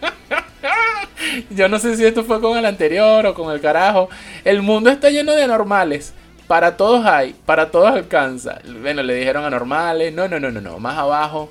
Yo 1.49 1.67
no 1.67 1.79
sé 1.79 1.97
si 1.97 2.05
esto 2.05 2.23
fue 2.23 2.39
con 2.39 2.57
el 2.57 2.65
anterior 2.65 3.25
o 3.25 3.33
con 3.33 3.53
el 3.53 3.59
carajo. 3.59 4.09
El 4.43 4.61
mundo 4.61 4.89
está 4.89 5.09
lleno 5.09 5.33
de 5.33 5.43
anormales. 5.43 6.13
Para 6.47 6.77
todos 6.77 7.05
hay, 7.05 7.33
para 7.45 7.71
todos 7.71 7.87
alcanza. 7.87 8.59
Bueno, 8.81 9.01
le 9.01 9.15
dijeron 9.15 9.45
anormales. 9.45 10.13
No, 10.13 10.27
no, 10.27 10.39
no, 10.39 10.51
no, 10.51 10.61
no. 10.61 10.79
Más 10.79 10.97
abajo. 10.97 11.49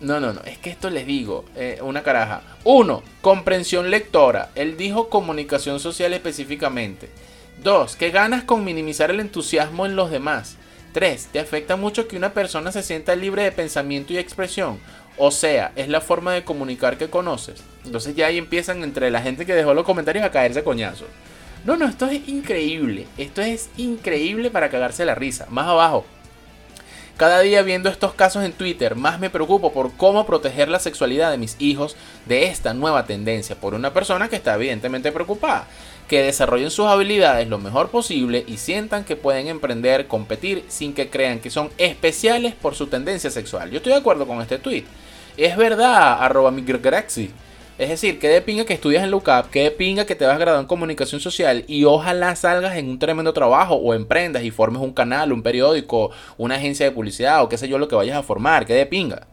No, 0.00 0.20
no, 0.20 0.32
no. 0.32 0.42
Es 0.42 0.58
que 0.58 0.70
esto 0.70 0.90
les 0.90 1.06
digo. 1.06 1.46
Eh, 1.56 1.78
una 1.82 2.02
caraja. 2.02 2.42
Uno, 2.64 3.02
comprensión 3.22 3.90
lectora. 3.90 4.50
Él 4.54 4.76
dijo 4.76 5.08
comunicación 5.08 5.80
social 5.80 6.12
específicamente. 6.12 7.08
Dos, 7.62 7.96
¿qué 7.96 8.10
ganas 8.10 8.44
con 8.44 8.64
minimizar 8.64 9.10
el 9.10 9.20
entusiasmo 9.20 9.86
en 9.86 9.96
los 9.96 10.10
demás? 10.10 10.56
Tres, 10.92 11.28
¿te 11.32 11.40
afecta 11.40 11.76
mucho 11.76 12.06
que 12.06 12.16
una 12.16 12.34
persona 12.34 12.72
se 12.72 12.82
sienta 12.82 13.16
libre 13.16 13.42
de 13.42 13.52
pensamiento 13.52 14.12
y 14.12 14.18
expresión? 14.18 14.78
O 15.16 15.30
sea, 15.30 15.72
es 15.76 15.88
la 15.88 16.00
forma 16.00 16.34
de 16.34 16.44
comunicar 16.44 16.98
que 16.98 17.08
conoces. 17.08 17.62
Entonces 17.84 18.14
ya 18.16 18.26
ahí 18.26 18.38
empiezan 18.38 18.82
entre 18.82 19.10
la 19.10 19.22
gente 19.22 19.46
que 19.46 19.54
dejó 19.54 19.72
los 19.72 19.84
comentarios 19.84 20.24
a 20.24 20.30
caerse 20.30 20.62
coñazos. 20.64 21.08
No, 21.64 21.76
no, 21.76 21.86
esto 21.86 22.06
es 22.06 22.28
increíble. 22.28 23.06
Esto 23.16 23.40
es 23.40 23.70
increíble 23.78 24.50
para 24.50 24.68
cagarse 24.68 25.04
la 25.06 25.14
risa. 25.14 25.46
Más 25.48 25.66
abajo. 25.66 26.04
Cada 27.16 27.40
día 27.40 27.62
viendo 27.62 27.88
estos 27.88 28.12
casos 28.12 28.44
en 28.44 28.52
Twitter, 28.52 28.96
más 28.96 29.20
me 29.20 29.30
preocupo 29.30 29.72
por 29.72 29.92
cómo 29.92 30.26
proteger 30.26 30.68
la 30.68 30.80
sexualidad 30.80 31.30
de 31.30 31.38
mis 31.38 31.54
hijos 31.60 31.96
de 32.26 32.46
esta 32.46 32.74
nueva 32.74 33.06
tendencia 33.06 33.54
por 33.54 33.74
una 33.74 33.94
persona 33.94 34.28
que 34.28 34.34
está 34.34 34.56
evidentemente 34.56 35.12
preocupada. 35.12 35.68
Que 36.08 36.22
desarrollen 36.22 36.70
sus 36.72 36.86
habilidades 36.86 37.48
lo 37.48 37.58
mejor 37.58 37.88
posible 37.88 38.44
y 38.46 38.58
sientan 38.58 39.04
que 39.04 39.16
pueden 39.16 39.46
emprender, 39.46 40.06
competir 40.06 40.64
sin 40.68 40.92
que 40.92 41.08
crean 41.08 41.38
que 41.38 41.50
son 41.50 41.70
especiales 41.78 42.54
por 42.54 42.74
su 42.74 42.88
tendencia 42.88 43.30
sexual. 43.30 43.70
Yo 43.70 43.76
estoy 43.78 43.92
de 43.92 44.00
acuerdo 44.00 44.26
con 44.26 44.42
este 44.42 44.58
tweet. 44.58 44.84
Es 45.36 45.56
verdad, 45.56 46.22
arroba 46.22 46.50
migraxi. 46.50 47.30
Es 47.76 47.88
decir, 47.88 48.20
que 48.20 48.28
de 48.28 48.40
pinga 48.40 48.64
que 48.64 48.72
estudias 48.72 49.02
en 49.02 49.10
LUCAP, 49.10 49.50
que 49.50 49.64
de 49.64 49.70
pinga 49.72 50.06
que 50.06 50.14
te 50.14 50.24
vas 50.24 50.36
a 50.36 50.38
graduar 50.38 50.62
en 50.62 50.68
comunicación 50.68 51.20
social 51.20 51.64
y 51.66 51.82
ojalá 51.84 52.36
salgas 52.36 52.76
en 52.76 52.88
un 52.88 53.00
tremendo 53.00 53.32
trabajo 53.32 53.74
o 53.74 53.94
emprendas 53.94 54.44
y 54.44 54.52
formes 54.52 54.80
un 54.80 54.92
canal, 54.92 55.32
un 55.32 55.42
periódico, 55.42 56.12
una 56.38 56.54
agencia 56.54 56.86
de 56.86 56.92
publicidad 56.92 57.42
o 57.42 57.48
qué 57.48 57.58
sé 57.58 57.66
yo 57.68 57.78
lo 57.78 57.88
que 57.88 57.96
vayas 57.96 58.16
a 58.16 58.22
formar, 58.22 58.64
que 58.64 58.74
de 58.74 58.86
pinga. 58.86 59.26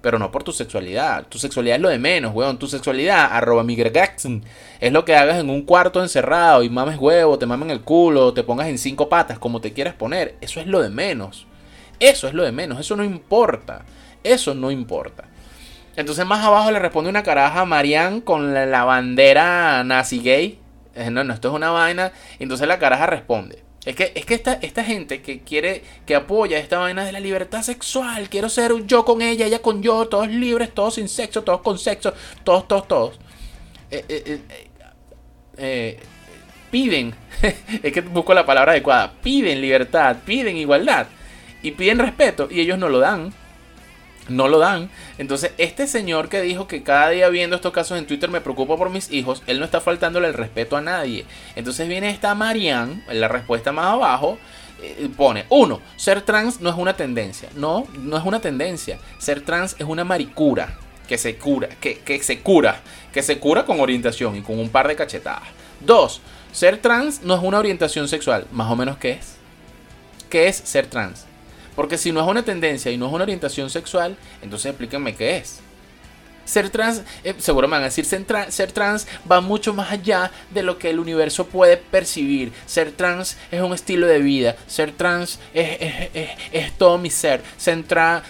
Pero 0.00 0.18
no 0.18 0.32
por 0.32 0.42
tu 0.42 0.50
sexualidad. 0.50 1.28
Tu 1.28 1.38
sexualidad 1.38 1.76
es 1.76 1.82
lo 1.82 1.88
de 1.88 1.98
menos, 1.98 2.34
weón. 2.34 2.58
Tu 2.58 2.66
sexualidad, 2.66 3.28
arroba 3.30 3.62
migraxi, 3.62 4.42
es 4.80 4.92
lo 4.92 5.04
que 5.04 5.14
hagas 5.14 5.38
en 5.38 5.48
un 5.48 5.62
cuarto 5.62 6.02
encerrado 6.02 6.64
y 6.64 6.70
mames 6.70 6.98
huevo, 6.98 7.38
te 7.38 7.46
mamen 7.46 7.70
el 7.70 7.82
culo, 7.82 8.34
te 8.34 8.42
pongas 8.42 8.66
en 8.66 8.78
cinco 8.78 9.08
patas, 9.08 9.38
como 9.38 9.60
te 9.60 9.72
quieras 9.72 9.94
poner. 9.94 10.34
Eso 10.40 10.58
es 10.58 10.66
lo 10.66 10.82
de 10.82 10.90
menos. 10.90 11.46
Eso 12.00 12.26
es 12.26 12.34
lo 12.34 12.42
de 12.42 12.50
menos. 12.50 12.80
Eso 12.80 12.96
no 12.96 13.04
importa. 13.04 13.84
Eso 14.24 14.52
no 14.52 14.72
importa. 14.72 15.24
Entonces 15.96 16.26
más 16.26 16.44
abajo 16.44 16.70
le 16.70 16.78
responde 16.78 17.10
una 17.10 17.22
caraja 17.22 17.60
a 17.60 17.64
Marianne 17.64 18.22
con 18.22 18.52
la, 18.52 18.84
bandera 18.84 19.84
nazi 19.84 20.20
gay. 20.20 20.58
Eh, 20.94 21.10
no, 21.10 21.24
no, 21.24 21.34
esto 21.34 21.48
es 21.48 21.54
una 21.54 21.70
vaina. 21.70 22.12
Entonces 22.38 22.66
la 22.66 22.78
caraja 22.78 23.06
responde. 23.06 23.62
Es 23.84 23.94
que, 23.94 24.12
es 24.14 24.24
que 24.24 24.34
esta, 24.34 24.54
esta 24.54 24.82
gente 24.82 25.20
que 25.20 25.40
quiere, 25.40 25.82
que 26.06 26.14
apoya 26.14 26.58
esta 26.58 26.78
vaina 26.78 27.04
de 27.04 27.12
la 27.12 27.20
libertad 27.20 27.62
sexual, 27.62 28.30
quiero 28.30 28.48
ser 28.48 28.72
yo 28.86 29.04
con 29.04 29.20
ella, 29.20 29.44
ella 29.46 29.60
con 29.60 29.82
yo, 29.82 30.08
todos 30.08 30.28
libres, 30.28 30.72
todos 30.72 30.94
sin 30.94 31.08
sexo, 31.08 31.42
todos 31.42 31.60
con 31.60 31.78
sexo, 31.78 32.14
todos, 32.44 32.66
todos, 32.66 32.88
todos. 32.88 33.20
Eh, 33.90 34.40
eh, 35.58 36.00
piden, 36.70 37.14
es 37.82 37.92
que 37.92 38.00
busco 38.00 38.32
la 38.32 38.46
palabra 38.46 38.72
adecuada, 38.72 39.12
piden 39.22 39.60
libertad, 39.60 40.16
piden 40.24 40.56
igualdad 40.56 41.06
y 41.62 41.70
piden 41.72 41.98
respeto 41.98 42.48
y 42.50 42.60
ellos 42.60 42.78
no 42.78 42.88
lo 42.88 42.98
dan 42.98 43.32
no 44.28 44.48
lo 44.48 44.58
dan. 44.58 44.90
Entonces, 45.18 45.52
este 45.58 45.86
señor 45.86 46.28
que 46.28 46.40
dijo 46.40 46.66
que 46.66 46.82
cada 46.82 47.10
día 47.10 47.28
viendo 47.28 47.56
estos 47.56 47.72
casos 47.72 47.98
en 47.98 48.06
Twitter 48.06 48.30
me 48.30 48.40
preocupo 48.40 48.76
por 48.76 48.90
mis 48.90 49.10
hijos, 49.12 49.42
él 49.46 49.58
no 49.58 49.64
está 49.64 49.80
faltándole 49.80 50.28
el 50.28 50.34
respeto 50.34 50.76
a 50.76 50.80
nadie. 50.80 51.26
Entonces 51.56 51.88
viene 51.88 52.10
esta 52.10 52.34
Marianne, 52.34 53.02
la 53.12 53.28
respuesta 53.28 53.72
más 53.72 53.86
abajo, 53.86 54.38
eh, 54.82 55.08
pone, 55.16 55.46
uno, 55.48 55.80
ser 55.96 56.22
trans 56.22 56.60
no 56.60 56.70
es 56.70 56.76
una 56.76 56.94
tendencia. 56.94 57.48
No, 57.54 57.86
no 57.98 58.16
es 58.16 58.24
una 58.24 58.40
tendencia. 58.40 58.98
Ser 59.18 59.40
trans 59.42 59.76
es 59.78 59.86
una 59.86 60.04
maricura 60.04 60.78
que 61.08 61.18
se 61.18 61.36
cura, 61.36 61.68
que, 61.80 61.98
que 61.98 62.22
se 62.22 62.40
cura, 62.40 62.80
que 63.12 63.22
se 63.22 63.38
cura 63.38 63.64
con 63.64 63.80
orientación 63.80 64.36
y 64.36 64.42
con 64.42 64.58
un 64.58 64.70
par 64.70 64.88
de 64.88 64.96
cachetadas. 64.96 65.48
Dos, 65.80 66.20
ser 66.52 66.78
trans 66.78 67.22
no 67.22 67.34
es 67.34 67.42
una 67.42 67.58
orientación 67.58 68.08
sexual. 68.08 68.46
Más 68.52 68.70
o 68.70 68.76
menos, 68.76 68.96
¿qué 68.96 69.12
es? 69.12 69.36
¿Qué 70.30 70.48
es 70.48 70.56
ser 70.56 70.86
trans? 70.86 71.26
Porque 71.76 71.98
si 71.98 72.12
no 72.12 72.20
es 72.20 72.26
una 72.26 72.44
tendencia 72.44 72.90
y 72.90 72.96
no 72.96 73.06
es 73.06 73.12
una 73.12 73.24
orientación 73.24 73.70
sexual, 73.70 74.16
entonces 74.42 74.66
explíquenme 74.66 75.14
qué 75.14 75.38
es. 75.38 75.60
Ser 76.44 76.68
trans, 76.68 77.02
eh, 77.24 77.34
seguro 77.38 77.68
me 77.68 77.72
van 77.72 77.82
a 77.82 77.86
decir, 77.86 78.04
ser, 78.04 78.72
trans 78.72 79.06
va 79.30 79.40
mucho 79.40 79.72
más 79.72 79.90
allá 79.90 80.30
de 80.50 80.62
lo 80.62 80.78
que 80.78 80.90
el 80.90 80.98
universo 80.98 81.46
puede 81.46 81.78
percibir. 81.78 82.52
Ser 82.66 82.92
trans 82.92 83.38
es 83.50 83.62
un 83.62 83.72
estilo 83.72 84.06
de 84.06 84.18
vida. 84.18 84.56
Ser 84.66 84.92
trans 84.92 85.38
es, 85.54 86.72
todo 86.76 86.98
mi 86.98 87.08
ser. 87.08 87.42
Ser, 87.56 87.82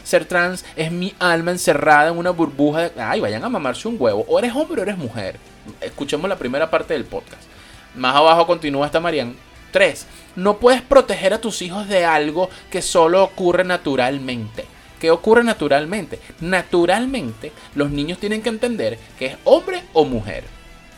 ser, 0.05 0.25
trans 0.27 0.65
es 0.77 0.93
mi 0.93 1.13
alma 1.19 1.51
encerrada 1.51 2.11
en 2.11 2.19
una 2.19 2.31
burbuja 2.31 2.89
de... 2.89 3.03
Ay, 3.03 3.21
vayan 3.21 3.43
a 3.43 3.49
mamarse 3.49 3.89
un 3.89 3.97
huevo. 3.99 4.25
O 4.29 4.39
eres 4.39 4.55
hombre 4.55 4.81
o 4.81 4.85
eres 4.85 4.97
mujer. 4.97 5.37
Escuchemos 5.81 6.29
la 6.29 6.39
primera 6.39 6.71
parte 6.71 6.95
del 6.95 7.05
podcast. 7.05 7.43
Más 7.97 8.15
abajo 8.15 8.47
continúa 8.47 8.87
esta 8.87 9.01
Marian. 9.01 9.35
3. 9.73 10.07
No 10.37 10.59
puedes 10.59 10.83
proteger 10.83 11.33
a 11.33 11.41
tus 11.41 11.63
hijos 11.63 11.89
de 11.89 12.05
algo 12.05 12.51
que 12.71 12.83
solo 12.83 13.23
ocurre 13.23 13.65
naturalmente. 13.65 14.65
¿Qué 14.99 15.11
ocurre 15.11 15.45
naturalmente? 15.45 16.19
Naturalmente, 16.41 17.53
los 17.75 17.91
niños 17.91 18.19
tienen 18.19 18.43
que 18.43 18.49
entender 18.49 18.99
que 19.19 19.27
es 19.27 19.37
hombre 19.45 19.83
o 19.93 20.05
mujer. 20.05 20.45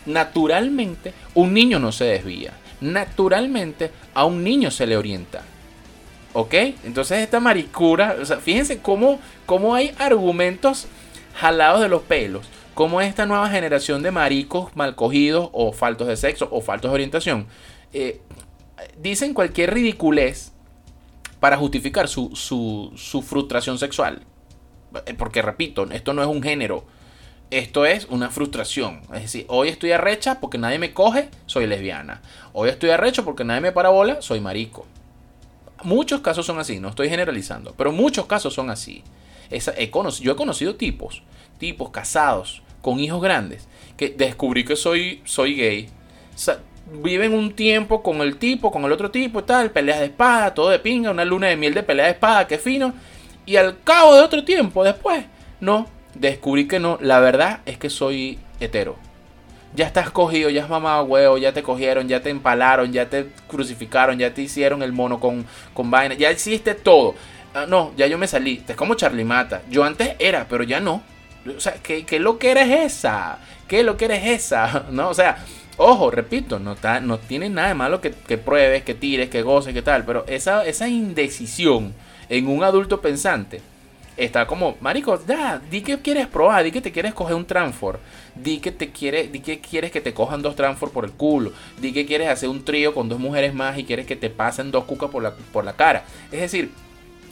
Naturalmente, 0.07 1.13
un 1.35 1.53
niño 1.53 1.79
no 1.79 1.93
se 1.93 2.05
desvía. 2.05 2.53
Naturalmente, 2.81 3.91
a 4.15 4.25
un 4.25 4.45
niño 4.45 4.71
se 4.71 4.87
le 4.87 4.97
orienta. 4.97 5.43
¿Ok? 6.33 6.55
Entonces 6.85 7.19
esta 7.19 7.41
maricura, 7.41 8.17
fíjense 8.43 8.79
cómo, 8.79 9.19
cómo 9.47 9.75
hay 9.75 9.95
argumentos 9.99 10.87
jalados 11.35 11.81
de 11.81 11.89
los 11.89 12.03
pelos. 12.03 12.47
Cómo 12.75 13.01
esta 13.01 13.25
nueva 13.25 13.49
generación 13.49 14.03
de 14.03 14.11
maricos 14.11 14.77
mal 14.77 14.95
cogidos 14.95 15.49
o 15.53 15.73
faltos 15.73 16.09
de 16.09 16.17
sexo 16.17 16.47
o 16.51 16.61
faltos 16.61 16.91
de 16.91 16.95
orientación 16.95 17.47
eh, 17.95 18.21
dicen 18.99 19.35
cualquier 19.35 19.73
ridiculez 19.75 20.53
para 21.41 21.57
justificar 21.57 22.09
su, 22.09 22.35
su, 22.35 23.23
frustración 23.23 23.79
sexual. 23.79 24.23
Eh, 25.07 25.15
porque 25.15 25.43
repito, 25.43 25.89
esto 25.91 26.13
no 26.13 26.23
es 26.23 26.29
un 26.29 26.43
género. 26.43 26.85
Esto 27.51 27.87
es 27.87 28.07
una 28.07 28.31
frustración. 28.31 29.03
Es 29.15 29.23
decir, 29.23 29.47
hoy 29.49 29.69
estoy 29.69 29.93
arrecha 29.93 30.41
porque 30.41 30.59
nadie 30.59 30.79
me 30.79 30.93
coge, 30.93 31.29
soy 31.47 31.67
lesbiana. 31.67 32.23
Hoy 32.53 32.71
estoy 32.71 32.91
arrecho 32.91 33.25
porque 33.25 33.45
nadie 33.45 33.61
me 33.61 33.73
para 33.73 33.91
bola, 33.91 34.21
soy 34.23 34.41
marico. 34.41 34.87
Muchos 35.85 36.21
casos 36.21 36.47
son 36.47 36.59
así, 36.59 36.81
no 36.81 36.89
estoy 36.89 37.09
generalizando, 37.09 37.75
pero 37.77 37.93
muchos 37.93 38.27
casos 38.27 38.55
son 38.55 38.71
así. 38.71 39.05
he 39.51 39.91
conocido, 39.91 40.25
yo 40.25 40.33
he 40.33 40.37
conocido 40.37 40.75
tipos, 40.75 41.23
tipos 41.59 41.91
casados, 41.91 42.63
con 42.81 42.99
hijos 42.99 43.23
grandes, 43.23 43.69
que 43.97 44.09
descubrí 44.09 44.65
que 44.65 44.75
soy, 44.75 45.21
soy 45.25 45.55
gay 45.55 45.89
viven 46.91 47.35
un 47.35 47.53
tiempo 47.53 48.03
con 48.03 48.21
el 48.21 48.37
tipo, 48.37 48.71
con 48.71 48.85
el 48.85 48.93
otro 48.93 49.11
tipo 49.11 49.45
tal, 49.45 49.71
peleas 49.71 50.01
de 50.01 50.07
espada, 50.07 50.55
todo 50.55 50.71
de 50.71 50.79
pinga, 50.79 51.11
una 51.11 51.25
luna 51.25 51.49
de 51.49 51.57
miel 51.57 51.75
de 51.75 51.83
pelea 51.83 52.07
de 52.07 52.13
espada, 52.13 52.47
que 52.47 52.59
fino. 52.59 52.95
Y 53.45 53.57
al 53.57 53.83
cabo 53.83 54.15
de 54.15 54.23
otro 54.23 54.45
tiempo, 54.45 54.85
después, 54.85 55.25
no, 55.61 55.87
descubrí 56.15 56.67
que 56.67 56.81
no, 56.81 56.99
la 57.01 57.21
verdad 57.21 57.61
es 57.67 57.79
que 57.79 57.91
soy 57.91 58.39
hetero. 58.61 58.97
Ya 59.75 59.87
estás 59.87 60.11
cogido, 60.11 60.49
ya 60.49 60.65
has 60.65 60.71
mamado 60.71 61.05
huevo, 61.05 61.39
ya 61.39 61.53
te 61.53 61.63
cogieron, 61.63 62.09
ya 62.09 62.23
te 62.23 62.31
empalaron, 62.31 62.93
ya 62.93 63.11
te 63.11 63.27
crucificaron, 63.47 64.19
ya 64.19 64.33
te 64.33 64.43
hicieron 64.43 64.83
el 64.83 64.93
mono 64.93 65.21
con, 65.21 65.45
con 65.75 65.91
vaina, 65.91 66.15
ya 66.15 66.33
hiciste 66.33 66.75
todo. 66.75 67.15
Ah, 67.53 67.67
no, 67.69 67.93
ya 67.97 68.07
yo 68.07 68.17
me 68.17 68.27
salí. 68.27 68.63
Es 68.67 68.77
como 68.77 68.95
Charlie 68.95 69.25
Mata. 69.25 69.63
Yo 69.71 69.85
antes 69.85 70.15
era, 70.19 70.47
pero 70.49 70.63
ya 70.63 70.81
no. 70.81 71.03
O 71.55 71.61
sea, 71.61 71.75
¿qué, 71.83 72.05
qué 72.05 72.19
lo 72.19 72.39
que 72.39 72.51
eres 72.51 72.69
esa? 72.69 73.39
¿Qué 73.69 73.83
lo 73.83 73.97
que 73.97 74.07
eres 74.07 74.27
esa? 74.27 74.87
¿No? 74.91 75.09
O 75.09 75.15
sea, 75.15 75.45
Ojo, 75.79 76.11
repito, 76.11 76.59
no, 76.59 76.73
está, 76.73 77.01
no 77.01 77.19
tiene 77.19 77.51
nada 77.51 77.69
de 77.69 77.75
malo 77.75 78.01
que, 78.01 78.11
pruebes, 78.11 78.83
que 78.83 78.95
tires, 78.95 79.29
que 79.29 79.43
goces, 79.43 79.75
que 79.75 79.83
tal, 79.83 80.07
pero 80.07 80.25
esa, 80.27 80.65
esa 80.65 80.89
indecisión 80.89 81.93
en 82.31 82.49
un 82.49 82.65
adulto 82.65 83.03
pensante 83.03 83.61
está 84.17 84.47
como, 84.47 84.77
marico, 84.81 85.21
ya, 85.27 85.61
di 85.71 85.83
que 85.83 85.99
quieres 85.99 86.29
probar, 86.29 86.65
di 86.65 86.73
que 86.73 86.81
te 86.81 86.93
quieres 86.93 87.13
coger 87.13 87.37
un 87.37 87.45
transfor, 87.45 88.01
di 88.35 88.59
que 88.59 88.73
te 88.73 88.91
quiere, 88.91 89.29
di 89.29 89.41
que 89.41 89.61
quieres 89.61 89.91
que 89.91 90.01
te 90.01 90.15
cojan 90.15 90.41
dos 90.41 90.57
transfor 90.57 90.91
por 90.91 91.05
el 91.05 91.13
culo, 91.13 91.53
di 91.79 91.93
que 91.93 92.07
quieres 92.07 92.29
hacer 92.29 92.49
un 92.49 92.65
trío 92.65 92.95
con 92.95 93.11
dos 93.11 93.19
mujeres 93.19 93.53
más 93.53 93.77
y 93.77 93.85
quieres 93.85 94.07
que 94.07 94.17
te 94.17 94.31
pasen 94.31 94.71
dos 94.71 94.85
cucas 94.85 95.11
por 95.11 95.23
la, 95.23 95.35
por 95.53 95.67
la 95.67 95.75
cara. 95.75 96.05
Es 96.33 96.41
decir, 96.41 96.71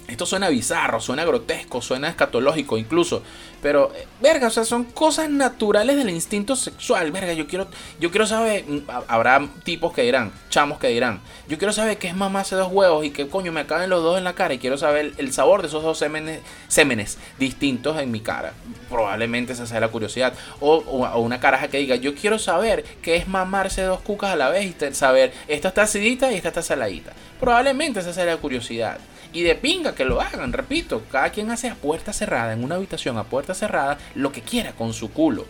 Esto 0.07 0.27
suena 0.27 0.51
bizarro, 0.51 1.01
suena 1.01 1.25
grotesco, 1.25 1.81
suena 1.81 2.09
escatológico 2.09 2.77
incluso. 2.77 3.23
Pero, 3.63 3.91
eh, 3.95 4.07
verga, 4.21 4.49
o 4.49 4.51
sea, 4.51 4.65
son 4.65 4.85
cosas 4.85 5.31
naturales 5.31 5.97
del 5.97 6.11
instinto 6.11 6.57
sexual. 6.57 7.11
Verga, 7.11 7.33
yo 7.33 7.47
quiero, 7.47 7.69
yo 7.99 8.11
quiero 8.11 8.27
saber, 8.27 8.67
mm, 8.69 8.83
habrá 9.09 9.49
tipos 9.65 9.95
que 9.95 10.03
dirán, 10.03 10.31
chamos 10.51 10.79
que 10.79 10.89
dirán, 10.89 11.23
yo 11.49 11.57
quiero 11.57 11.73
saber 11.73 11.97
qué 11.97 12.09
es 12.09 12.15
mamarse 12.15 12.55
dos 12.55 12.71
huevos 12.71 13.07
y 13.07 13.11
que 13.11 13.27
coño 13.29 13.51
me 13.51 13.61
acaben 13.61 13.89
los 13.89 14.03
dos 14.03 14.19
en 14.19 14.25
la 14.25 14.35
cara 14.35 14.53
y 14.53 14.59
quiero 14.59 14.77
saber 14.77 15.15
el 15.17 15.33
sabor 15.33 15.63
de 15.63 15.69
esos 15.69 15.83
dos 15.83 15.97
sémenes, 15.97 16.41
sémenes 16.69 17.17
distintos 17.39 17.99
en 17.99 18.11
mi 18.11 18.21
cara. 18.21 18.53
Probablemente 18.91 19.55
esa 19.55 19.67
sea 19.67 19.81
la 19.81 19.89
curiosidad. 19.89 20.35
O, 20.61 20.75
o, 20.77 21.19
una 21.21 21.41
caraja 21.41 21.69
que 21.69 21.79
diga, 21.79 21.97
yo 21.97 22.15
quiero 22.15 22.39
saber 22.39 22.85
qué 23.01 23.17
es 23.17 23.27
mamarse 23.27 23.81
dos 23.83 24.01
cucas 24.01 24.33
a 24.33 24.37
la 24.37 24.51
vez 24.51 24.67
y 24.67 24.95
saber, 24.95 25.33
esta 25.49 25.69
está 25.69 25.83
acidita 25.83 26.31
y 26.31 26.35
esta 26.35 26.49
está 26.49 26.61
saladita. 26.61 27.15
Probablemente 27.41 28.01
esa 28.01 28.13
sea 28.13 28.27
la 28.27 28.37
curiosidad. 28.37 28.99
Y 29.35 29.43
de 29.43 29.57
pinga 29.57 29.95
que 29.95 30.05
lo 30.05 30.21
hagan, 30.21 30.53
repito, 30.53 31.03
cada 31.11 31.31
quien 31.31 31.51
hace 31.51 31.69
a 31.69 31.75
puerta 31.75 32.13
cerrada, 32.13 32.53
en 32.53 32.63
una 32.63 32.77
habitación 32.77 33.19
a 33.19 33.25
puerta 33.25 33.53
cerrada, 33.53 33.99
lo 34.15 34.31
que 34.31 34.41
quiera 34.41 34.73
con 34.73 34.95
su 34.95 35.11
culo. 35.11 35.45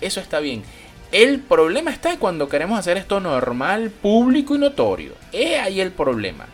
Eso 0.00 0.20
está 0.20 0.40
bien. 0.40 0.64
El 1.12 1.38
problema 1.40 1.92
está 1.92 2.18
cuando 2.18 2.48
queremos 2.48 2.78
hacer 2.78 2.96
esto 2.96 3.20
normal, 3.20 3.90
público 3.90 4.56
y 4.56 4.58
notorio. 4.58 5.12
Es 5.32 5.60
ahí 5.60 5.80
el 5.80 5.92
problema. 5.92 6.46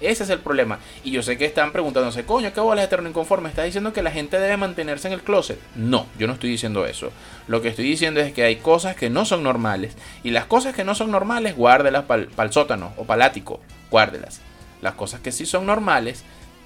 Ese 0.00 0.24
es 0.24 0.30
el 0.30 0.40
problema. 0.40 0.78
Y 1.04 1.12
yo 1.12 1.22
sé 1.22 1.38
que 1.38 1.44
están 1.44 1.70
preguntándose, 1.70 2.24
coño, 2.24 2.52
¿qué 2.52 2.60
bolas 2.60 2.86
eterno 2.86 3.08
inconforme? 3.08 3.48
¿Estás 3.48 3.66
diciendo 3.66 3.92
que 3.92 4.02
la 4.02 4.10
gente 4.10 4.40
debe 4.40 4.56
mantenerse 4.56 5.08
en 5.08 5.14
el 5.14 5.22
closet? 5.22 5.58
No, 5.76 6.06
yo 6.18 6.26
no 6.26 6.32
estoy 6.32 6.50
diciendo 6.50 6.86
eso. 6.86 7.12
Lo 7.46 7.62
que 7.62 7.68
estoy 7.68 7.84
diciendo 7.84 8.20
es 8.20 8.32
que 8.32 8.42
hay 8.42 8.56
cosas 8.56 8.96
que 8.96 9.10
no 9.10 9.24
son 9.24 9.42
normales. 9.42 9.96
Y 10.24 10.30
las 10.30 10.46
cosas 10.46 10.74
que 10.74 10.84
no 10.84 10.94
son 10.94 11.10
normales, 11.10 11.56
guárdelas 11.56 12.04
para 12.04 12.22
el 12.22 12.52
sótano 12.52 12.92
o 12.96 13.04
palático. 13.04 13.60
Guárdelas. 13.90 14.40
Las 14.82 14.94
cosas 14.94 15.20
que 15.20 15.32
sí 15.32 15.46
son 15.46 15.64
normales, 15.64 16.24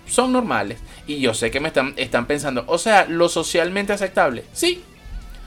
son 0.08 0.32
normales. 0.32 0.80
Y 1.06 1.20
yo 1.20 1.34
sé 1.34 1.52
que 1.52 1.60
me 1.60 1.68
están, 1.68 1.94
están 1.96 2.26
pensando, 2.26 2.64
o 2.66 2.78
sea, 2.78 3.06
lo 3.08 3.28
socialmente 3.28 3.92
aceptable. 3.92 4.44
Sí, 4.52 4.82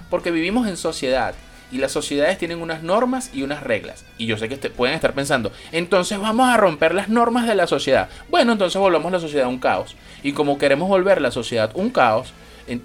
porque 0.09 0.32
vivimos 0.32 0.67
en 0.67 0.78
sociedad. 0.78 1.36
Y 1.72 1.78
las 1.78 1.91
sociedades 1.91 2.39
tienen 2.39 2.61
unas 2.61 2.82
normas 2.82 3.30
y 3.32 3.43
unas 3.43 3.61
reglas. 3.61 4.03
Y 4.17 4.26
yo 4.26 4.38
sé 4.38 4.49
que 4.49 4.57
pueden 4.70 4.95
estar 4.95 5.13
pensando, 5.13 5.51
entonces 5.72 6.20
vamos 6.20 6.49
a 6.49 6.57
romper 6.57 6.95
las 6.95 7.09
normas 7.09 7.45
de 7.45 7.53
la 7.53 7.67
sociedad. 7.67 8.09
Bueno, 8.30 8.53
entonces 8.53 8.80
volvamos 8.80 9.11
la 9.11 9.20
sociedad 9.20 9.45
a 9.45 9.49
un 9.49 9.59
caos. 9.59 9.95
Y 10.24 10.32
como 10.32 10.57
queremos 10.57 10.89
volver 10.89 11.22
la 11.22 11.32
sociedad 11.32 11.72
un 11.76 11.91
caos 11.91 12.34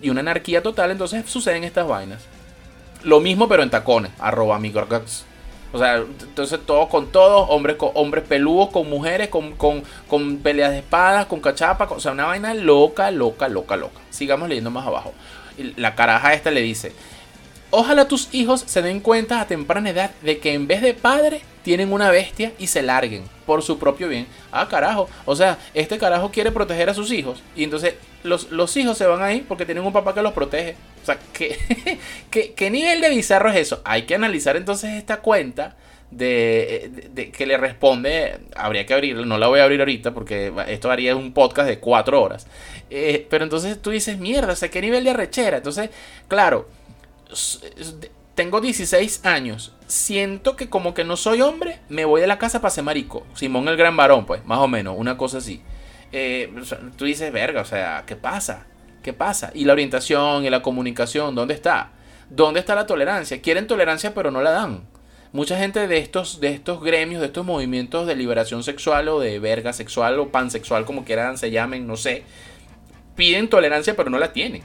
y 0.02 0.10
una 0.10 0.20
anarquía 0.20 0.62
total, 0.62 0.90
entonces 0.90 1.24
suceden 1.28 1.64
estas 1.64 1.86
vainas. 1.86 2.22
Lo 3.02 3.20
mismo 3.20 3.48
pero 3.48 3.62
en 3.62 3.70
tacones. 3.70 4.12
Arroba 4.18 4.58
o 5.74 5.78
sea, 5.78 5.96
entonces 5.96 6.60
todo 6.64 6.88
con 6.88 7.10
todo, 7.10 7.38
hombres, 7.48 7.74
con, 7.74 7.90
hombres 7.94 8.22
peludos, 8.22 8.70
con 8.70 8.88
mujeres, 8.88 9.26
con, 9.26 9.56
con, 9.56 9.82
con 10.06 10.36
peleas 10.36 10.70
de 10.70 10.78
espadas, 10.78 11.26
con 11.26 11.40
cachapa, 11.40 11.88
o 11.90 11.98
sea, 11.98 12.12
una 12.12 12.26
vaina 12.26 12.54
loca, 12.54 13.10
loca, 13.10 13.48
loca, 13.48 13.76
loca. 13.76 14.00
Sigamos 14.08 14.48
leyendo 14.48 14.70
más 14.70 14.86
abajo. 14.86 15.12
La 15.76 15.96
caraja 15.96 16.32
esta 16.32 16.52
le 16.52 16.60
dice, 16.60 16.92
ojalá 17.70 18.06
tus 18.06 18.32
hijos 18.32 18.62
se 18.64 18.82
den 18.82 19.00
cuenta 19.00 19.40
a 19.40 19.48
temprana 19.48 19.90
edad 19.90 20.12
de 20.22 20.38
que 20.38 20.54
en 20.54 20.68
vez 20.68 20.80
de 20.80 20.94
padre 20.94 21.42
tienen 21.64 21.92
una 21.92 22.08
bestia 22.12 22.52
y 22.56 22.68
se 22.68 22.82
larguen 22.82 23.24
por 23.44 23.64
su 23.64 23.76
propio 23.76 24.08
bien. 24.08 24.28
Ah, 24.52 24.68
carajo. 24.68 25.08
O 25.24 25.34
sea, 25.34 25.58
este 25.74 25.98
carajo 25.98 26.30
quiere 26.30 26.52
proteger 26.52 26.88
a 26.88 26.94
sus 26.94 27.10
hijos. 27.10 27.42
Y 27.56 27.64
entonces 27.64 27.94
los, 28.22 28.52
los 28.52 28.76
hijos 28.76 28.96
se 28.96 29.06
van 29.06 29.22
ahí 29.22 29.44
porque 29.48 29.66
tienen 29.66 29.84
un 29.84 29.92
papá 29.92 30.14
que 30.14 30.22
los 30.22 30.34
protege. 30.34 30.76
O 31.04 31.06
sea, 31.06 31.18
¿qué, 32.30 32.54
qué, 32.54 32.70
nivel 32.70 33.00
de 33.00 33.10
bizarro 33.10 33.50
es 33.50 33.56
eso? 33.56 33.80
Hay 33.84 34.02
que 34.02 34.14
analizar 34.14 34.56
entonces 34.56 34.94
esta 34.94 35.18
cuenta 35.18 35.76
de, 36.10 37.30
que 37.36 37.46
le 37.46 37.56
responde. 37.56 38.40
Habría 38.56 38.86
que 38.86 38.94
abrirla, 38.94 39.24
no 39.24 39.38
la 39.38 39.46
voy 39.46 39.60
a 39.60 39.64
abrir 39.64 39.80
ahorita 39.80 40.12
porque 40.12 40.52
esto 40.68 40.90
haría 40.90 41.14
un 41.14 41.32
podcast 41.32 41.68
de 41.68 41.78
cuatro 41.78 42.20
horas. 42.20 42.46
Eh, 42.90 43.26
pero 43.30 43.44
entonces 43.44 43.80
tú 43.80 43.90
dices, 43.90 44.18
mierda, 44.18 44.52
o 44.52 44.56
sea, 44.56 44.70
¿qué 44.70 44.80
nivel 44.80 45.04
de 45.04 45.10
arrechera? 45.10 45.58
Entonces, 45.58 45.90
claro 46.28 46.68
tengo 48.34 48.60
16 48.60 49.24
años, 49.24 49.72
siento 49.86 50.56
que 50.56 50.68
como 50.68 50.94
que 50.94 51.04
no 51.04 51.16
soy 51.16 51.40
hombre, 51.40 51.78
me 51.88 52.04
voy 52.04 52.20
de 52.20 52.26
la 52.26 52.38
casa 52.38 52.60
para 52.60 52.70
ser 52.74 52.84
marico. 52.84 53.26
Simón 53.34 53.68
el 53.68 53.76
gran 53.76 53.96
varón, 53.96 54.26
pues, 54.26 54.44
más 54.44 54.58
o 54.58 54.68
menos, 54.68 54.96
una 54.98 55.16
cosa 55.16 55.38
así. 55.38 55.62
Eh, 56.12 56.52
tú 56.96 57.04
dices, 57.04 57.32
verga, 57.32 57.60
o 57.60 57.64
sea, 57.64 58.04
¿qué 58.06 58.16
pasa? 58.16 58.66
¿Qué 59.04 59.12
pasa? 59.12 59.50
Y 59.54 59.66
la 59.66 59.74
orientación 59.74 60.46
y 60.46 60.50
la 60.50 60.62
comunicación, 60.62 61.34
¿dónde 61.34 61.52
está? 61.52 61.90
¿Dónde 62.30 62.60
está 62.60 62.74
la 62.74 62.86
tolerancia? 62.86 63.42
Quieren 63.42 63.66
tolerancia 63.66 64.14
pero 64.14 64.30
no 64.30 64.40
la 64.40 64.50
dan. 64.50 64.84
Mucha 65.30 65.58
gente 65.58 65.86
de 65.86 65.98
estos, 65.98 66.40
de 66.40 66.48
estos 66.48 66.82
gremios, 66.82 67.20
de 67.20 67.26
estos 67.26 67.44
movimientos 67.44 68.06
de 68.06 68.16
liberación 68.16 68.64
sexual 68.64 69.08
o 69.08 69.20
de 69.20 69.38
verga 69.40 69.74
sexual 69.74 70.18
o 70.18 70.30
pansexual, 70.30 70.86
como 70.86 71.04
quieran 71.04 71.36
se 71.36 71.50
llamen, 71.50 71.86
no 71.86 71.98
sé, 71.98 72.22
piden 73.14 73.50
tolerancia 73.50 73.94
pero 73.94 74.08
no 74.08 74.18
la 74.18 74.32
tienen. 74.32 74.62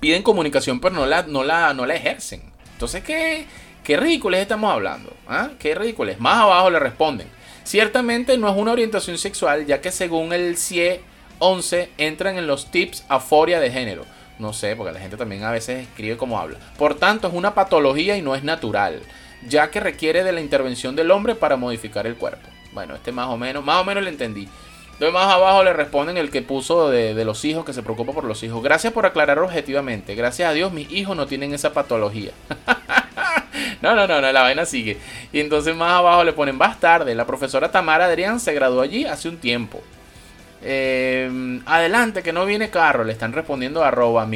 Piden 0.00 0.22
comunicación 0.22 0.78
pero 0.78 0.96
no 0.96 1.06
la, 1.06 1.22
no 1.22 1.42
la, 1.42 1.72
no 1.72 1.86
la 1.86 1.94
ejercen. 1.94 2.42
Entonces, 2.74 3.02
¿qué, 3.02 3.46
qué 3.82 3.96
ridículos 3.96 4.38
estamos 4.38 4.70
hablando? 4.70 5.14
¿Ah? 5.26 5.52
¿Qué 5.58 5.74
ridículos? 5.74 6.20
Más 6.20 6.36
abajo 6.36 6.68
le 6.68 6.78
responden. 6.78 7.28
Ciertamente 7.64 8.36
no 8.36 8.50
es 8.50 8.56
una 8.56 8.72
orientación 8.72 9.16
sexual, 9.16 9.64
ya 9.64 9.80
que 9.80 9.90
según 9.90 10.34
el 10.34 10.58
CIE 10.58 11.00
11 11.40 11.90
entran 11.98 12.38
en 12.38 12.46
los 12.46 12.70
tips 12.70 13.04
aforia 13.08 13.58
de 13.58 13.70
género. 13.70 14.04
No 14.38 14.52
sé, 14.52 14.76
porque 14.76 14.92
la 14.92 15.00
gente 15.00 15.16
también 15.16 15.42
a 15.42 15.50
veces 15.50 15.82
escribe 15.82 16.16
como 16.16 16.38
habla. 16.38 16.58
Por 16.78 16.94
tanto, 16.94 17.28
es 17.28 17.34
una 17.34 17.54
patología 17.54 18.16
y 18.16 18.22
no 18.22 18.34
es 18.34 18.44
natural, 18.44 19.02
ya 19.46 19.70
que 19.70 19.80
requiere 19.80 20.22
de 20.22 20.32
la 20.32 20.40
intervención 20.40 20.96
del 20.96 21.10
hombre 21.10 21.34
para 21.34 21.56
modificar 21.56 22.06
el 22.06 22.16
cuerpo. 22.16 22.48
Bueno, 22.72 22.94
este 22.94 23.12
más 23.12 23.28
o 23.28 23.36
menos, 23.36 23.64
más 23.64 23.82
o 23.82 23.84
menos 23.84 24.02
lo 24.02 24.08
entendí. 24.08 24.48
Entonces 24.92 25.12
más 25.12 25.32
abajo 25.32 25.64
le 25.64 25.72
responden 25.72 26.16
el 26.16 26.30
que 26.30 26.42
puso 26.42 26.90
de, 26.90 27.14
de, 27.14 27.24
los 27.24 27.44
hijos, 27.44 27.64
que 27.64 27.72
se 27.72 27.82
preocupa 27.82 28.12
por 28.12 28.24
los 28.24 28.42
hijos. 28.42 28.62
Gracias 28.62 28.92
por 28.92 29.06
aclarar 29.06 29.38
objetivamente. 29.38 30.14
Gracias 30.14 30.48
a 30.48 30.52
Dios 30.52 30.72
mis 30.72 30.90
hijos 30.92 31.16
no 31.16 31.26
tienen 31.26 31.54
esa 31.54 31.72
patología. 31.72 32.32
no, 33.82 33.94
no, 33.94 34.06
no, 34.06 34.20
no, 34.20 34.32
la 34.32 34.42
vaina 34.42 34.66
sigue. 34.66 34.98
Y 35.32 35.40
entonces 35.40 35.74
más 35.74 35.92
abajo 35.92 36.22
le 36.24 36.32
ponen 36.32 36.56
más 36.56 36.80
tarde. 36.80 37.14
La 37.14 37.26
profesora 37.26 37.70
Tamara 37.70 38.06
Adrián 38.06 38.40
se 38.40 38.52
graduó 38.52 38.82
allí 38.82 39.06
hace 39.06 39.28
un 39.28 39.38
tiempo. 39.38 39.82
Eh, 40.62 41.60
adelante, 41.66 42.22
que 42.22 42.32
no 42.32 42.44
viene 42.44 42.70
carro. 42.70 43.04
Le 43.04 43.12
están 43.12 43.32
respondiendo 43.32 43.82
arroba 43.82 44.28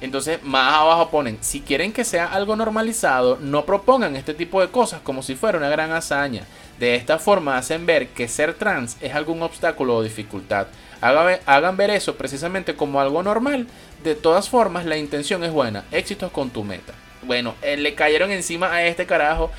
Entonces, 0.00 0.42
más 0.42 0.74
abajo 0.74 1.10
ponen, 1.10 1.38
si 1.40 1.60
quieren 1.60 1.92
que 1.92 2.04
sea 2.04 2.26
algo 2.26 2.56
normalizado, 2.56 3.38
no 3.40 3.64
propongan 3.64 4.16
este 4.16 4.34
tipo 4.34 4.60
de 4.60 4.68
cosas 4.68 5.00
como 5.02 5.22
si 5.22 5.34
fuera 5.34 5.58
una 5.58 5.68
gran 5.68 5.92
hazaña. 5.92 6.44
De 6.78 6.96
esta 6.96 7.18
forma 7.18 7.58
hacen 7.58 7.86
ver 7.86 8.08
que 8.08 8.26
ser 8.28 8.54
trans 8.54 8.96
es 9.00 9.14
algún 9.14 9.42
obstáculo 9.42 9.96
o 9.96 10.02
dificultad. 10.02 10.66
Hagan 11.00 11.76
ver 11.76 11.90
eso 11.90 12.16
precisamente 12.16 12.74
como 12.74 13.00
algo 13.00 13.22
normal. 13.22 13.66
De 14.04 14.14
todas 14.14 14.48
formas, 14.48 14.84
la 14.84 14.96
intención 14.96 15.44
es 15.44 15.52
buena. 15.52 15.84
Éxitos 15.90 16.30
con 16.32 16.50
tu 16.50 16.64
meta. 16.64 16.92
Bueno, 17.22 17.54
eh, 17.62 17.76
le 17.76 17.94
cayeron 17.94 18.30
encima 18.30 18.72
a 18.72 18.84
este 18.84 19.06
carajo. 19.06 19.50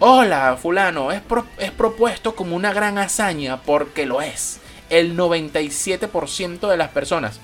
Hola, 0.00 0.56
fulano, 0.60 1.10
es, 1.10 1.22
es 1.58 1.70
propuesto 1.72 2.36
como 2.36 2.54
una 2.54 2.72
gran 2.72 2.98
hazaña 2.98 3.60
porque 3.62 4.06
lo 4.06 4.20
es. 4.22 4.60
El 4.90 5.16
97% 5.16 6.68
de 6.68 6.76
las 6.76 6.90
personas. 6.90 7.40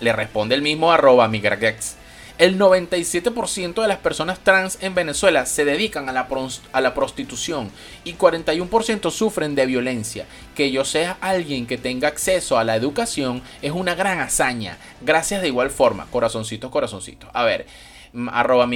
Le 0.00 0.12
responde 0.12 0.54
el 0.54 0.62
mismo 0.62 0.92
arroba 0.92 1.28
migragex 1.28 1.96
el 2.36 2.58
97% 2.58 3.80
de 3.80 3.86
las 3.86 3.98
personas 3.98 4.40
trans 4.40 4.78
en 4.80 4.92
Venezuela 4.96 5.46
se 5.46 5.64
dedican 5.64 6.08
a 6.08 6.12
la, 6.12 6.28
a 6.72 6.80
la 6.80 6.92
prostitución 6.92 7.70
y 8.02 8.14
41% 8.14 9.12
sufren 9.12 9.54
de 9.54 9.66
violencia. 9.66 10.26
Que 10.56 10.72
yo 10.72 10.84
sea 10.84 11.16
alguien 11.20 11.66
que 11.66 11.78
tenga 11.78 12.08
acceso 12.08 12.58
a 12.58 12.64
la 12.64 12.74
educación 12.74 13.40
es 13.62 13.70
una 13.70 13.94
gran 13.94 14.18
hazaña. 14.18 14.78
Gracias 15.00 15.42
de 15.42 15.48
igual 15.48 15.70
forma. 15.70 16.08
Corazoncitos, 16.10 16.72
corazoncitos. 16.72 17.30
A 17.34 17.44
ver, 17.44 17.66
arroba 18.32 18.66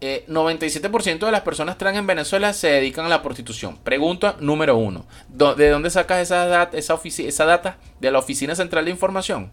mi 0.00 0.06
97% 0.06 1.06
eh, 1.06 1.18
de 1.18 1.32
las 1.32 1.40
personas 1.42 1.78
trans 1.78 1.98
en 1.98 2.06
Venezuela 2.06 2.52
se 2.52 2.68
dedican 2.68 3.06
a 3.06 3.08
la 3.08 3.22
prostitución. 3.22 3.78
Pregunta 3.78 4.36
número 4.40 4.76
uno. 4.76 5.06
¿De 5.28 5.68
dónde 5.68 5.90
sacas 5.90 6.20
esa, 6.20 6.64
esa, 6.72 7.00
esa 7.04 7.44
data? 7.44 7.78
¿De 8.00 8.10
la 8.10 8.18
Oficina 8.18 8.54
Central 8.54 8.84
de 8.84 8.90
Información? 8.90 9.50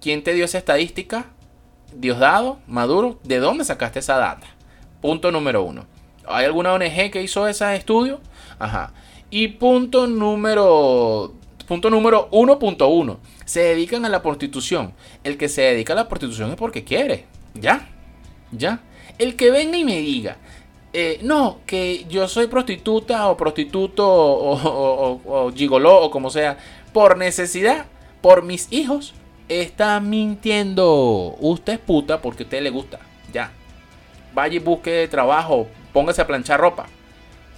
¿Quién 0.00 0.22
te 0.22 0.32
dio 0.32 0.44
esa 0.44 0.58
estadística? 0.58 1.26
Diosdado, 1.94 2.58
Maduro, 2.66 3.20
¿de 3.22 3.38
dónde 3.38 3.64
sacaste 3.64 3.98
esa 3.98 4.16
data? 4.16 4.46
Punto 5.00 5.30
número 5.30 5.62
uno. 5.62 5.86
¿Hay 6.26 6.46
alguna 6.46 6.72
ONG 6.72 7.10
que 7.10 7.22
hizo 7.22 7.46
ese 7.46 7.74
estudio? 7.76 8.20
Ajá. 8.58 8.92
Y 9.30 9.48
punto 9.48 10.06
número. 10.06 11.34
Punto 11.66 11.90
número 11.90 12.28
1.1. 12.30 13.18
Se 13.44 13.60
dedican 13.60 14.04
a 14.04 14.08
la 14.08 14.22
prostitución. 14.22 14.92
El 15.24 15.36
que 15.38 15.48
se 15.48 15.62
dedica 15.62 15.92
a 15.92 15.96
la 15.96 16.08
prostitución 16.08 16.50
es 16.50 16.56
porque 16.56 16.84
quiere. 16.84 17.26
Ya. 17.54 17.88
Ya. 18.50 18.80
El 19.18 19.36
que 19.36 19.50
venga 19.50 19.76
y 19.78 19.84
me 19.84 19.98
diga. 19.98 20.36
Eh, 20.94 21.20
no, 21.22 21.60
que 21.66 22.04
yo 22.08 22.28
soy 22.28 22.48
prostituta 22.48 23.28
o 23.28 23.36
prostituto 23.36 24.06
o, 24.06 24.54
o, 24.54 25.20
o, 25.24 25.46
o 25.46 25.52
gigoló 25.52 26.02
o 26.02 26.10
como 26.10 26.30
sea. 26.30 26.58
Por 26.92 27.16
necesidad. 27.16 27.86
Por 28.20 28.42
mis 28.42 28.68
hijos 28.72 29.14
está 29.48 30.00
mintiendo. 30.00 31.36
Usted 31.40 31.74
es 31.74 31.78
puta 31.78 32.20
porque 32.20 32.42
a 32.44 32.46
usted 32.46 32.62
le 32.62 32.70
gusta. 32.70 33.00
Ya. 33.32 33.52
Vaya 34.34 34.56
y 34.56 34.58
busque 34.60 35.08
trabajo. 35.08 35.68
Póngase 35.92 36.22
a 36.22 36.26
planchar 36.26 36.60
ropa. 36.60 36.86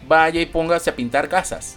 Vaya 0.07 0.41
y 0.41 0.47
póngase 0.47 0.91
a 0.91 0.97
pintar 0.97 1.29
casas. 1.29 1.77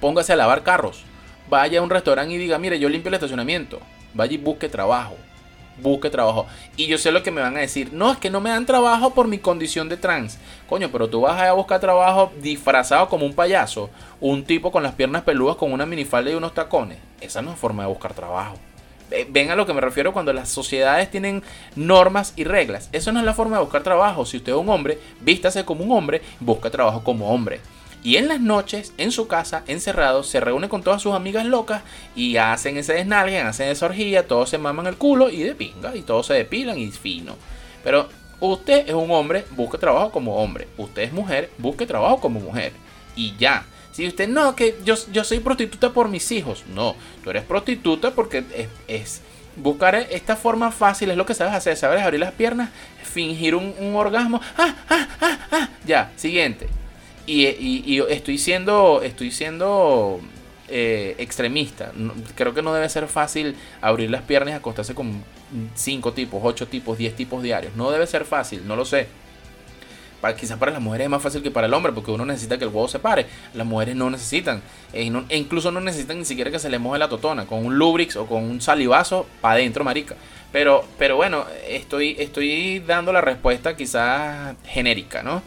Póngase 0.00 0.32
a 0.32 0.36
lavar 0.36 0.62
carros. 0.62 1.04
vaya 1.48 1.80
a 1.80 1.82
un 1.82 1.90
restaurante 1.90 2.34
y 2.34 2.38
diga, 2.38 2.58
mire, 2.58 2.78
yo 2.78 2.88
limpio 2.88 3.08
el 3.08 3.14
estacionamiento. 3.14 3.80
Vaya 4.14 4.34
y 4.34 4.38
busque 4.38 4.68
trabajo. 4.68 5.16
Busque 5.82 6.10
trabajo. 6.10 6.46
Y 6.76 6.86
yo 6.86 6.98
sé 6.98 7.12
lo 7.12 7.22
que 7.22 7.30
me 7.30 7.40
van 7.40 7.56
a 7.56 7.60
decir. 7.60 7.92
No, 7.92 8.12
es 8.12 8.18
que 8.18 8.30
no 8.30 8.40
me 8.40 8.50
dan 8.50 8.66
trabajo 8.66 9.14
por 9.14 9.28
mi 9.28 9.38
condición 9.38 9.88
de 9.88 9.96
trans. 9.96 10.38
Coño, 10.68 10.90
pero 10.90 11.08
tú 11.08 11.22
vas 11.22 11.40
a 11.40 11.52
buscar 11.52 11.80
trabajo 11.80 12.32
disfrazado 12.40 13.08
como 13.08 13.26
un 13.26 13.34
payaso. 13.34 13.90
Un 14.20 14.44
tipo 14.44 14.72
con 14.72 14.82
las 14.82 14.94
piernas 14.94 15.22
peludas 15.22 15.56
con 15.56 15.72
una 15.72 15.86
minifalda 15.86 16.30
y 16.30 16.34
unos 16.34 16.54
tacones. 16.54 16.98
Esa 17.20 17.42
no 17.42 17.52
es 17.52 17.58
forma 17.58 17.84
de 17.84 17.88
buscar 17.88 18.14
trabajo. 18.14 18.56
Ven 19.30 19.50
a 19.50 19.56
lo 19.56 19.64
que 19.64 19.72
me 19.72 19.80
refiero 19.80 20.12
cuando 20.12 20.32
las 20.32 20.50
sociedades 20.50 21.10
tienen 21.10 21.42
normas 21.76 22.34
y 22.36 22.44
reglas. 22.44 22.90
Eso 22.92 23.10
no 23.10 23.20
es 23.20 23.24
la 23.24 23.32
forma 23.32 23.56
de 23.56 23.62
buscar 23.62 23.82
trabajo. 23.82 24.26
Si 24.26 24.36
usted 24.36 24.52
es 24.52 24.58
un 24.58 24.68
hombre, 24.68 24.98
vístase 25.20 25.64
como 25.64 25.82
un 25.82 25.92
hombre, 25.92 26.20
busca 26.40 26.70
trabajo 26.70 27.02
como 27.02 27.30
hombre. 27.32 27.60
Y 28.02 28.16
en 28.16 28.28
las 28.28 28.40
noches, 28.40 28.92
en 28.96 29.10
su 29.10 29.26
casa, 29.26 29.64
encerrado, 29.66 30.22
se 30.22 30.40
reúne 30.40 30.68
con 30.68 30.82
todas 30.82 31.02
sus 31.02 31.14
amigas 31.14 31.44
locas 31.44 31.82
y 32.14 32.36
hacen 32.36 32.76
ese 32.76 32.94
desnalgue, 32.94 33.40
hacen 33.40 33.68
esa 33.68 33.86
orgía, 33.86 34.26
todos 34.26 34.50
se 34.50 34.58
maman 34.58 34.86
el 34.86 34.96
culo 34.96 35.30
y 35.30 35.42
de 35.42 35.54
pinga, 35.54 35.96
y 35.96 36.02
todos 36.02 36.26
se 36.26 36.34
depilan 36.34 36.78
y 36.78 36.90
fino. 36.92 37.36
Pero 37.82 38.08
usted 38.40 38.88
es 38.88 38.94
un 38.94 39.10
hombre, 39.10 39.44
busque 39.50 39.78
trabajo 39.78 40.10
como 40.12 40.36
hombre. 40.36 40.68
Usted 40.76 41.02
es 41.02 41.12
mujer, 41.12 41.50
busque 41.58 41.86
trabajo 41.86 42.20
como 42.20 42.40
mujer. 42.40 42.72
Y 43.16 43.36
ya. 43.36 43.66
Si 43.92 44.06
usted 44.06 44.28
no, 44.28 44.54
que 44.54 44.76
yo, 44.84 44.94
yo 45.10 45.24
soy 45.24 45.40
prostituta 45.40 45.92
por 45.92 46.08
mis 46.08 46.30
hijos. 46.30 46.64
No, 46.72 46.94
tú 47.24 47.30
eres 47.30 47.42
prostituta 47.42 48.12
porque 48.12 48.44
es, 48.86 49.22
buscar 49.56 49.96
esta 49.96 50.36
forma 50.36 50.70
fácil, 50.70 51.10
es 51.10 51.16
lo 51.16 51.26
que 51.26 51.34
sabes 51.34 51.54
hacer. 51.54 51.76
Sabes 51.76 52.02
abrir 52.02 52.20
las 52.20 52.32
piernas, 52.32 52.70
fingir 53.02 53.56
un, 53.56 53.74
orgasmo. 53.96 54.40
Ah, 54.56 54.74
ah, 54.88 55.08
ah, 55.20 55.38
ah. 55.50 55.68
Ya, 55.84 56.12
siguiente. 56.14 56.68
Y, 57.28 58.00
estoy 58.08 58.38
siendo, 58.38 59.02
estoy 59.02 59.30
siendo 59.30 60.18
eh, 60.68 61.14
extremista. 61.18 61.92
creo 62.34 62.54
que 62.54 62.62
no 62.62 62.72
debe 62.72 62.88
ser 62.88 63.06
fácil 63.06 63.54
abrir 63.82 64.10
las 64.10 64.22
piernas 64.22 64.54
y 64.54 64.56
acostarse 64.56 64.94
con 64.94 65.22
5 65.74 66.12
tipos, 66.14 66.40
8 66.42 66.68
tipos, 66.68 66.96
10 66.96 67.14
tipos 67.14 67.42
diarios. 67.42 67.76
No 67.76 67.90
debe 67.90 68.06
ser 68.06 68.24
fácil, 68.24 68.66
no 68.66 68.76
lo 68.76 68.86
sé. 68.86 69.08
Quizás 70.40 70.58
para 70.58 70.72
las 70.72 70.80
mujeres 70.80 71.04
es 71.04 71.10
más 71.10 71.22
fácil 71.22 71.42
que 71.42 71.50
para 71.50 71.66
el 71.66 71.74
hombre, 71.74 71.92
porque 71.92 72.10
uno 72.10 72.24
necesita 72.24 72.58
que 72.58 72.64
el 72.64 72.70
huevo 72.70 72.88
se 72.88 72.98
pare. 72.98 73.26
Las 73.54 73.66
mujeres 73.66 73.94
no 73.94 74.08
necesitan. 74.08 74.62
E, 74.92 75.02
e 75.28 75.36
incluso 75.36 75.70
no 75.70 75.80
necesitan 75.80 76.18
ni 76.18 76.24
siquiera 76.24 76.50
que 76.50 76.58
se 76.58 76.70
les 76.70 76.80
moje 76.80 76.98
la 76.98 77.08
totona. 77.08 77.46
Con 77.46 77.64
un 77.64 77.76
Lubrix 77.76 78.16
o 78.16 78.26
con 78.26 78.42
un 78.42 78.60
salivazo 78.60 79.26
para 79.42 79.54
adentro, 79.54 79.84
marica. 79.84 80.16
Pero, 80.50 80.84
pero 80.98 81.16
bueno, 81.16 81.44
estoy, 81.68 82.16
estoy 82.18 82.80
dando 82.80 83.12
la 83.12 83.20
respuesta 83.20 83.76
quizás 83.76 84.56
genérica, 84.64 85.22
¿no? 85.22 85.42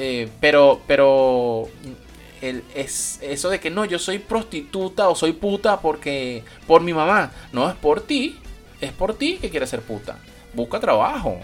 Eh, 0.00 0.28
pero, 0.40 0.80
pero 0.86 1.68
el, 2.40 2.62
es 2.74 3.18
eso 3.20 3.50
de 3.50 3.58
que 3.58 3.68
no, 3.68 3.84
yo 3.84 3.98
soy 3.98 4.20
prostituta 4.20 5.08
o 5.08 5.16
soy 5.16 5.32
puta 5.32 5.80
porque 5.80 6.44
por 6.66 6.82
mi 6.82 6.94
mamá. 6.94 7.32
No, 7.52 7.68
es 7.68 7.76
por 7.76 8.00
ti. 8.00 8.38
Es 8.80 8.92
por 8.92 9.14
ti 9.14 9.38
que 9.40 9.50
quieres 9.50 9.70
ser 9.70 9.82
puta. 9.82 10.18
Busca 10.54 10.78
trabajo. 10.78 11.38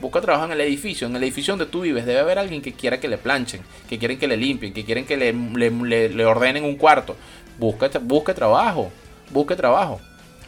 Busca 0.00 0.20
trabajo 0.20 0.46
en 0.46 0.52
el 0.52 0.60
edificio. 0.62 1.06
En 1.06 1.14
el 1.14 1.22
edificio 1.22 1.52
donde 1.52 1.70
tú 1.70 1.82
vives 1.82 2.04
debe 2.04 2.18
haber 2.18 2.38
alguien 2.38 2.62
que 2.62 2.72
quiera 2.72 2.98
que 2.98 3.06
le 3.06 3.16
planchen, 3.16 3.62
que 3.88 3.98
quieren 3.98 4.18
que 4.18 4.26
le 4.26 4.36
limpien, 4.36 4.72
que 4.72 4.84
quieren 4.84 5.06
que 5.06 5.16
le, 5.16 5.32
le, 5.32 6.24
ordenen 6.24 6.64
un 6.64 6.76
cuarto. 6.76 7.16
Busca, 7.58 7.88
busque 8.00 8.34
trabajo. 8.34 8.90
Busque 9.30 9.54
trabajo. 9.54 10.00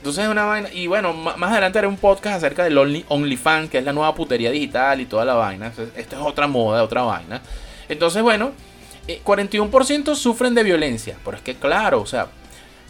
Entonces 0.03 0.24
es 0.24 0.30
una 0.30 0.46
vaina. 0.46 0.68
Y 0.72 0.88
bueno, 0.88 1.12
más 1.12 1.53
adelante 1.53 1.78
haré 1.78 1.86
un 1.86 1.96
podcast 1.96 2.38
acerca 2.38 2.64
del 2.64 2.76
Only, 2.76 3.05
OnlyFans, 3.07 3.70
que 3.70 3.78
es 3.78 3.84
la 3.84 3.92
nueva 3.92 4.12
putería 4.16 4.50
digital 4.50 5.00
y 5.00 5.07
toda 5.07 5.24
la 5.24 5.34
vaina. 5.34 5.68
Esto 5.68 6.16
es 6.16 6.22
otra 6.22 6.48
moda, 6.48 6.82
otra 6.82 7.03
vaina. 7.03 7.40
Entonces, 7.88 8.20
bueno, 8.20 8.50
41% 9.07 10.11
eh, 10.11 10.16
sufren 10.16 10.55
de 10.57 10.64
violencia. 10.64 11.16
Pero 11.24 11.36
es 11.36 11.42
que, 11.44 11.55
claro, 11.55 12.00
o 12.00 12.07
sea, 12.07 12.26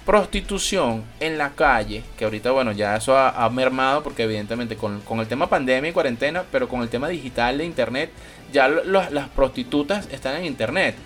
prostitución 0.06 1.04
en 1.20 1.36
la 1.36 1.50
calle, 1.50 2.02
que 2.16 2.24
ahorita, 2.24 2.50
bueno, 2.50 2.72
ya 2.72 2.96
eso 2.96 3.14
ha, 3.14 3.46
mermado, 3.50 4.02
porque 4.02 4.22
evidentemente 4.22 4.76
con, 4.76 5.02
con, 5.02 5.20
el 5.20 5.26
tema 5.26 5.50
pandemia 5.50 5.90
y 5.90 5.92
cuarentena, 5.92 6.44
pero 6.50 6.66
con 6.66 6.80
el 6.80 6.88
tema 6.88 7.08
digital 7.08 7.58
de 7.58 7.66
internet, 7.66 8.10
ya 8.54 8.68
las 8.68 9.28
prostitutas 9.28 10.08
están 10.10 10.36
en 10.36 10.46
internet. 10.46 10.96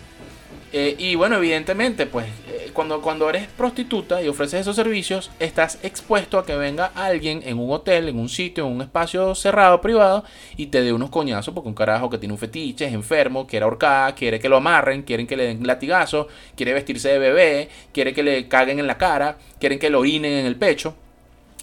Eh, 0.78 0.94
y 0.98 1.14
bueno, 1.14 1.36
evidentemente, 1.36 2.04
pues 2.04 2.26
eh, 2.48 2.68
cuando, 2.74 3.00
cuando 3.00 3.30
eres 3.30 3.46
prostituta 3.46 4.22
y 4.22 4.28
ofreces 4.28 4.60
esos 4.60 4.76
servicios, 4.76 5.30
estás 5.40 5.78
expuesto 5.82 6.38
a 6.38 6.44
que 6.44 6.54
venga 6.54 6.92
alguien 6.94 7.40
en 7.46 7.58
un 7.58 7.72
hotel, 7.72 8.10
en 8.10 8.18
un 8.18 8.28
sitio, 8.28 8.66
en 8.66 8.74
un 8.74 8.82
espacio 8.82 9.34
cerrado, 9.34 9.80
privado, 9.80 10.22
y 10.54 10.66
te 10.66 10.82
dé 10.82 10.92
unos 10.92 11.08
coñazos 11.08 11.54
porque 11.54 11.70
un 11.70 11.74
carajo 11.74 12.10
que 12.10 12.18
tiene 12.18 12.34
un 12.34 12.38
fetiche, 12.38 12.84
es 12.84 12.92
enfermo, 12.92 13.46
quiere 13.46 13.64
ahorcar, 13.64 14.14
quiere 14.14 14.38
que 14.38 14.50
lo 14.50 14.58
amarren, 14.58 15.02
quieren 15.02 15.26
que 15.26 15.38
le 15.38 15.44
den 15.44 15.66
latigazo, 15.66 16.28
quiere 16.54 16.74
vestirse 16.74 17.08
de 17.08 17.20
bebé, 17.20 17.70
quiere 17.94 18.12
que 18.12 18.22
le 18.22 18.46
caguen 18.46 18.78
en 18.78 18.86
la 18.86 18.98
cara, 18.98 19.38
quieren 19.58 19.78
que 19.78 19.88
lo 19.88 20.00
orinen 20.00 20.34
en 20.34 20.44
el 20.44 20.56
pecho. 20.56 20.94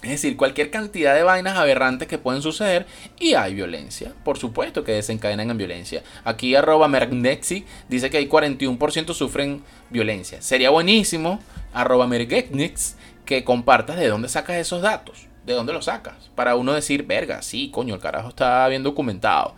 Es 0.04 0.10
decir, 0.10 0.36
cualquier 0.36 0.70
cantidad 0.70 1.14
de 1.14 1.22
vainas 1.22 1.56
aberrantes 1.56 2.06
que 2.08 2.18
pueden 2.18 2.42
suceder 2.42 2.86
y 3.18 3.34
hay 3.34 3.54
violencia. 3.54 4.12
Por 4.22 4.38
supuesto 4.38 4.84
que 4.84 4.92
desencadenan 4.92 5.50
en 5.50 5.56
violencia. 5.56 6.02
Aquí 6.24 6.54
arroba 6.54 6.88
Mergnexi 6.88 7.64
dice 7.88 8.10
que 8.10 8.18
hay 8.18 8.28
41% 8.28 9.14
sufren 9.14 9.62
violencia. 9.88 10.42
Sería 10.42 10.68
buenísimo, 10.68 11.40
arroba 11.72 12.06
Mergnexi, 12.06 12.96
que 13.24 13.44
compartas 13.44 13.96
de 13.96 14.08
dónde 14.08 14.28
sacas 14.28 14.56
esos 14.56 14.82
datos. 14.82 15.26
¿De 15.46 15.54
dónde 15.54 15.72
los 15.72 15.86
sacas? 15.86 16.30
Para 16.34 16.56
uno 16.56 16.72
decir, 16.74 17.04
verga, 17.04 17.40
sí, 17.40 17.70
coño, 17.70 17.94
el 17.94 18.00
carajo 18.00 18.28
está 18.28 18.68
bien 18.68 18.82
documentado. 18.82 19.54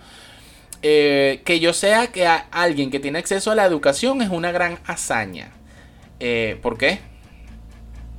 Eh, 0.82 1.42
que 1.44 1.58
yo 1.58 1.72
sea 1.72 2.08
que 2.08 2.26
alguien 2.26 2.90
que 2.90 3.00
tiene 3.00 3.18
acceso 3.18 3.50
a 3.50 3.54
la 3.56 3.64
educación 3.64 4.22
es 4.22 4.30
una 4.30 4.52
gran 4.52 4.78
hazaña. 4.86 5.50
Eh, 6.20 6.58
¿Por 6.62 6.78
qué? 6.78 7.00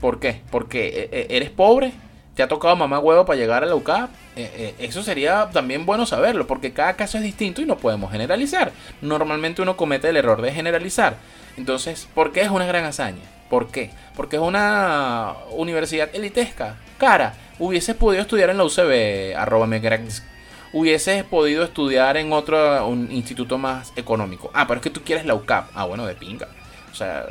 ¿Por 0.02 0.20
qué? 0.20 0.42
Porque 0.52 1.10
eh, 1.12 1.28
eres 1.30 1.50
pobre 1.50 1.94
te 2.38 2.44
ha 2.44 2.48
tocado 2.48 2.76
mamá 2.76 3.00
huevo 3.00 3.26
para 3.26 3.40
llegar 3.40 3.64
a 3.64 3.66
la 3.66 3.74
UCAP, 3.74 4.12
eh, 4.36 4.52
eh, 4.56 4.76
eso 4.78 5.02
sería 5.02 5.50
también 5.52 5.88
bueno 5.88 6.06
saberlo, 6.06 6.46
porque 6.46 6.72
cada 6.72 6.94
caso 6.94 7.18
es 7.18 7.24
distinto 7.24 7.64
y 7.64 7.66
no 7.66 7.78
podemos 7.78 8.12
generalizar. 8.12 8.72
Normalmente 9.02 9.64
uno 9.64 9.76
comete 9.76 10.08
el 10.10 10.18
error 10.18 10.44
de 10.44 10.52
generalizar. 10.52 11.16
Entonces, 11.58 12.08
¿por 12.14 12.32
qué 12.32 12.42
es 12.42 12.52
una 12.52 12.68
gran 12.68 12.86
hazaña? 12.86 13.24
¿Por 13.50 13.70
qué? 13.70 13.90
Porque 14.16 14.36
es 14.36 14.42
una 14.44 15.34
universidad 15.50 16.10
elitesca, 16.14 16.76
cara. 17.00 17.34
Hubieses 17.58 17.96
podido 17.96 18.22
estudiar 18.22 18.52
en 18.52 18.58
la 18.58 18.66
UCB, 18.66 19.36
arroba 19.36 19.68
Hubieses 20.74 21.24
podido 21.24 21.64
estudiar 21.64 22.18
en 22.18 22.34
otro 22.34 22.88
instituto 23.10 23.58
más 23.58 23.94
económico. 23.96 24.52
Ah, 24.54 24.68
pero 24.68 24.80
es 24.80 24.84
que 24.84 24.92
tú 24.92 25.02
quieres 25.04 25.26
la 25.26 25.34
UCAP. 25.34 25.72
Ah, 25.74 25.86
bueno, 25.86 26.06
de 26.06 26.14
pinga. 26.14 26.48
O 26.92 26.96
sea, 26.96 27.26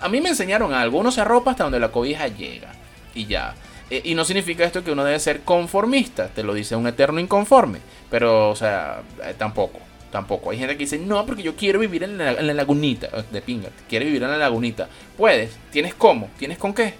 a 0.00 0.08
mí 0.08 0.20
me 0.20 0.28
enseñaron 0.28 0.72
algo. 0.72 0.98
Uno 0.98 1.10
se 1.10 1.20
arropa 1.20 1.50
hasta 1.50 1.64
donde 1.64 1.80
la 1.80 1.90
cobija 1.90 2.28
llega. 2.28 2.68
Y 3.12 3.26
ya. 3.26 3.54
Eh, 3.94 4.00
y 4.02 4.14
no 4.16 4.24
significa 4.24 4.64
esto 4.64 4.82
que 4.82 4.90
uno 4.90 5.04
debe 5.04 5.20
ser 5.20 5.42
conformista, 5.42 6.26
te 6.26 6.42
lo 6.42 6.52
dice 6.52 6.74
un 6.74 6.88
eterno 6.88 7.20
inconforme. 7.20 7.78
Pero, 8.10 8.50
o 8.50 8.56
sea, 8.56 9.02
eh, 9.22 9.34
tampoco, 9.38 9.78
tampoco. 10.10 10.50
Hay 10.50 10.58
gente 10.58 10.74
que 10.74 10.84
dice, 10.84 10.98
no, 10.98 11.24
porque 11.24 11.44
yo 11.44 11.54
quiero 11.54 11.78
vivir 11.78 12.02
en 12.02 12.18
la, 12.18 12.32
lagunita, 12.32 13.06
eh, 13.12 13.24
de 13.30 13.40
pinga, 13.40 13.68
quiere 13.88 14.06
vivir 14.06 14.24
en 14.24 14.32
la 14.32 14.36
lagunita. 14.36 14.88
Puedes, 15.16 15.56
¿tienes 15.70 15.94
cómo? 15.94 16.28
¿Tienes 16.38 16.58
con 16.58 16.74
qué? 16.74 16.94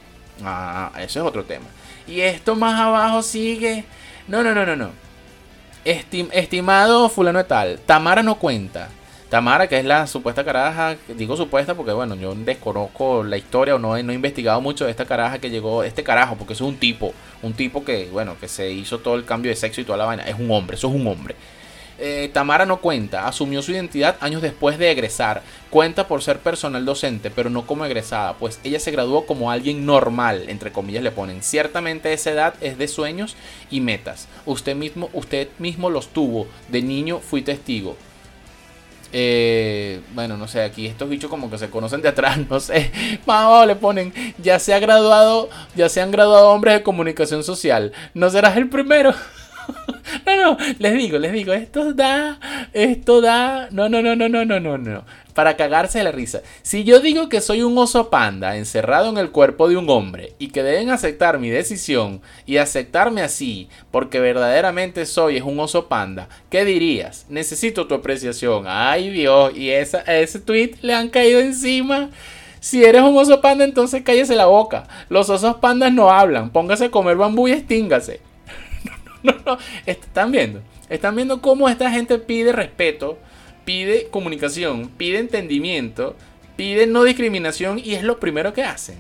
Ah, 0.45 0.93
eso 0.99 1.21
es 1.21 1.27
otro 1.27 1.45
tema. 1.45 1.67
Y 2.07 2.21
esto 2.21 2.55
más 2.55 2.81
abajo 2.81 3.23
sigue. 3.23 3.85
No, 4.29 4.45
no, 4.45 4.55
no, 4.55 4.65
no, 4.65 4.77
no. 4.77 4.91
estimado 5.85 7.09
fulano 7.09 7.41
de 7.41 7.45
tal, 7.45 7.81
Tamara 7.81 8.23
no 8.23 8.37
cuenta. 8.37 8.89
Tamara, 9.35 9.67
que 9.67 9.81
es 9.81 9.85
la 9.85 10.07
supuesta 10.07 10.45
caraja, 10.45 10.97
digo 11.09 11.37
supuesta 11.37 11.75
porque 11.75 11.91
bueno, 11.91 12.15
yo 12.15 12.37
desconozco 12.37 13.25
la 13.25 13.37
historia 13.37 13.75
o 13.75 13.81
no, 13.81 13.97
he 13.97 14.01
investigado 14.01 14.61
mucho 14.61 14.85
de 14.85 14.93
esta 14.93 15.07
caraja 15.07 15.41
que 15.41 15.51
llegó, 15.51 15.83
este 15.83 16.05
carajo, 16.05 16.37
porque 16.37 16.53
es 16.53 16.61
un 16.61 16.77
tipo, 16.77 17.13
un 17.43 17.53
tipo 17.53 17.85
que, 17.85 18.09
bueno, 18.13 18.37
que 18.39 18.47
se 18.47 18.71
hizo 18.71 19.01
todo 19.01 19.17
el 19.17 19.25
cambio 19.25 19.51
de 19.51 19.57
sexo 19.57 19.81
y 19.81 19.85
toda 19.85 19.99
la 19.99 20.05
vaina, 20.05 20.23
es 20.23 20.39
un 20.39 20.49
hombre, 20.53 20.77
eso 20.77 20.87
es 20.87 20.95
un 20.95 21.05
hombre. 21.09 21.35
Eh, 21.99 22.31
Tamara 22.33 22.65
no 22.65 22.77
cuenta, 22.77 23.27
asumió 23.27 23.61
su 23.61 23.73
identidad 23.73 24.15
años 24.21 24.41
después 24.41 24.79
de 24.79 24.93
egresar. 24.93 25.43
Cuenta 25.69 26.07
por 26.07 26.23
ser 26.23 26.39
personal 26.39 26.85
docente, 26.85 27.33
pero 27.33 27.51
no 27.51 27.67
como 27.67 27.85
egresada, 27.85 28.35
pues 28.35 28.61
ella 28.63 28.79
se 28.79 28.93
graduó 28.93 29.27
como 29.27 29.51
alguien 29.51 29.85
normal, 29.85 30.45
entre 30.47 30.71
comillas 30.71 31.03
le 31.03 31.11
ponen. 31.11 31.43
Ciertamente 31.43 32.13
esa 32.13 32.31
edad 32.31 32.55
es 32.61 32.79
de 32.79 32.87
sueños 32.87 33.35
y 33.69 33.81
metas. 33.81 34.29
Usted 34.47 34.77
mismo, 34.77 35.11
usted 35.13 35.49
mismo 35.59 35.91
los 35.91 36.07
tuvo. 36.11 36.47
De 36.69 36.83
niño 36.83 37.19
fui 37.19 37.43
testigo. 37.43 37.97
Eh, 39.17 40.01
bueno, 40.13 40.37
no 40.37 40.49
sé, 40.49 40.61
aquí 40.63 40.89
estos 40.89 41.09
bichos 41.09 41.31
como 41.31 41.49
que 41.49 41.57
se 41.57 41.71
conocen 41.71 42.03
de 42.03 42.09
atrás, 42.09 42.37
no 42.51 42.59
sé. 42.59 42.91
Vamos, 43.25 43.65
le 43.65 43.77
ponen, 43.77 44.13
ya 44.43 44.59
se 44.59 44.75
ha 44.75 44.81
graduado, 44.81 45.49
ya 45.77 45.89
se 45.89 46.01
han 46.01 46.11
graduado 46.11 46.49
hombres 46.51 46.75
de 46.75 46.83
comunicación 46.83 47.45
social. 47.45 47.93
¿No 48.13 48.29
serás 48.29 48.57
el 48.57 48.69
primero? 48.69 49.15
no, 50.27 50.37
no, 50.37 50.59
les 50.79 50.95
digo, 50.95 51.19
les 51.19 51.33
digo, 51.33 51.53
esto 51.53 51.93
da, 51.93 52.39
esto 52.73 53.21
da, 53.21 53.69
no, 53.71 53.89
no, 53.89 54.03
no, 54.03 54.15
no, 54.17 54.29
no, 54.29 54.45
no, 54.45 54.61
no, 54.61 54.79
no 54.79 55.05
para 55.35 55.57
cagarse 55.57 56.03
la 56.03 56.13
risa. 56.13 56.41
Si 56.63 56.85
yo 56.85 57.01
digo 57.01 57.29
que 57.29 57.41
soy 57.41 57.63
un 57.63 57.77
oso 57.77 58.09
panda 58.09 58.57
encerrado 58.57 59.11
en 59.11 59.19
el 59.19 59.31
cuerpo 59.31 59.69
de 59.69 59.77
un 59.77 59.91
hombre 59.91 60.33
y 60.39 60.49
que 60.49 60.63
deben 60.63 60.91
aceptar 60.91 61.39
mi 61.39 61.51
decisión 61.51 62.23
y 62.47 62.57
aceptarme 62.57 63.23
así 63.23 63.69
porque 63.91 64.21
verdaderamente 64.21 65.05
soy 65.05 65.37
es 65.37 65.43
un 65.43 65.59
oso 65.59 65.89
panda, 65.89 66.29
¿qué 66.51 66.65
dirías? 66.65 67.27
Necesito 67.29 67.87
tu 67.87 67.95
apreciación. 67.95 68.65
Ay 68.67 69.11
Dios, 69.11 69.53
y 69.57 69.71
esa, 69.71 70.01
ese 70.01 70.39
tweet 70.39 70.77
le 70.81 70.95
han 70.95 71.09
caído 71.09 71.41
encima 71.41 72.11
Si 72.61 72.83
eres 72.83 73.03
un 73.03 73.17
oso 73.19 73.43
panda, 73.43 73.65
entonces 73.65 74.03
cállese 74.03 74.35
la 74.37 74.47
boca. 74.47 74.85
Los 75.11 75.29
osos 75.29 75.57
pandas 75.57 75.93
no 75.93 76.11
hablan. 76.11 76.49
Póngase 76.51 76.87
a 76.87 76.91
comer 76.91 77.17
bambú 77.17 77.47
y 77.47 77.53
extíngase. 77.53 78.21
No, 79.33 79.35
no. 79.47 79.59
Están 79.87 80.31
viendo. 80.33 80.61
Están 80.91 81.17
viendo 81.17 81.41
cómo 81.41 81.69
esta 81.69 81.91
gente 81.91 82.19
pide 82.19 82.53
respeto, 82.53 83.19
pide 83.65 84.09
comunicación, 84.09 84.91
pide 84.91 85.19
entendimiento, 85.19 86.15
pide 86.57 86.87
no 86.87 87.05
discriminación 87.05 87.79
y 87.79 87.95
es 87.95 88.03
lo 88.03 88.21
primero 88.21 88.53
que 88.53 88.65
hacen. 88.65 88.97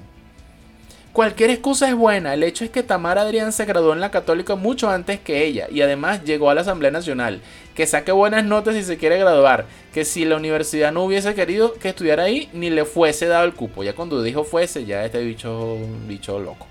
Cualquier 1.12 1.50
excusa 1.50 1.88
es 1.88 1.94
buena. 1.94 2.34
El 2.34 2.42
hecho 2.42 2.64
es 2.64 2.70
que 2.70 2.82
Tamara 2.82 3.20
Adrián 3.20 3.52
se 3.52 3.66
graduó 3.66 3.92
en 3.92 4.00
la 4.00 4.10
católica 4.10 4.56
mucho 4.56 4.90
antes 4.90 5.20
que 5.20 5.44
ella 5.44 5.68
y 5.70 5.80
además 5.80 6.24
llegó 6.24 6.50
a 6.50 6.54
la 6.56 6.62
Asamblea 6.62 6.90
Nacional. 6.90 7.40
Que 7.76 7.86
saque 7.86 8.10
buenas 8.10 8.44
notas 8.44 8.74
si 8.74 8.82
se 8.82 8.96
quiere 8.96 9.18
graduar. 9.18 9.66
Que 9.92 10.04
si 10.04 10.24
la 10.24 10.36
universidad 10.36 10.90
no 10.90 11.04
hubiese 11.04 11.34
querido 11.36 11.74
que 11.74 11.90
estudiara 11.90 12.24
ahí, 12.24 12.48
ni 12.52 12.68
le 12.68 12.84
fuese 12.84 13.26
dado 13.26 13.44
el 13.44 13.54
cupo. 13.54 13.84
Ya 13.84 13.94
cuando 13.94 14.24
dijo 14.24 14.42
fuese, 14.42 14.86
ya 14.86 15.04
este 15.04 15.22
bicho, 15.22 15.76
bicho 16.08 16.40
loco. 16.40 16.66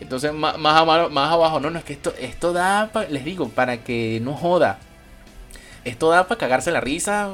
Entonces, 0.00 0.32
más, 0.32 0.58
más, 0.58 0.76
abajo, 0.76 1.60
no, 1.60 1.70
no, 1.70 1.78
es 1.78 1.84
que 1.84 1.94
esto, 1.94 2.12
esto 2.20 2.52
da, 2.52 2.90
les 3.10 3.24
digo, 3.24 3.48
para 3.48 3.78
que 3.78 4.20
no 4.22 4.34
joda. 4.34 4.78
Esto 5.84 6.10
da 6.10 6.26
para 6.26 6.38
cagarse 6.38 6.70
la 6.70 6.80
risa 6.80 7.30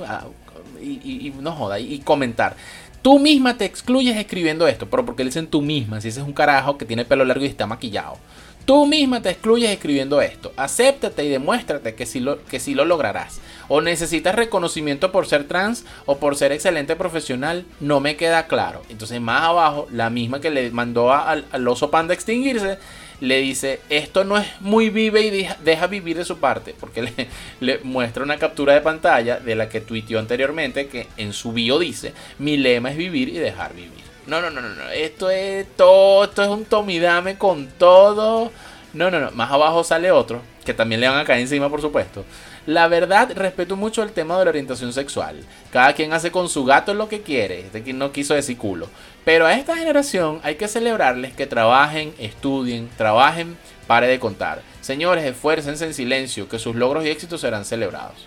y, 0.81 1.33
no 1.41 1.53
joda, 1.53 1.81
y 1.81 1.99
comentar. 2.01 2.57
Tú 3.03 3.19
misma 3.19 3.57
te 3.57 3.65
excluyes 3.65 4.17
escribiendo 4.17 4.69
esto, 4.69 4.89
pero 4.89 5.05
porque 5.05 5.25
dicen 5.25 5.49
tú 5.49 5.61
misma, 5.61 6.01
si 6.01 6.09
ese 6.09 6.21
es 6.21 6.27
un 6.27 6.33
carajo 6.33 6.79
que 6.79 6.85
tiene 6.85 7.05
pelo 7.05 7.25
largo 7.25 7.45
y 7.45 7.49
está 7.49 7.67
maquillado. 7.67 8.17
Tú 8.65 8.87
misma 8.87 9.21
te 9.21 9.31
excluyes 9.31 9.71
escribiendo 9.71 10.21
esto. 10.23 10.53
Acéptate 10.57 11.25
y 11.25 11.29
demuéstrate 11.29 11.97
que 11.97 12.07
sí, 12.07 12.21
lo, 12.21 12.45
que 12.45 12.61
lo 12.75 12.85
lograrás. 12.85 13.41
O 13.69 13.81
necesitas 13.81 14.35
reconocimiento 14.35 15.13
por 15.13 15.27
ser 15.27 15.45
trans 15.45 15.85
o 16.07 16.19
por 16.19 16.37
ser 16.37 16.53
excelente 16.53 16.97
profesional. 16.97 17.65
No 17.81 18.01
me 18.01 18.17
queda 18.17 18.47
claro. 18.47 18.83
Entonces 18.89 19.21
más 19.21 19.43
abajo, 19.43 19.89
la 19.91 20.11
misma 20.11 20.41
que 20.41 20.51
le 20.51 20.71
mandó 20.71 21.13
al, 21.13 21.47
al 21.53 21.69
oso 21.69 21.91
panda 21.91 22.15
extinguirse, 22.15 22.79
le 23.23 23.39
dice, 23.39 23.81
esto 23.89 24.25
no 24.25 24.37
es 24.37 24.49
muy 24.61 24.91
vive 24.91 25.21
y 25.21 25.49
deja, 25.63 25.87
vivir 25.87 26.17
de 26.17 26.25
su 26.25 26.39
parte, 26.39 26.75
porque 26.79 27.03
le, 27.03 27.13
le, 27.61 27.79
muestra 27.85 28.25
una 28.25 28.37
captura 28.37 28.75
de 28.75 28.81
pantalla 28.81 29.39
de 29.39 29.55
la 29.55 29.69
que 29.69 29.81
tuiteó 29.81 30.19
anteriormente, 30.19 30.89
que 30.89 31.07
en 31.17 31.33
su 31.33 31.53
bio 31.53 31.79
dice, 31.79 32.15
mi 32.41 32.57
lema 32.57 32.91
es 32.91 32.97
vivir 32.97 33.29
y 33.29 33.39
dejar 33.39 33.75
vivir. 33.75 34.03
No, 34.27 34.41
no, 34.41 34.51
no, 34.51 34.61
no, 34.61 34.69
no, 34.71 34.89
esto 34.91 35.31
es 35.31 35.67
todo, 35.77 36.25
esto 36.25 36.43
es 36.43 36.49
un 36.49 36.65
tomidame 36.65 37.39
con 37.39 37.69
todo. 37.79 38.51
No, 38.93 39.11
no, 39.11 39.21
no, 39.21 39.31
más 39.31 39.53
abajo 39.53 39.85
sale 39.85 40.11
otro, 40.11 40.43
que 40.65 40.75
también 40.75 41.01
le 41.01 41.09
van 41.09 41.19
a 41.19 41.25
caer 41.25 41.41
encima, 41.41 41.71
por 41.71 41.81
supuesto. 41.81 42.25
La 42.67 42.87
verdad, 42.87 43.33
respeto 43.35 43.77
mucho 43.77 44.05
el 44.05 44.13
tema 44.13 44.39
de 44.39 44.45
la 44.45 44.51
orientación 44.51 44.93
sexual. 44.93 45.41
Cada 45.73 45.95
quien 45.95 46.13
hace 46.13 46.31
con 46.31 46.49
su 46.49 46.65
gato 46.65 46.95
lo 46.95 47.09
que 47.09 47.23
quiere. 47.23 47.61
Este 47.61 47.83
quien 47.83 47.99
no 47.99 48.13
quiso 48.13 48.35
decir 48.35 48.57
culo. 48.57 48.89
Pero 49.25 49.47
a 49.47 49.55
esta 49.55 49.77
generación 49.77 50.41
hay 50.45 50.55
que 50.55 50.69
celebrarles 50.69 51.33
que 51.33 51.47
trabajen, 51.47 52.15
estudien, 52.19 52.89
trabajen, 52.97 53.57
pare 53.89 54.07
de 54.07 54.21
contar. 54.21 54.63
Señores, 54.81 55.25
esfuércense 55.25 55.85
en 55.85 55.95
silencio, 55.95 56.49
que 56.49 56.61
sus 56.61 56.77
logros 56.77 57.05
y 57.05 57.11
éxitos 57.11 57.41
serán 57.41 57.65
celebrados. 57.65 58.27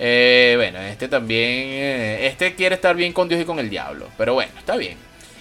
Eh, 0.00 0.54
bueno, 0.56 0.80
este 0.80 1.06
también, 1.06 1.50
eh, 1.50 2.26
este 2.26 2.54
quiere 2.56 2.74
estar 2.74 2.96
bien 2.96 3.12
con 3.12 3.28
Dios 3.28 3.40
y 3.40 3.44
con 3.44 3.60
el 3.60 3.70
diablo. 3.70 4.08
Pero 4.18 4.34
bueno, 4.34 4.52
está 4.58 4.76
bien. 4.76 4.96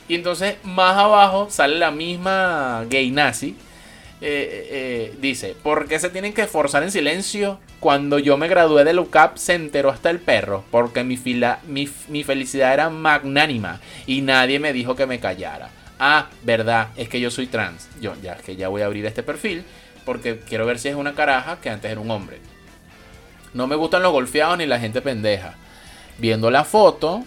Y 0.07 0.15
entonces 0.15 0.57
más 0.63 0.97
abajo 0.97 1.47
sale 1.49 1.77
la 1.79 1.89
misma 1.89 2.85
gay 2.89 3.09
nazi 3.09 3.55
eh, 4.21 4.67
eh, 4.71 5.17
dice, 5.21 5.55
¿por 5.63 5.87
qué 5.87 5.97
se 5.97 6.09
tienen 6.09 6.33
que 6.33 6.41
esforzar 6.41 6.83
en 6.83 6.91
silencio? 6.91 7.59
Cuando 7.79 8.19
yo 8.19 8.35
me 8.37 8.49
gradué 8.49 8.83
de 8.83 8.97
UCAP 8.97 9.37
se 9.37 9.53
enteró 9.53 9.89
hasta 9.89 10.09
el 10.09 10.19
perro, 10.19 10.65
porque 10.71 11.05
mi, 11.05 11.15
fila, 11.15 11.59
mi, 11.67 11.87
felicidad 11.87 12.73
era 12.73 12.89
magnánima 12.89 13.79
y 14.05 14.21
nadie 14.21 14.59
me 14.59 14.73
dijo 14.73 14.95
que 14.95 15.05
me 15.05 15.19
callara. 15.19 15.69
Ah, 15.99 16.27
verdad, 16.43 16.89
es 16.97 17.07
que 17.07 17.21
yo 17.21 17.31
soy 17.31 17.47
trans. 17.47 17.87
Yo 18.01 18.13
ya 18.21 18.35
que 18.35 18.55
ya 18.55 18.67
voy 18.67 18.81
a 18.81 18.85
abrir 18.85 19.05
este 19.05 19.23
perfil 19.23 19.63
porque 20.05 20.39
quiero 20.39 20.65
ver 20.65 20.79
si 20.79 20.89
es 20.89 20.95
una 20.95 21.13
caraja 21.13 21.59
que 21.61 21.69
antes 21.69 21.89
era 21.89 22.01
un 22.01 22.11
hombre. 22.11 22.39
No 23.53 23.67
me 23.67 23.75
gustan 23.75 24.03
los 24.03 24.11
golfeados 24.11 24.57
ni 24.57 24.65
la 24.65 24.79
gente 24.79 25.01
pendeja. 25.01 25.55
Viendo 26.17 26.51
la 26.51 26.65
foto, 26.65 27.23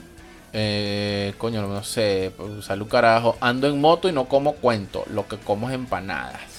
eh, 0.52 1.32
coño, 1.38 1.66
no 1.66 1.82
sé, 1.82 2.32
salud 2.60 2.88
carajo. 2.88 3.36
Ando 3.40 3.66
en 3.68 3.80
moto 3.80 4.08
y 4.08 4.12
no 4.12 4.26
como 4.26 4.54
cuento. 4.54 5.04
Lo 5.10 5.26
que 5.26 5.36
como 5.38 5.68
es 5.68 5.74
empanadas. 5.74 6.51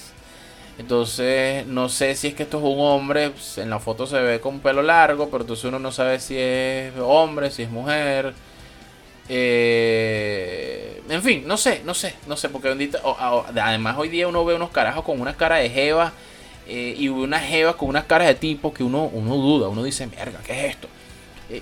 Entonces, 0.77 1.67
no 1.67 1.87
sé 1.87 2.15
si 2.15 2.27
es 2.27 2.33
que 2.33 2.43
esto 2.43 2.57
es 2.57 2.63
un 2.63 2.79
hombre. 2.79 3.31
En 3.57 3.69
la 3.69 3.79
foto 3.79 4.07
se 4.07 4.19
ve 4.19 4.39
con 4.39 4.59
pelo 4.59 4.81
largo, 4.81 5.29
pero 5.29 5.43
entonces 5.43 5.65
uno 5.65 5.79
no 5.79 5.91
sabe 5.91 6.19
si 6.19 6.35
es 6.37 6.93
hombre, 6.99 7.51
si 7.51 7.63
es 7.63 7.69
mujer. 7.69 8.33
Eh, 9.29 11.01
en 11.09 11.21
fin, 11.21 11.43
no 11.45 11.57
sé, 11.57 11.81
no 11.85 11.93
sé, 11.93 12.15
no 12.27 12.35
sé, 12.35 12.49
porque 12.49 12.69
además 12.69 13.95
hoy 13.97 14.09
día 14.09 14.27
uno 14.27 14.43
ve 14.43 14.55
unos 14.55 14.71
carajos 14.71 15.05
con 15.05 15.21
una 15.21 15.35
cara 15.35 15.57
de 15.57 15.69
jeva 15.69 16.11
eh, 16.67 16.95
y 16.97 17.07
unas 17.07 17.43
jevas 17.43 17.75
con 17.75 17.89
unas 17.89 18.03
caras 18.05 18.27
de 18.27 18.35
tipo 18.35 18.73
que 18.73 18.83
uno, 18.83 19.05
uno 19.05 19.35
duda, 19.35 19.69
uno 19.69 19.83
dice, 19.83 20.07
verga, 20.07 20.39
¿qué 20.45 20.65
es 20.65 20.71
esto? 20.71 20.89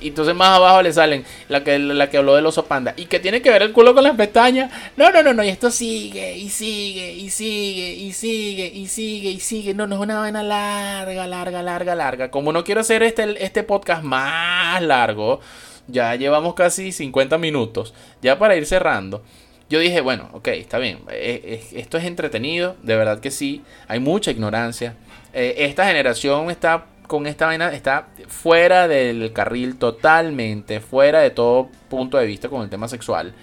Y 0.01 0.09
entonces 0.09 0.35
más 0.35 0.57
abajo 0.57 0.81
le 0.81 0.93
salen 0.93 1.25
la 1.49 1.63
que, 1.63 1.79
la 1.79 2.09
que 2.09 2.17
habló 2.17 2.35
del 2.35 2.45
oso 2.45 2.65
panda. 2.65 2.93
¿Y 2.97 3.05
que 3.05 3.19
tiene 3.19 3.41
que 3.41 3.49
ver 3.49 3.63
el 3.63 3.71
culo 3.71 3.93
con 3.93 4.03
las 4.03 4.15
pestañas? 4.15 4.71
No, 4.97 5.11
no, 5.11 5.23
no, 5.23 5.33
no. 5.33 5.43
Y 5.43 5.49
esto 5.49 5.71
sigue, 5.71 6.37
y 6.37 6.49
sigue, 6.49 7.13
y 7.13 7.29
sigue, 7.29 7.93
y 7.93 8.13
sigue, 8.13 8.71
y 8.73 8.87
sigue, 8.87 9.29
y 9.31 9.39
sigue. 9.39 9.73
No, 9.73 9.87
no 9.87 9.95
es 9.95 10.01
una 10.01 10.19
vaina 10.19 10.43
larga, 10.43 11.27
larga, 11.27 11.61
larga, 11.61 11.95
larga. 11.95 12.31
Como 12.31 12.51
no 12.51 12.63
quiero 12.63 12.81
hacer 12.81 13.03
este, 13.03 13.43
este 13.43 13.63
podcast 13.63 14.03
más 14.03 14.81
largo, 14.81 15.39
ya 15.87 16.15
llevamos 16.15 16.53
casi 16.53 16.91
50 16.91 17.37
minutos. 17.37 17.93
Ya 18.21 18.37
para 18.37 18.55
ir 18.55 18.65
cerrando. 18.65 19.23
Yo 19.71 19.79
dije, 19.79 20.01
bueno, 20.01 20.29
ok, 20.33 20.49
está 20.49 20.79
bien. 20.79 20.99
Eh, 21.09 21.41
eh, 21.45 21.63
esto 21.79 21.97
es 21.97 22.03
entretenido, 22.03 22.75
de 22.83 22.97
verdad 22.97 23.21
que 23.21 23.31
sí. 23.31 23.61
Hay 23.87 23.99
mucha 23.99 24.29
ignorancia. 24.29 24.95
Eh, 25.33 25.55
esta 25.59 25.85
generación 25.85 26.51
está 26.51 26.87
con 27.11 27.27
esta 27.27 27.47
vaina 27.47 27.73
está 27.73 28.07
fuera 28.29 28.87
del 28.87 29.33
carril 29.33 29.75
totalmente, 29.75 30.79
fuera 30.79 31.19
de 31.19 31.29
todo 31.29 31.67
punto 31.89 32.17
de 32.17 32.25
vista 32.25 32.47
con 32.47 32.61
el 32.61 32.69
tema 32.69 32.87
sexual. 32.87 33.33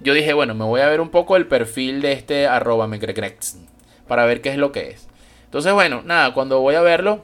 Yo 0.00 0.12
dije, 0.12 0.32
bueno, 0.32 0.56
me 0.56 0.64
voy 0.64 0.80
a 0.80 0.88
ver 0.88 1.00
un 1.00 1.08
poco 1.08 1.36
el 1.36 1.46
perfil 1.46 2.02
de 2.02 2.14
este 2.14 2.48
arroba 2.48 2.90
para 4.08 4.24
ver 4.24 4.40
qué 4.40 4.48
es 4.48 4.56
lo 4.56 4.72
que 4.72 4.90
es. 4.90 5.06
Entonces, 5.44 5.72
bueno, 5.72 6.02
nada, 6.04 6.34
cuando 6.34 6.58
voy 6.58 6.74
a 6.74 6.80
verlo, 6.80 7.22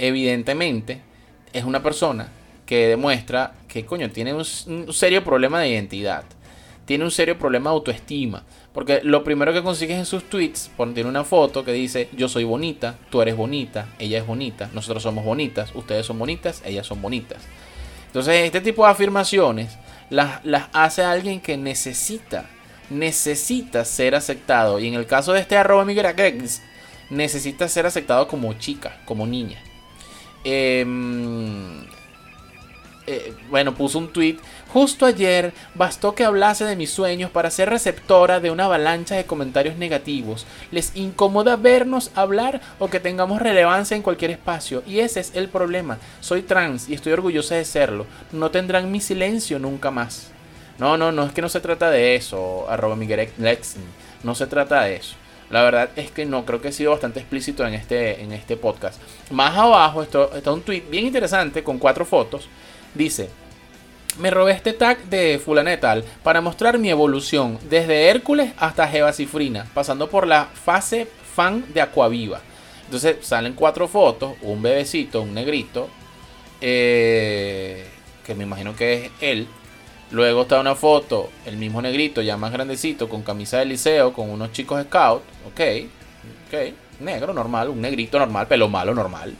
evidentemente 0.00 1.00
es 1.52 1.62
una 1.62 1.80
persona 1.80 2.32
que 2.66 2.88
demuestra 2.88 3.52
que, 3.68 3.86
coño, 3.86 4.10
tiene 4.10 4.34
un, 4.34 4.42
un 4.66 4.92
serio 4.92 5.22
problema 5.22 5.60
de 5.60 5.68
identidad. 5.68 6.24
Tiene 6.86 7.04
un 7.04 7.12
serio 7.12 7.38
problema 7.38 7.70
de 7.70 7.74
autoestima. 7.74 8.42
Porque 8.78 9.00
lo 9.02 9.24
primero 9.24 9.52
que 9.52 9.60
consigues 9.60 9.98
en 9.98 10.06
sus 10.06 10.30
tweets, 10.30 10.70
tiene 10.94 11.08
una 11.08 11.24
foto 11.24 11.64
que 11.64 11.72
dice, 11.72 12.08
yo 12.12 12.28
soy 12.28 12.44
bonita, 12.44 12.94
tú 13.10 13.20
eres 13.20 13.34
bonita, 13.34 13.88
ella 13.98 14.18
es 14.18 14.24
bonita, 14.24 14.70
nosotros 14.72 15.02
somos 15.02 15.24
bonitas, 15.24 15.74
ustedes 15.74 16.06
son 16.06 16.16
bonitas, 16.16 16.62
ellas 16.64 16.86
son 16.86 17.02
bonitas. 17.02 17.38
Entonces, 18.06 18.44
este 18.44 18.60
tipo 18.60 18.84
de 18.84 18.92
afirmaciones 18.92 19.76
las, 20.10 20.44
las 20.44 20.68
hace 20.72 21.02
alguien 21.02 21.40
que 21.40 21.56
necesita, 21.56 22.46
necesita 22.88 23.84
ser 23.84 24.14
aceptado. 24.14 24.78
Y 24.78 24.86
en 24.86 24.94
el 24.94 25.06
caso 25.06 25.32
de 25.32 25.40
este 25.40 25.56
arroba 25.56 25.84
necesita 27.10 27.66
ser 27.66 27.84
aceptado 27.84 28.28
como 28.28 28.52
chica, 28.52 29.00
como 29.06 29.26
niña. 29.26 29.60
Eh, 30.44 30.86
eh, 33.08 33.32
bueno, 33.48 33.74
puso 33.74 33.98
un 33.98 34.12
tweet. 34.12 34.36
Justo 34.72 35.06
ayer 35.06 35.54
bastó 35.74 36.14
que 36.14 36.24
hablase 36.24 36.64
de 36.64 36.76
mis 36.76 36.90
sueños 36.90 37.30
para 37.30 37.50
ser 37.50 37.70
receptora 37.70 38.38
de 38.38 38.50
una 38.50 38.66
avalancha 38.66 39.14
de 39.14 39.24
comentarios 39.24 39.76
negativos. 39.76 40.46
Les 40.70 40.94
incomoda 40.94 41.56
vernos 41.56 42.10
hablar 42.14 42.60
o 42.78 42.88
que 42.88 43.00
tengamos 43.00 43.40
relevancia 43.40 43.96
en 43.96 44.02
cualquier 44.02 44.30
espacio. 44.30 44.82
Y 44.86 45.00
ese 45.00 45.20
es 45.20 45.34
el 45.34 45.48
problema. 45.48 45.98
Soy 46.20 46.42
trans 46.42 46.88
y 46.88 46.94
estoy 46.94 47.12
orgullosa 47.12 47.54
de 47.54 47.64
serlo. 47.64 48.06
No 48.30 48.50
tendrán 48.50 48.92
mi 48.92 49.00
silencio 49.00 49.58
nunca 49.58 49.90
más. 49.90 50.30
No, 50.78 50.96
no, 50.96 51.12
no 51.12 51.24
es 51.24 51.32
que 51.32 51.42
no 51.42 51.48
se 51.48 51.60
trata 51.60 51.90
de 51.90 52.14
eso, 52.14 52.66
arroba 52.70 52.94
Miguel 52.94 53.28
No 54.22 54.34
se 54.34 54.46
trata 54.46 54.82
de 54.82 54.96
eso. 54.96 55.16
La 55.50 55.62
verdad 55.62 55.88
es 55.96 56.10
que 56.10 56.26
no, 56.26 56.44
creo 56.44 56.60
que 56.60 56.68
he 56.68 56.72
sido 56.72 56.90
bastante 56.90 57.20
explícito 57.20 57.66
en 57.66 57.72
este, 57.72 58.22
en 58.22 58.32
este 58.32 58.56
podcast. 58.56 59.00
Más 59.30 59.56
abajo 59.56 60.02
está 60.02 60.52
un 60.52 60.60
tweet 60.60 60.84
bien 60.90 61.06
interesante 61.06 61.64
con 61.64 61.78
cuatro 61.78 62.04
fotos 62.04 62.48
Dice, 62.94 63.30
me 64.18 64.30
robé 64.30 64.52
este 64.52 64.72
tag 64.72 65.04
de 65.04 65.40
Fulanetal 65.42 66.04
para 66.22 66.40
mostrar 66.40 66.78
mi 66.78 66.90
evolución, 66.90 67.58
desde 67.68 68.08
Hércules 68.08 68.52
hasta 68.58 68.88
Jeva 68.88 69.12
Cifrina, 69.12 69.66
pasando 69.74 70.10
por 70.10 70.26
la 70.26 70.46
fase 70.46 71.06
fan 71.34 71.64
de 71.72 71.80
Aquaviva. 71.80 72.40
Entonces 72.84 73.16
salen 73.20 73.52
cuatro 73.52 73.86
fotos, 73.86 74.34
un 74.42 74.60
bebecito, 74.60 75.22
un 75.22 75.34
negrito, 75.34 75.88
eh, 76.60 77.86
que 78.24 78.34
me 78.34 78.44
imagino 78.44 78.74
que 78.74 79.06
es 79.06 79.10
él. 79.20 79.46
Luego 80.10 80.42
está 80.42 80.58
una 80.58 80.74
foto, 80.74 81.30
el 81.44 81.56
mismo 81.58 81.82
negrito, 81.82 82.22
ya 82.22 82.36
más 82.36 82.50
grandecito, 82.50 83.08
con 83.08 83.22
camisa 83.22 83.58
de 83.58 83.66
liceo, 83.66 84.12
con 84.12 84.30
unos 84.30 84.52
chicos 84.52 84.82
scout. 84.84 85.22
Ok, 85.46 85.60
ok, 86.48 87.00
negro, 87.00 87.32
normal, 87.34 87.68
un 87.68 87.80
negrito 87.80 88.18
normal, 88.18 88.48
pelo 88.48 88.68
malo, 88.68 88.94
normal. 88.94 89.34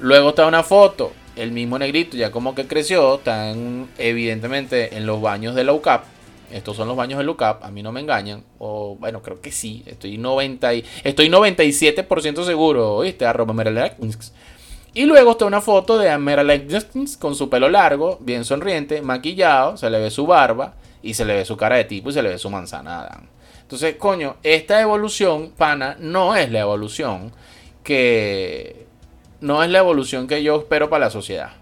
Luego 0.00 0.28
está 0.28 0.46
una 0.46 0.62
foto, 0.62 1.12
el 1.38 1.52
mismo 1.52 1.78
negrito 1.78 2.16
ya 2.16 2.30
como 2.30 2.54
que 2.54 2.66
creció, 2.66 3.16
está 3.16 3.54
evidentemente 3.98 4.96
en 4.96 5.06
los 5.06 5.20
baños 5.22 5.54
de 5.54 5.64
la 5.64 5.72
UCAP, 5.72 6.04
Estos 6.50 6.76
son 6.76 6.88
los 6.88 6.96
baños 6.96 7.18
de 7.18 7.24
Lookup, 7.24 7.62
a 7.62 7.70
mí 7.70 7.82
no 7.82 7.92
me 7.92 8.00
engañan. 8.00 8.42
O 8.58 8.96
bueno, 8.98 9.22
creo 9.22 9.40
que 9.40 9.52
sí. 9.52 9.82
Estoy 9.86 10.16
90 10.16 10.74
y, 10.74 10.84
estoy 11.04 11.28
97% 11.28 12.44
seguro, 12.44 13.00
¿viste? 13.00 13.26
Arroba 13.26 13.54
y 14.94 15.04
luego 15.04 15.32
está 15.32 15.44
una 15.44 15.60
foto 15.60 15.98
de 15.98 16.16
Merle 16.18 16.66
con 17.18 17.34
su 17.34 17.48
pelo 17.48 17.68
largo, 17.68 18.18
bien 18.20 18.44
sonriente, 18.44 19.02
maquillado, 19.02 19.76
se 19.76 19.90
le 19.90 20.00
ve 20.00 20.10
su 20.10 20.26
barba 20.26 20.74
y 21.02 21.14
se 21.14 21.24
le 21.24 21.34
ve 21.34 21.44
su 21.44 21.56
cara 21.56 21.76
de 21.76 21.84
tipo 21.84 22.10
y 22.10 22.12
se 22.12 22.22
le 22.22 22.30
ve 22.30 22.38
su 22.38 22.50
manzana. 22.50 23.08
Entonces, 23.60 23.96
coño, 23.96 24.38
esta 24.42 24.80
evolución, 24.80 25.52
pana, 25.56 25.96
no 26.00 26.34
es 26.34 26.50
la 26.50 26.60
evolución 26.60 27.32
que 27.84 28.87
no 29.40 29.62
es 29.62 29.70
la 29.70 29.78
evolución 29.78 30.26
que 30.26 30.42
yo 30.42 30.56
espero 30.56 30.90
para 30.90 31.06
la 31.06 31.10
sociedad. 31.10 31.52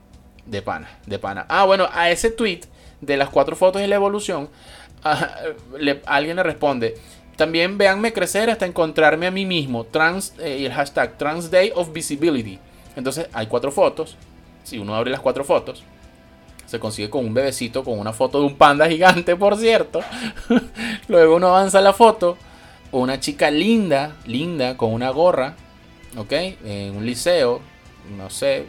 De 0.46 0.62
pana, 0.62 0.88
de 1.06 1.18
pana. 1.18 1.44
Ah, 1.48 1.64
bueno, 1.64 1.88
a 1.92 2.10
ese 2.10 2.30
tweet 2.30 2.60
de 3.00 3.16
las 3.16 3.28
cuatro 3.28 3.56
fotos 3.56 3.82
y 3.82 3.86
la 3.86 3.96
evolución, 3.96 4.48
alguien 6.06 6.36
le 6.36 6.42
responde. 6.42 6.94
También 7.36 7.76
véanme 7.76 8.12
crecer 8.12 8.48
hasta 8.48 8.64
encontrarme 8.64 9.26
a 9.26 9.30
mí 9.30 9.44
mismo. 9.44 9.84
Trans, 9.84 10.34
eh, 10.38 10.64
el 10.64 10.72
hashtag 10.72 11.18
Trans 11.18 11.50
Day 11.50 11.72
of 11.74 11.92
Visibility. 11.92 12.58
Entonces 12.96 13.28
hay 13.32 13.46
cuatro 13.46 13.70
fotos. 13.70 14.16
Si 14.64 14.78
uno 14.78 14.94
abre 14.94 15.10
las 15.10 15.20
cuatro 15.20 15.44
fotos, 15.44 15.84
se 16.64 16.80
consigue 16.80 17.10
con 17.10 17.24
un 17.24 17.34
bebecito, 17.34 17.84
con 17.84 17.98
una 17.98 18.12
foto 18.12 18.40
de 18.40 18.46
un 18.46 18.56
panda 18.56 18.88
gigante, 18.88 19.36
por 19.36 19.56
cierto. 19.56 20.00
Luego 21.08 21.36
uno 21.36 21.48
avanza 21.48 21.80
la 21.80 21.92
foto. 21.92 22.38
Una 22.90 23.20
chica 23.20 23.50
linda, 23.50 24.16
linda, 24.26 24.76
con 24.76 24.92
una 24.92 25.10
gorra, 25.10 25.54
¿ok? 26.16 26.32
En 26.64 26.96
un 26.96 27.06
liceo, 27.06 27.60
no 28.16 28.30
sé. 28.30 28.64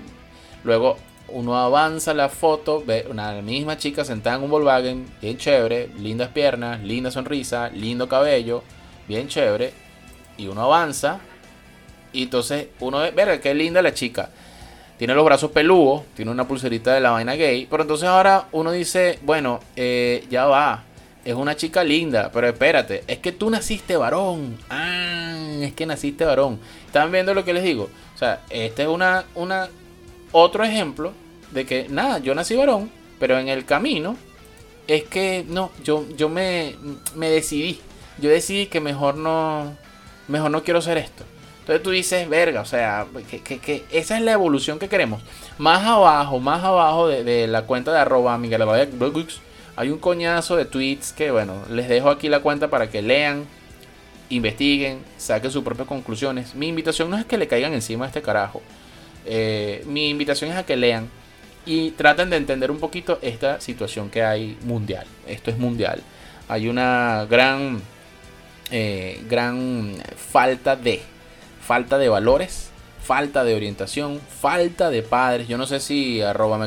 Luego 0.63 0.97
uno 1.29 1.57
avanza 1.57 2.13
la 2.13 2.29
foto, 2.29 2.83
ve 2.85 3.05
una 3.09 3.33
misma 3.41 3.77
chica 3.77 4.05
sentada 4.05 4.37
en 4.37 4.43
un 4.43 4.49
Volkswagen, 4.49 5.07
bien 5.21 5.37
chévere, 5.37 5.89
lindas 5.97 6.29
piernas, 6.29 6.81
linda 6.81 7.11
sonrisa, 7.11 7.69
lindo 7.69 8.07
cabello, 8.07 8.63
bien 9.07 9.27
chévere. 9.27 9.73
Y 10.37 10.47
uno 10.47 10.61
avanza 10.61 11.19
y 12.13 12.23
entonces 12.23 12.67
uno 12.79 12.99
ve, 12.99 13.11
verga, 13.11 13.39
qué 13.39 13.53
linda 13.53 13.81
la 13.81 13.93
chica. 13.93 14.29
Tiene 14.97 15.13
los 15.13 15.25
brazos 15.25 15.51
peludos, 15.51 16.03
tiene 16.15 16.31
una 16.31 16.47
pulserita 16.47 16.93
de 16.93 17.01
la 17.01 17.11
vaina 17.11 17.35
gay. 17.35 17.67
Pero 17.69 17.83
entonces 17.83 18.07
ahora 18.07 18.47
uno 18.51 18.71
dice, 18.71 19.19
bueno, 19.21 19.59
eh, 19.75 20.25
ya 20.29 20.45
va. 20.45 20.83
Es 21.27 21.35
una 21.35 21.57
chica 21.57 21.83
linda, 21.83 22.31
pero 22.31 22.47
espérate, 22.47 23.03
es 23.05 23.17
que 23.17 23.33
tú 23.33 23.49
naciste 23.49 23.97
varón. 23.97 24.57
Ah, 24.69 25.35
es 25.59 25.73
que 25.73 25.85
naciste 25.85 26.23
varón. 26.23 26.57
¿Están 26.85 27.11
viendo 27.11 27.33
lo 27.33 27.43
que 27.43 27.53
les 27.53 27.65
digo? 27.65 27.89
O 28.15 28.17
sea, 28.17 28.43
este 28.49 28.83
es 28.83 28.87
una, 28.87 29.25
una, 29.35 29.67
otro 30.31 30.63
ejemplo 30.63 31.11
de 31.51 31.65
que, 31.65 31.87
nada, 31.89 32.19
yo 32.19 32.33
nací 32.33 32.55
varón, 32.55 32.89
pero 33.19 33.37
en 33.39 33.49
el 33.49 33.65
camino 33.65 34.15
es 34.87 35.03
que 35.03 35.43
no, 35.49 35.69
yo, 35.83 36.05
yo 36.15 36.29
me, 36.29 36.77
me 37.13 37.29
decidí. 37.29 37.81
Yo 38.19 38.29
decidí 38.29 38.67
que 38.67 38.79
mejor 38.79 39.17
no, 39.17 39.75
mejor 40.29 40.49
no 40.49 40.63
quiero 40.63 40.81
ser 40.81 40.97
esto. 40.97 41.25
Entonces 41.59 41.83
tú 41.83 41.89
dices, 41.89 42.29
verga, 42.29 42.61
o 42.61 42.65
sea, 42.65 43.05
que, 43.29 43.83
esa 43.91 44.15
es 44.15 44.23
la 44.23 44.31
evolución 44.31 44.79
que 44.79 44.87
queremos. 44.87 45.21
Más 45.57 45.83
abajo, 45.83 46.39
más 46.39 46.63
abajo 46.63 47.09
de, 47.09 47.47
la 47.47 47.63
cuenta 47.63 47.91
de 47.91 47.99
arroba 47.99 48.37
Miguel 48.37 48.61
hay 49.77 49.89
un 49.91 49.99
coñazo 49.99 50.55
de 50.55 50.65
tweets 50.65 51.13
que, 51.13 51.29
bueno, 51.29 51.63
les 51.69 51.87
dejo 51.87 52.09
aquí 52.09 52.29
la 52.29 52.39
cuenta 52.39 52.67
para 52.67 52.89
que 52.89 53.03
lean, 53.03 53.45
investiguen, 54.29 55.03
saquen 55.17 55.51
sus 55.51 55.63
propias 55.63 55.87
conclusiones. 55.87 56.55
Mi 56.55 56.67
invitación 56.67 57.11
no 57.11 57.17
es 57.17 57.25
que 57.25 57.37
le 57.37 57.47
caigan 57.47 57.73
encima 57.73 58.05
a 58.05 58.07
este 58.07 58.23
carajo. 58.23 58.63
Eh, 59.27 59.83
mi 59.85 60.09
invitación 60.09 60.49
es 60.49 60.57
a 60.57 60.65
que 60.65 60.75
lean 60.75 61.09
y 61.67 61.91
traten 61.91 62.31
de 62.31 62.37
entender 62.37 62.71
un 62.71 62.79
poquito 62.79 63.19
esta 63.21 63.61
situación 63.61 64.09
que 64.09 64.23
hay 64.23 64.57
mundial. 64.63 65.05
Esto 65.27 65.51
es 65.51 65.59
mundial. 65.59 66.01
Hay 66.47 66.69
una 66.69 67.27
gran, 67.29 67.79
eh, 68.71 69.21
gran 69.29 69.95
falta 70.15 70.75
de 70.75 71.01
falta 71.61 71.99
de 71.99 72.09
valores, 72.09 72.71
falta 73.07 73.45
de 73.45 73.55
orientación, 73.55 74.19
falta 74.19 74.89
de 74.89 75.01
padres. 75.01 75.47
Yo 75.47 75.57
no 75.57 75.65
sé 75.65 75.79
si 75.79 76.21
arroba 76.21 76.59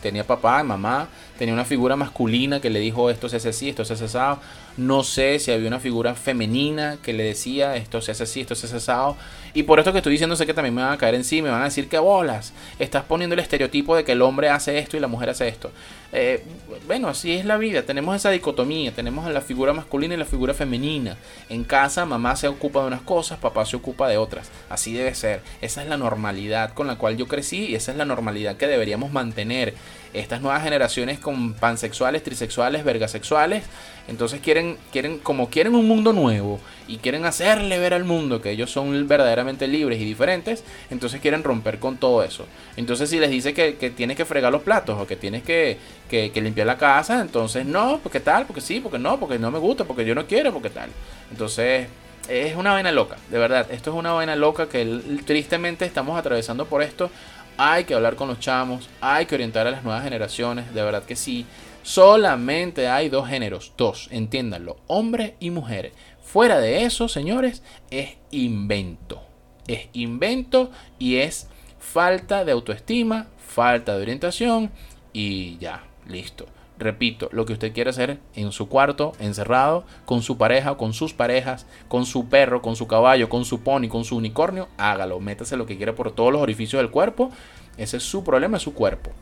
tenía 0.00 0.24
papá, 0.24 0.62
mamá, 0.62 1.08
tenía 1.36 1.52
una 1.52 1.64
figura 1.64 1.96
masculina 1.96 2.60
que 2.60 2.70
le 2.70 2.78
dijo 2.78 3.10
esto 3.10 3.28
se 3.28 3.38
hace 3.38 3.48
así, 3.48 3.70
esto 3.70 3.84
se 3.84 3.94
hace 3.94 4.04
asado. 4.04 4.38
No 4.76 5.04
sé 5.04 5.38
si 5.38 5.52
había 5.52 5.68
una 5.68 5.78
figura 5.78 6.14
femenina 6.14 6.98
que 7.00 7.12
le 7.12 7.22
decía 7.22 7.76
esto 7.76 8.00
se 8.00 8.10
hace 8.10 8.24
así, 8.24 8.40
esto 8.40 8.54
se 8.56 8.66
hace 8.66 8.76
asado. 8.76 9.16
Y 9.54 9.62
por 9.62 9.78
esto 9.78 9.92
que 9.92 9.98
estoy 9.98 10.12
diciendo 10.12 10.34
sé 10.34 10.46
que 10.46 10.54
también 10.54 10.74
me 10.74 10.82
van 10.82 10.92
a 10.92 10.98
caer 10.98 11.14
encima, 11.14 11.46
me 11.46 11.52
van 11.52 11.62
a 11.62 11.66
decir 11.66 11.88
que 11.88 11.98
bolas. 11.98 12.52
Estás 12.80 13.04
poniendo 13.04 13.34
el 13.34 13.40
estereotipo 13.40 13.94
de 13.94 14.02
que 14.02 14.12
el 14.12 14.22
hombre 14.22 14.48
hace 14.48 14.78
esto 14.78 14.96
y 14.96 15.00
la 15.00 15.06
mujer 15.06 15.30
hace 15.30 15.46
esto. 15.46 15.70
Eh, 16.12 16.44
bueno, 16.86 17.08
así 17.08 17.32
es 17.32 17.44
la 17.44 17.56
vida. 17.56 17.82
Tenemos 17.82 18.16
esa 18.16 18.30
dicotomía. 18.30 18.92
Tenemos 18.92 19.30
la 19.30 19.40
figura 19.40 19.72
masculina 19.72 20.14
y 20.14 20.16
la 20.16 20.24
figura 20.24 20.54
femenina. 20.54 21.16
En 21.48 21.62
casa 21.62 22.04
mamá 22.04 22.34
se 22.34 22.48
ocupa 22.48 22.80
de 22.80 22.88
unas 22.88 23.02
cosas, 23.02 23.38
papá 23.38 23.64
se 23.66 23.76
ocupa 23.76 24.08
de 24.08 24.16
otras. 24.16 24.50
Así 24.68 24.92
debe 24.92 25.14
ser. 25.14 25.40
Esa 25.60 25.82
es 25.82 25.88
la 25.88 25.96
normalidad 25.96 26.74
con 26.74 26.88
la 26.88 26.96
cual 26.96 27.16
yo 27.16 27.28
crecí 27.28 27.66
y 27.66 27.74
esa 27.76 27.92
es 27.92 27.96
la 27.98 28.04
normalidad 28.04 28.56
que 28.56 28.66
deberíamos 28.66 29.12
mantener 29.12 29.74
estas 30.14 30.40
nuevas 30.40 30.62
generaciones 30.62 31.18
con 31.18 31.54
pansexuales, 31.54 32.22
trisexuales, 32.22 32.84
vergasexuales, 32.84 33.64
entonces 34.06 34.40
quieren, 34.40 34.76
quieren, 34.92 35.18
como 35.18 35.50
quieren 35.50 35.74
un 35.74 35.88
mundo 35.88 36.12
nuevo 36.12 36.60
y 36.86 36.98
quieren 36.98 37.24
hacerle 37.24 37.78
ver 37.78 37.94
al 37.94 38.04
mundo 38.04 38.40
que 38.40 38.50
ellos 38.50 38.70
son 38.70 39.08
verdaderamente 39.08 39.66
libres 39.66 40.00
y 40.00 40.04
diferentes, 40.04 40.62
entonces 40.90 41.20
quieren 41.20 41.42
romper 41.42 41.78
con 41.78 41.96
todo 41.96 42.22
eso. 42.22 42.46
Entonces 42.76 43.10
si 43.10 43.18
les 43.18 43.30
dice 43.30 43.54
que, 43.54 43.72
tienes 43.90 44.16
que 44.16 44.24
fregar 44.24 44.52
los 44.52 44.62
platos 44.62 45.00
o 45.00 45.06
que 45.06 45.16
tienes 45.16 45.42
que, 45.42 45.78
que, 46.08 46.30
limpiar 46.40 46.66
la 46.66 46.78
casa, 46.78 47.20
entonces 47.20 47.66
no, 47.66 47.98
porque 48.02 48.20
tal, 48.20 48.46
porque 48.46 48.60
sí, 48.60 48.80
porque 48.80 48.98
no, 48.98 49.18
porque 49.18 49.38
no 49.38 49.50
me 49.50 49.58
gusta, 49.58 49.84
porque 49.84 50.04
yo 50.04 50.14
no 50.14 50.26
quiero, 50.26 50.52
porque 50.52 50.70
tal. 50.70 50.90
Entonces 51.30 51.88
es 52.28 52.56
una 52.56 52.72
vaina 52.72 52.92
loca, 52.92 53.16
de 53.30 53.38
verdad, 53.38 53.66
esto 53.70 53.90
es 53.90 53.96
una 53.96 54.12
vaina 54.12 54.36
loca 54.36 54.68
que 54.68 55.00
tristemente 55.26 55.84
estamos 55.84 56.18
atravesando 56.18 56.66
por 56.66 56.82
esto 56.82 57.10
hay 57.56 57.84
que 57.84 57.94
hablar 57.94 58.16
con 58.16 58.28
los 58.28 58.40
chamos, 58.40 58.88
hay 59.00 59.26
que 59.26 59.34
orientar 59.34 59.66
a 59.66 59.70
las 59.70 59.84
nuevas 59.84 60.04
generaciones, 60.04 60.72
de 60.74 60.82
verdad 60.82 61.04
que 61.04 61.16
sí. 61.16 61.46
Solamente 61.82 62.88
hay 62.88 63.08
dos 63.08 63.28
géneros, 63.28 63.72
dos, 63.76 64.08
entiéndanlo, 64.10 64.78
hombre 64.86 65.36
y 65.38 65.50
mujer. 65.50 65.92
Fuera 66.22 66.58
de 66.58 66.84
eso, 66.84 67.08
señores, 67.08 67.62
es 67.90 68.16
invento. 68.30 69.22
Es 69.66 69.88
invento 69.92 70.70
y 70.98 71.16
es 71.16 71.48
falta 71.78 72.44
de 72.44 72.52
autoestima, 72.52 73.26
falta 73.38 73.94
de 73.96 74.02
orientación 74.02 74.70
y 75.12 75.58
ya, 75.58 75.84
listo. 76.08 76.46
Repito, 76.76 77.28
lo 77.30 77.46
que 77.46 77.52
usted 77.52 77.72
quiere 77.72 77.90
hacer 77.90 78.18
en 78.34 78.50
su 78.50 78.68
cuarto, 78.68 79.12
encerrado, 79.20 79.84
con 80.04 80.22
su 80.22 80.36
pareja, 80.36 80.76
con 80.76 80.92
sus 80.92 81.12
parejas, 81.12 81.66
con 81.86 82.04
su 82.04 82.28
perro, 82.28 82.62
con 82.62 82.74
su 82.74 82.88
caballo, 82.88 83.28
con 83.28 83.44
su 83.44 83.60
pony, 83.60 83.86
con 83.88 84.04
su 84.04 84.16
unicornio, 84.16 84.68
hágalo. 84.76 85.20
Métase 85.20 85.56
lo 85.56 85.66
que 85.66 85.76
quiere 85.76 85.92
por 85.92 86.10
todos 86.10 86.32
los 86.32 86.42
orificios 86.42 86.80
del 86.80 86.90
cuerpo. 86.90 87.30
Ese 87.76 87.98
es 87.98 88.02
su 88.02 88.24
problema, 88.24 88.56
es 88.56 88.64
su 88.64 88.74
cuerpo. 88.74 89.12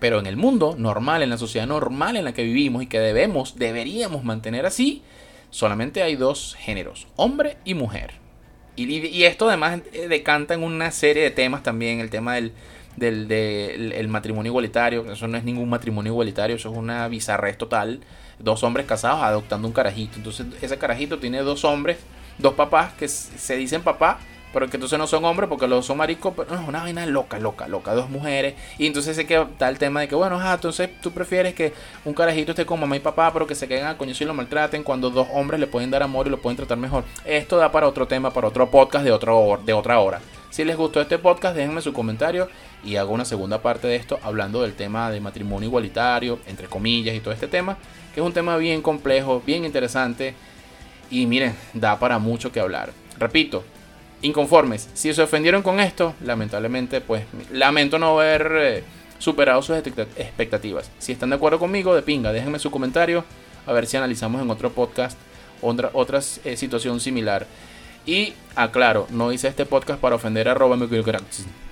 Pero 0.00 0.18
en 0.18 0.26
el 0.26 0.36
mundo 0.36 0.74
normal, 0.76 1.22
en 1.22 1.30
la 1.30 1.38
sociedad 1.38 1.68
normal 1.68 2.16
en 2.16 2.24
la 2.24 2.34
que 2.34 2.42
vivimos 2.42 2.82
y 2.82 2.86
que 2.86 2.98
debemos, 2.98 3.56
deberíamos 3.56 4.24
mantener 4.24 4.66
así, 4.66 5.02
solamente 5.50 6.02
hay 6.02 6.16
dos 6.16 6.56
géneros, 6.58 7.06
hombre 7.14 7.58
y 7.64 7.74
mujer. 7.74 8.14
Y, 8.74 9.06
y 9.06 9.24
esto 9.24 9.48
además 9.48 9.82
decanta 10.08 10.54
en 10.54 10.64
una 10.64 10.90
serie 10.90 11.22
de 11.22 11.30
temas 11.30 11.62
también, 11.62 12.00
el 12.00 12.10
tema 12.10 12.34
del, 12.34 12.52
del, 12.96 13.30
el 13.30 14.08
matrimonio 14.08 14.50
igualitario. 14.50 15.10
Eso 15.10 15.28
no 15.28 15.36
es 15.36 15.44
ningún 15.44 15.68
matrimonio 15.68 16.12
igualitario, 16.12 16.56
eso 16.56 16.70
es 16.70 16.76
una 16.76 17.08
bizarrez 17.08 17.58
total. 17.58 18.00
Dos 18.38 18.62
hombres 18.62 18.86
casados 18.86 19.22
adoptando 19.22 19.68
un 19.68 19.74
carajito. 19.74 20.16
Entonces 20.16 20.46
ese 20.60 20.78
carajito 20.78 21.18
tiene 21.18 21.40
dos 21.40 21.64
hombres, 21.64 21.98
dos 22.38 22.54
papás 22.54 22.92
que 22.94 23.08
se 23.08 23.56
dicen 23.56 23.82
papá, 23.82 24.18
pero 24.52 24.68
que 24.68 24.76
entonces 24.76 24.98
no 24.98 25.06
son 25.06 25.24
hombres 25.24 25.48
porque 25.48 25.66
los 25.66 25.86
son 25.86 25.96
maricos, 25.96 26.34
pero 26.36 26.54
no, 26.54 26.60
es 26.60 26.68
una 26.68 26.82
vaina 26.82 27.06
loca, 27.06 27.38
loca, 27.38 27.68
loca, 27.68 27.94
dos 27.94 28.10
mujeres. 28.10 28.54
Y 28.78 28.86
entonces 28.86 29.16
se 29.16 29.26
queda 29.26 29.48
el 29.60 29.78
tema 29.78 30.00
de 30.00 30.08
que, 30.08 30.14
bueno, 30.14 30.40
entonces 30.52 30.90
tú 31.00 31.10
prefieres 31.10 31.54
que 31.54 31.72
un 32.04 32.12
carajito 32.12 32.52
esté 32.52 32.66
con 32.66 32.78
mamá 32.78 32.96
y 32.96 33.00
papá, 33.00 33.32
pero 33.32 33.46
que 33.46 33.54
se 33.54 33.66
queden 33.66 33.86
a 33.86 33.96
coño 33.96 34.12
y 34.18 34.24
lo 34.24 34.34
maltraten 34.34 34.82
cuando 34.82 35.10
dos 35.10 35.26
hombres 35.32 35.58
le 35.58 35.66
pueden 35.66 35.90
dar 35.90 36.02
amor 36.02 36.26
y 36.26 36.30
lo 36.30 36.40
pueden 36.40 36.56
tratar 36.56 36.76
mejor. 36.76 37.04
Esto 37.24 37.56
da 37.56 37.72
para 37.72 37.88
otro 37.88 38.06
tema, 38.06 38.30
para 38.30 38.48
otro 38.48 38.70
podcast 38.70 39.04
de, 39.04 39.12
otro, 39.12 39.58
de 39.64 39.72
otra 39.72 39.98
hora. 39.98 40.20
Si 40.52 40.66
les 40.66 40.76
gustó 40.76 41.00
este 41.00 41.18
podcast, 41.18 41.56
déjenme 41.56 41.80
su 41.80 41.94
comentario 41.94 42.46
y 42.84 42.96
hago 42.96 43.14
una 43.14 43.24
segunda 43.24 43.62
parte 43.62 43.86
de 43.86 43.96
esto 43.96 44.20
hablando 44.22 44.60
del 44.60 44.74
tema 44.74 45.10
de 45.10 45.18
matrimonio 45.18 45.66
igualitario, 45.66 46.40
entre 46.46 46.66
comillas, 46.66 47.16
y 47.16 47.20
todo 47.20 47.32
este 47.32 47.48
tema, 47.48 47.78
que 48.14 48.20
es 48.20 48.26
un 48.26 48.34
tema 48.34 48.58
bien 48.58 48.82
complejo, 48.82 49.42
bien 49.46 49.64
interesante 49.64 50.34
y 51.10 51.24
miren, 51.24 51.56
da 51.72 51.98
para 51.98 52.18
mucho 52.18 52.52
que 52.52 52.60
hablar. 52.60 52.92
Repito, 53.18 53.64
inconformes, 54.20 54.90
si 54.92 55.14
se 55.14 55.22
ofendieron 55.22 55.62
con 55.62 55.80
esto, 55.80 56.14
lamentablemente, 56.22 57.00
pues 57.00 57.24
lamento 57.50 57.98
no 57.98 58.20
haber 58.20 58.52
eh, 58.54 58.84
superado 59.16 59.62
sus 59.62 59.78
expectativas. 59.78 60.90
Si 60.98 61.12
están 61.12 61.30
de 61.30 61.36
acuerdo 61.36 61.58
conmigo, 61.58 61.94
de 61.94 62.02
pinga, 62.02 62.30
déjenme 62.30 62.58
su 62.58 62.70
comentario, 62.70 63.24
a 63.66 63.72
ver 63.72 63.86
si 63.86 63.96
analizamos 63.96 64.42
en 64.42 64.50
otro 64.50 64.70
podcast 64.70 65.16
otra, 65.62 65.90
otra 65.94 66.20
eh, 66.44 66.56
situación 66.58 67.00
similar. 67.00 67.46
Y 68.06 68.34
aclaro, 68.56 69.06
no 69.10 69.32
hice 69.32 69.48
este 69.48 69.66
podcast 69.66 70.00
para 70.00 70.16
ofender 70.16 70.48
a 70.48 70.52
arroba 70.52 70.76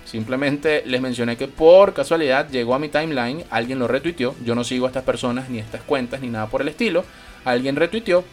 Simplemente 0.05 0.83
les 0.87 1.01
mencioné 1.01 1.37
que 1.37 1.49
por 1.49 1.95
casualidad 1.95 2.49
llegó 2.51 2.75
a 2.75 2.79
mi 2.79 2.89
timeline, 2.89 3.45
alguien 3.51 3.79
lo 3.79 3.89
retuiteó. 3.89 4.35
Yo 4.45 4.55
no 4.55 4.65
sigo 4.65 4.87
a 4.87 4.89
estas 4.89 5.05
personas, 5.05 5.49
ni 5.49 5.59
estas 5.59 5.83
cuentas, 5.83 6.21
ni 6.21 6.29
nada 6.29 6.47
por 6.49 6.63
el 6.63 6.69
estilo. 6.69 7.05
Alguien 7.45 7.77
retuiteó, 7.77 8.25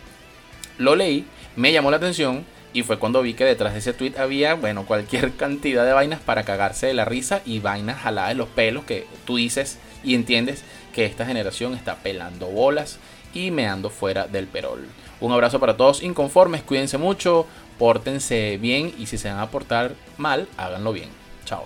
lo 0.78 0.96
leí, 0.96 1.26
me 1.56 1.72
llamó 1.72 1.92
la 1.92 1.98
atención 1.98 2.46
y 2.74 2.84
fue 2.84 3.00
cuando 3.00 3.22
vi 3.22 3.34
que 3.34 3.46
detrás 3.46 3.74
de 3.74 3.80
ese 3.80 3.94
tweet 3.94 4.14
había, 4.18 4.54
bueno, 4.54 4.86
cualquier 4.86 5.32
cantidad 5.38 5.86
de 5.86 5.94
vainas 5.94 6.20
para 6.20 6.44
cagarse 6.44 6.88
de 6.88 6.94
la 6.94 7.06
risa 7.06 7.42
y 7.46 7.60
vainas 7.60 8.02
jaladas 8.02 8.30
de 8.30 8.36
los 8.36 8.50
pelos 8.50 8.84
que 8.84 9.08
tú 9.26 9.38
dices 9.38 9.80
y 10.04 10.16
entiendes 10.16 10.64
que 10.94 11.06
esta 11.06 11.26
generación 11.26 11.74
está 11.74 11.96
pelando 11.96 12.48
bolas 12.48 13.00
y 13.34 13.52
meando 13.52 13.90
fuera 13.90 14.28
del 14.28 14.48
perol. 14.48 14.86
Un 15.20 15.32
abrazo 15.32 15.60
para 15.60 15.78
todos 15.78 16.04
inconformes, 16.04 16.62
cuídense 16.62 16.98
mucho, 16.98 17.48
pórtense 17.78 18.58
bien 18.58 18.94
y 18.98 19.06
si 19.06 19.18
se 19.18 19.30
van 19.30 19.40
a 19.40 19.50
portar 19.50 19.96
mal, 20.18 20.48
háganlo 20.58 20.94
bien. 20.94 21.10
Chao. 21.46 21.64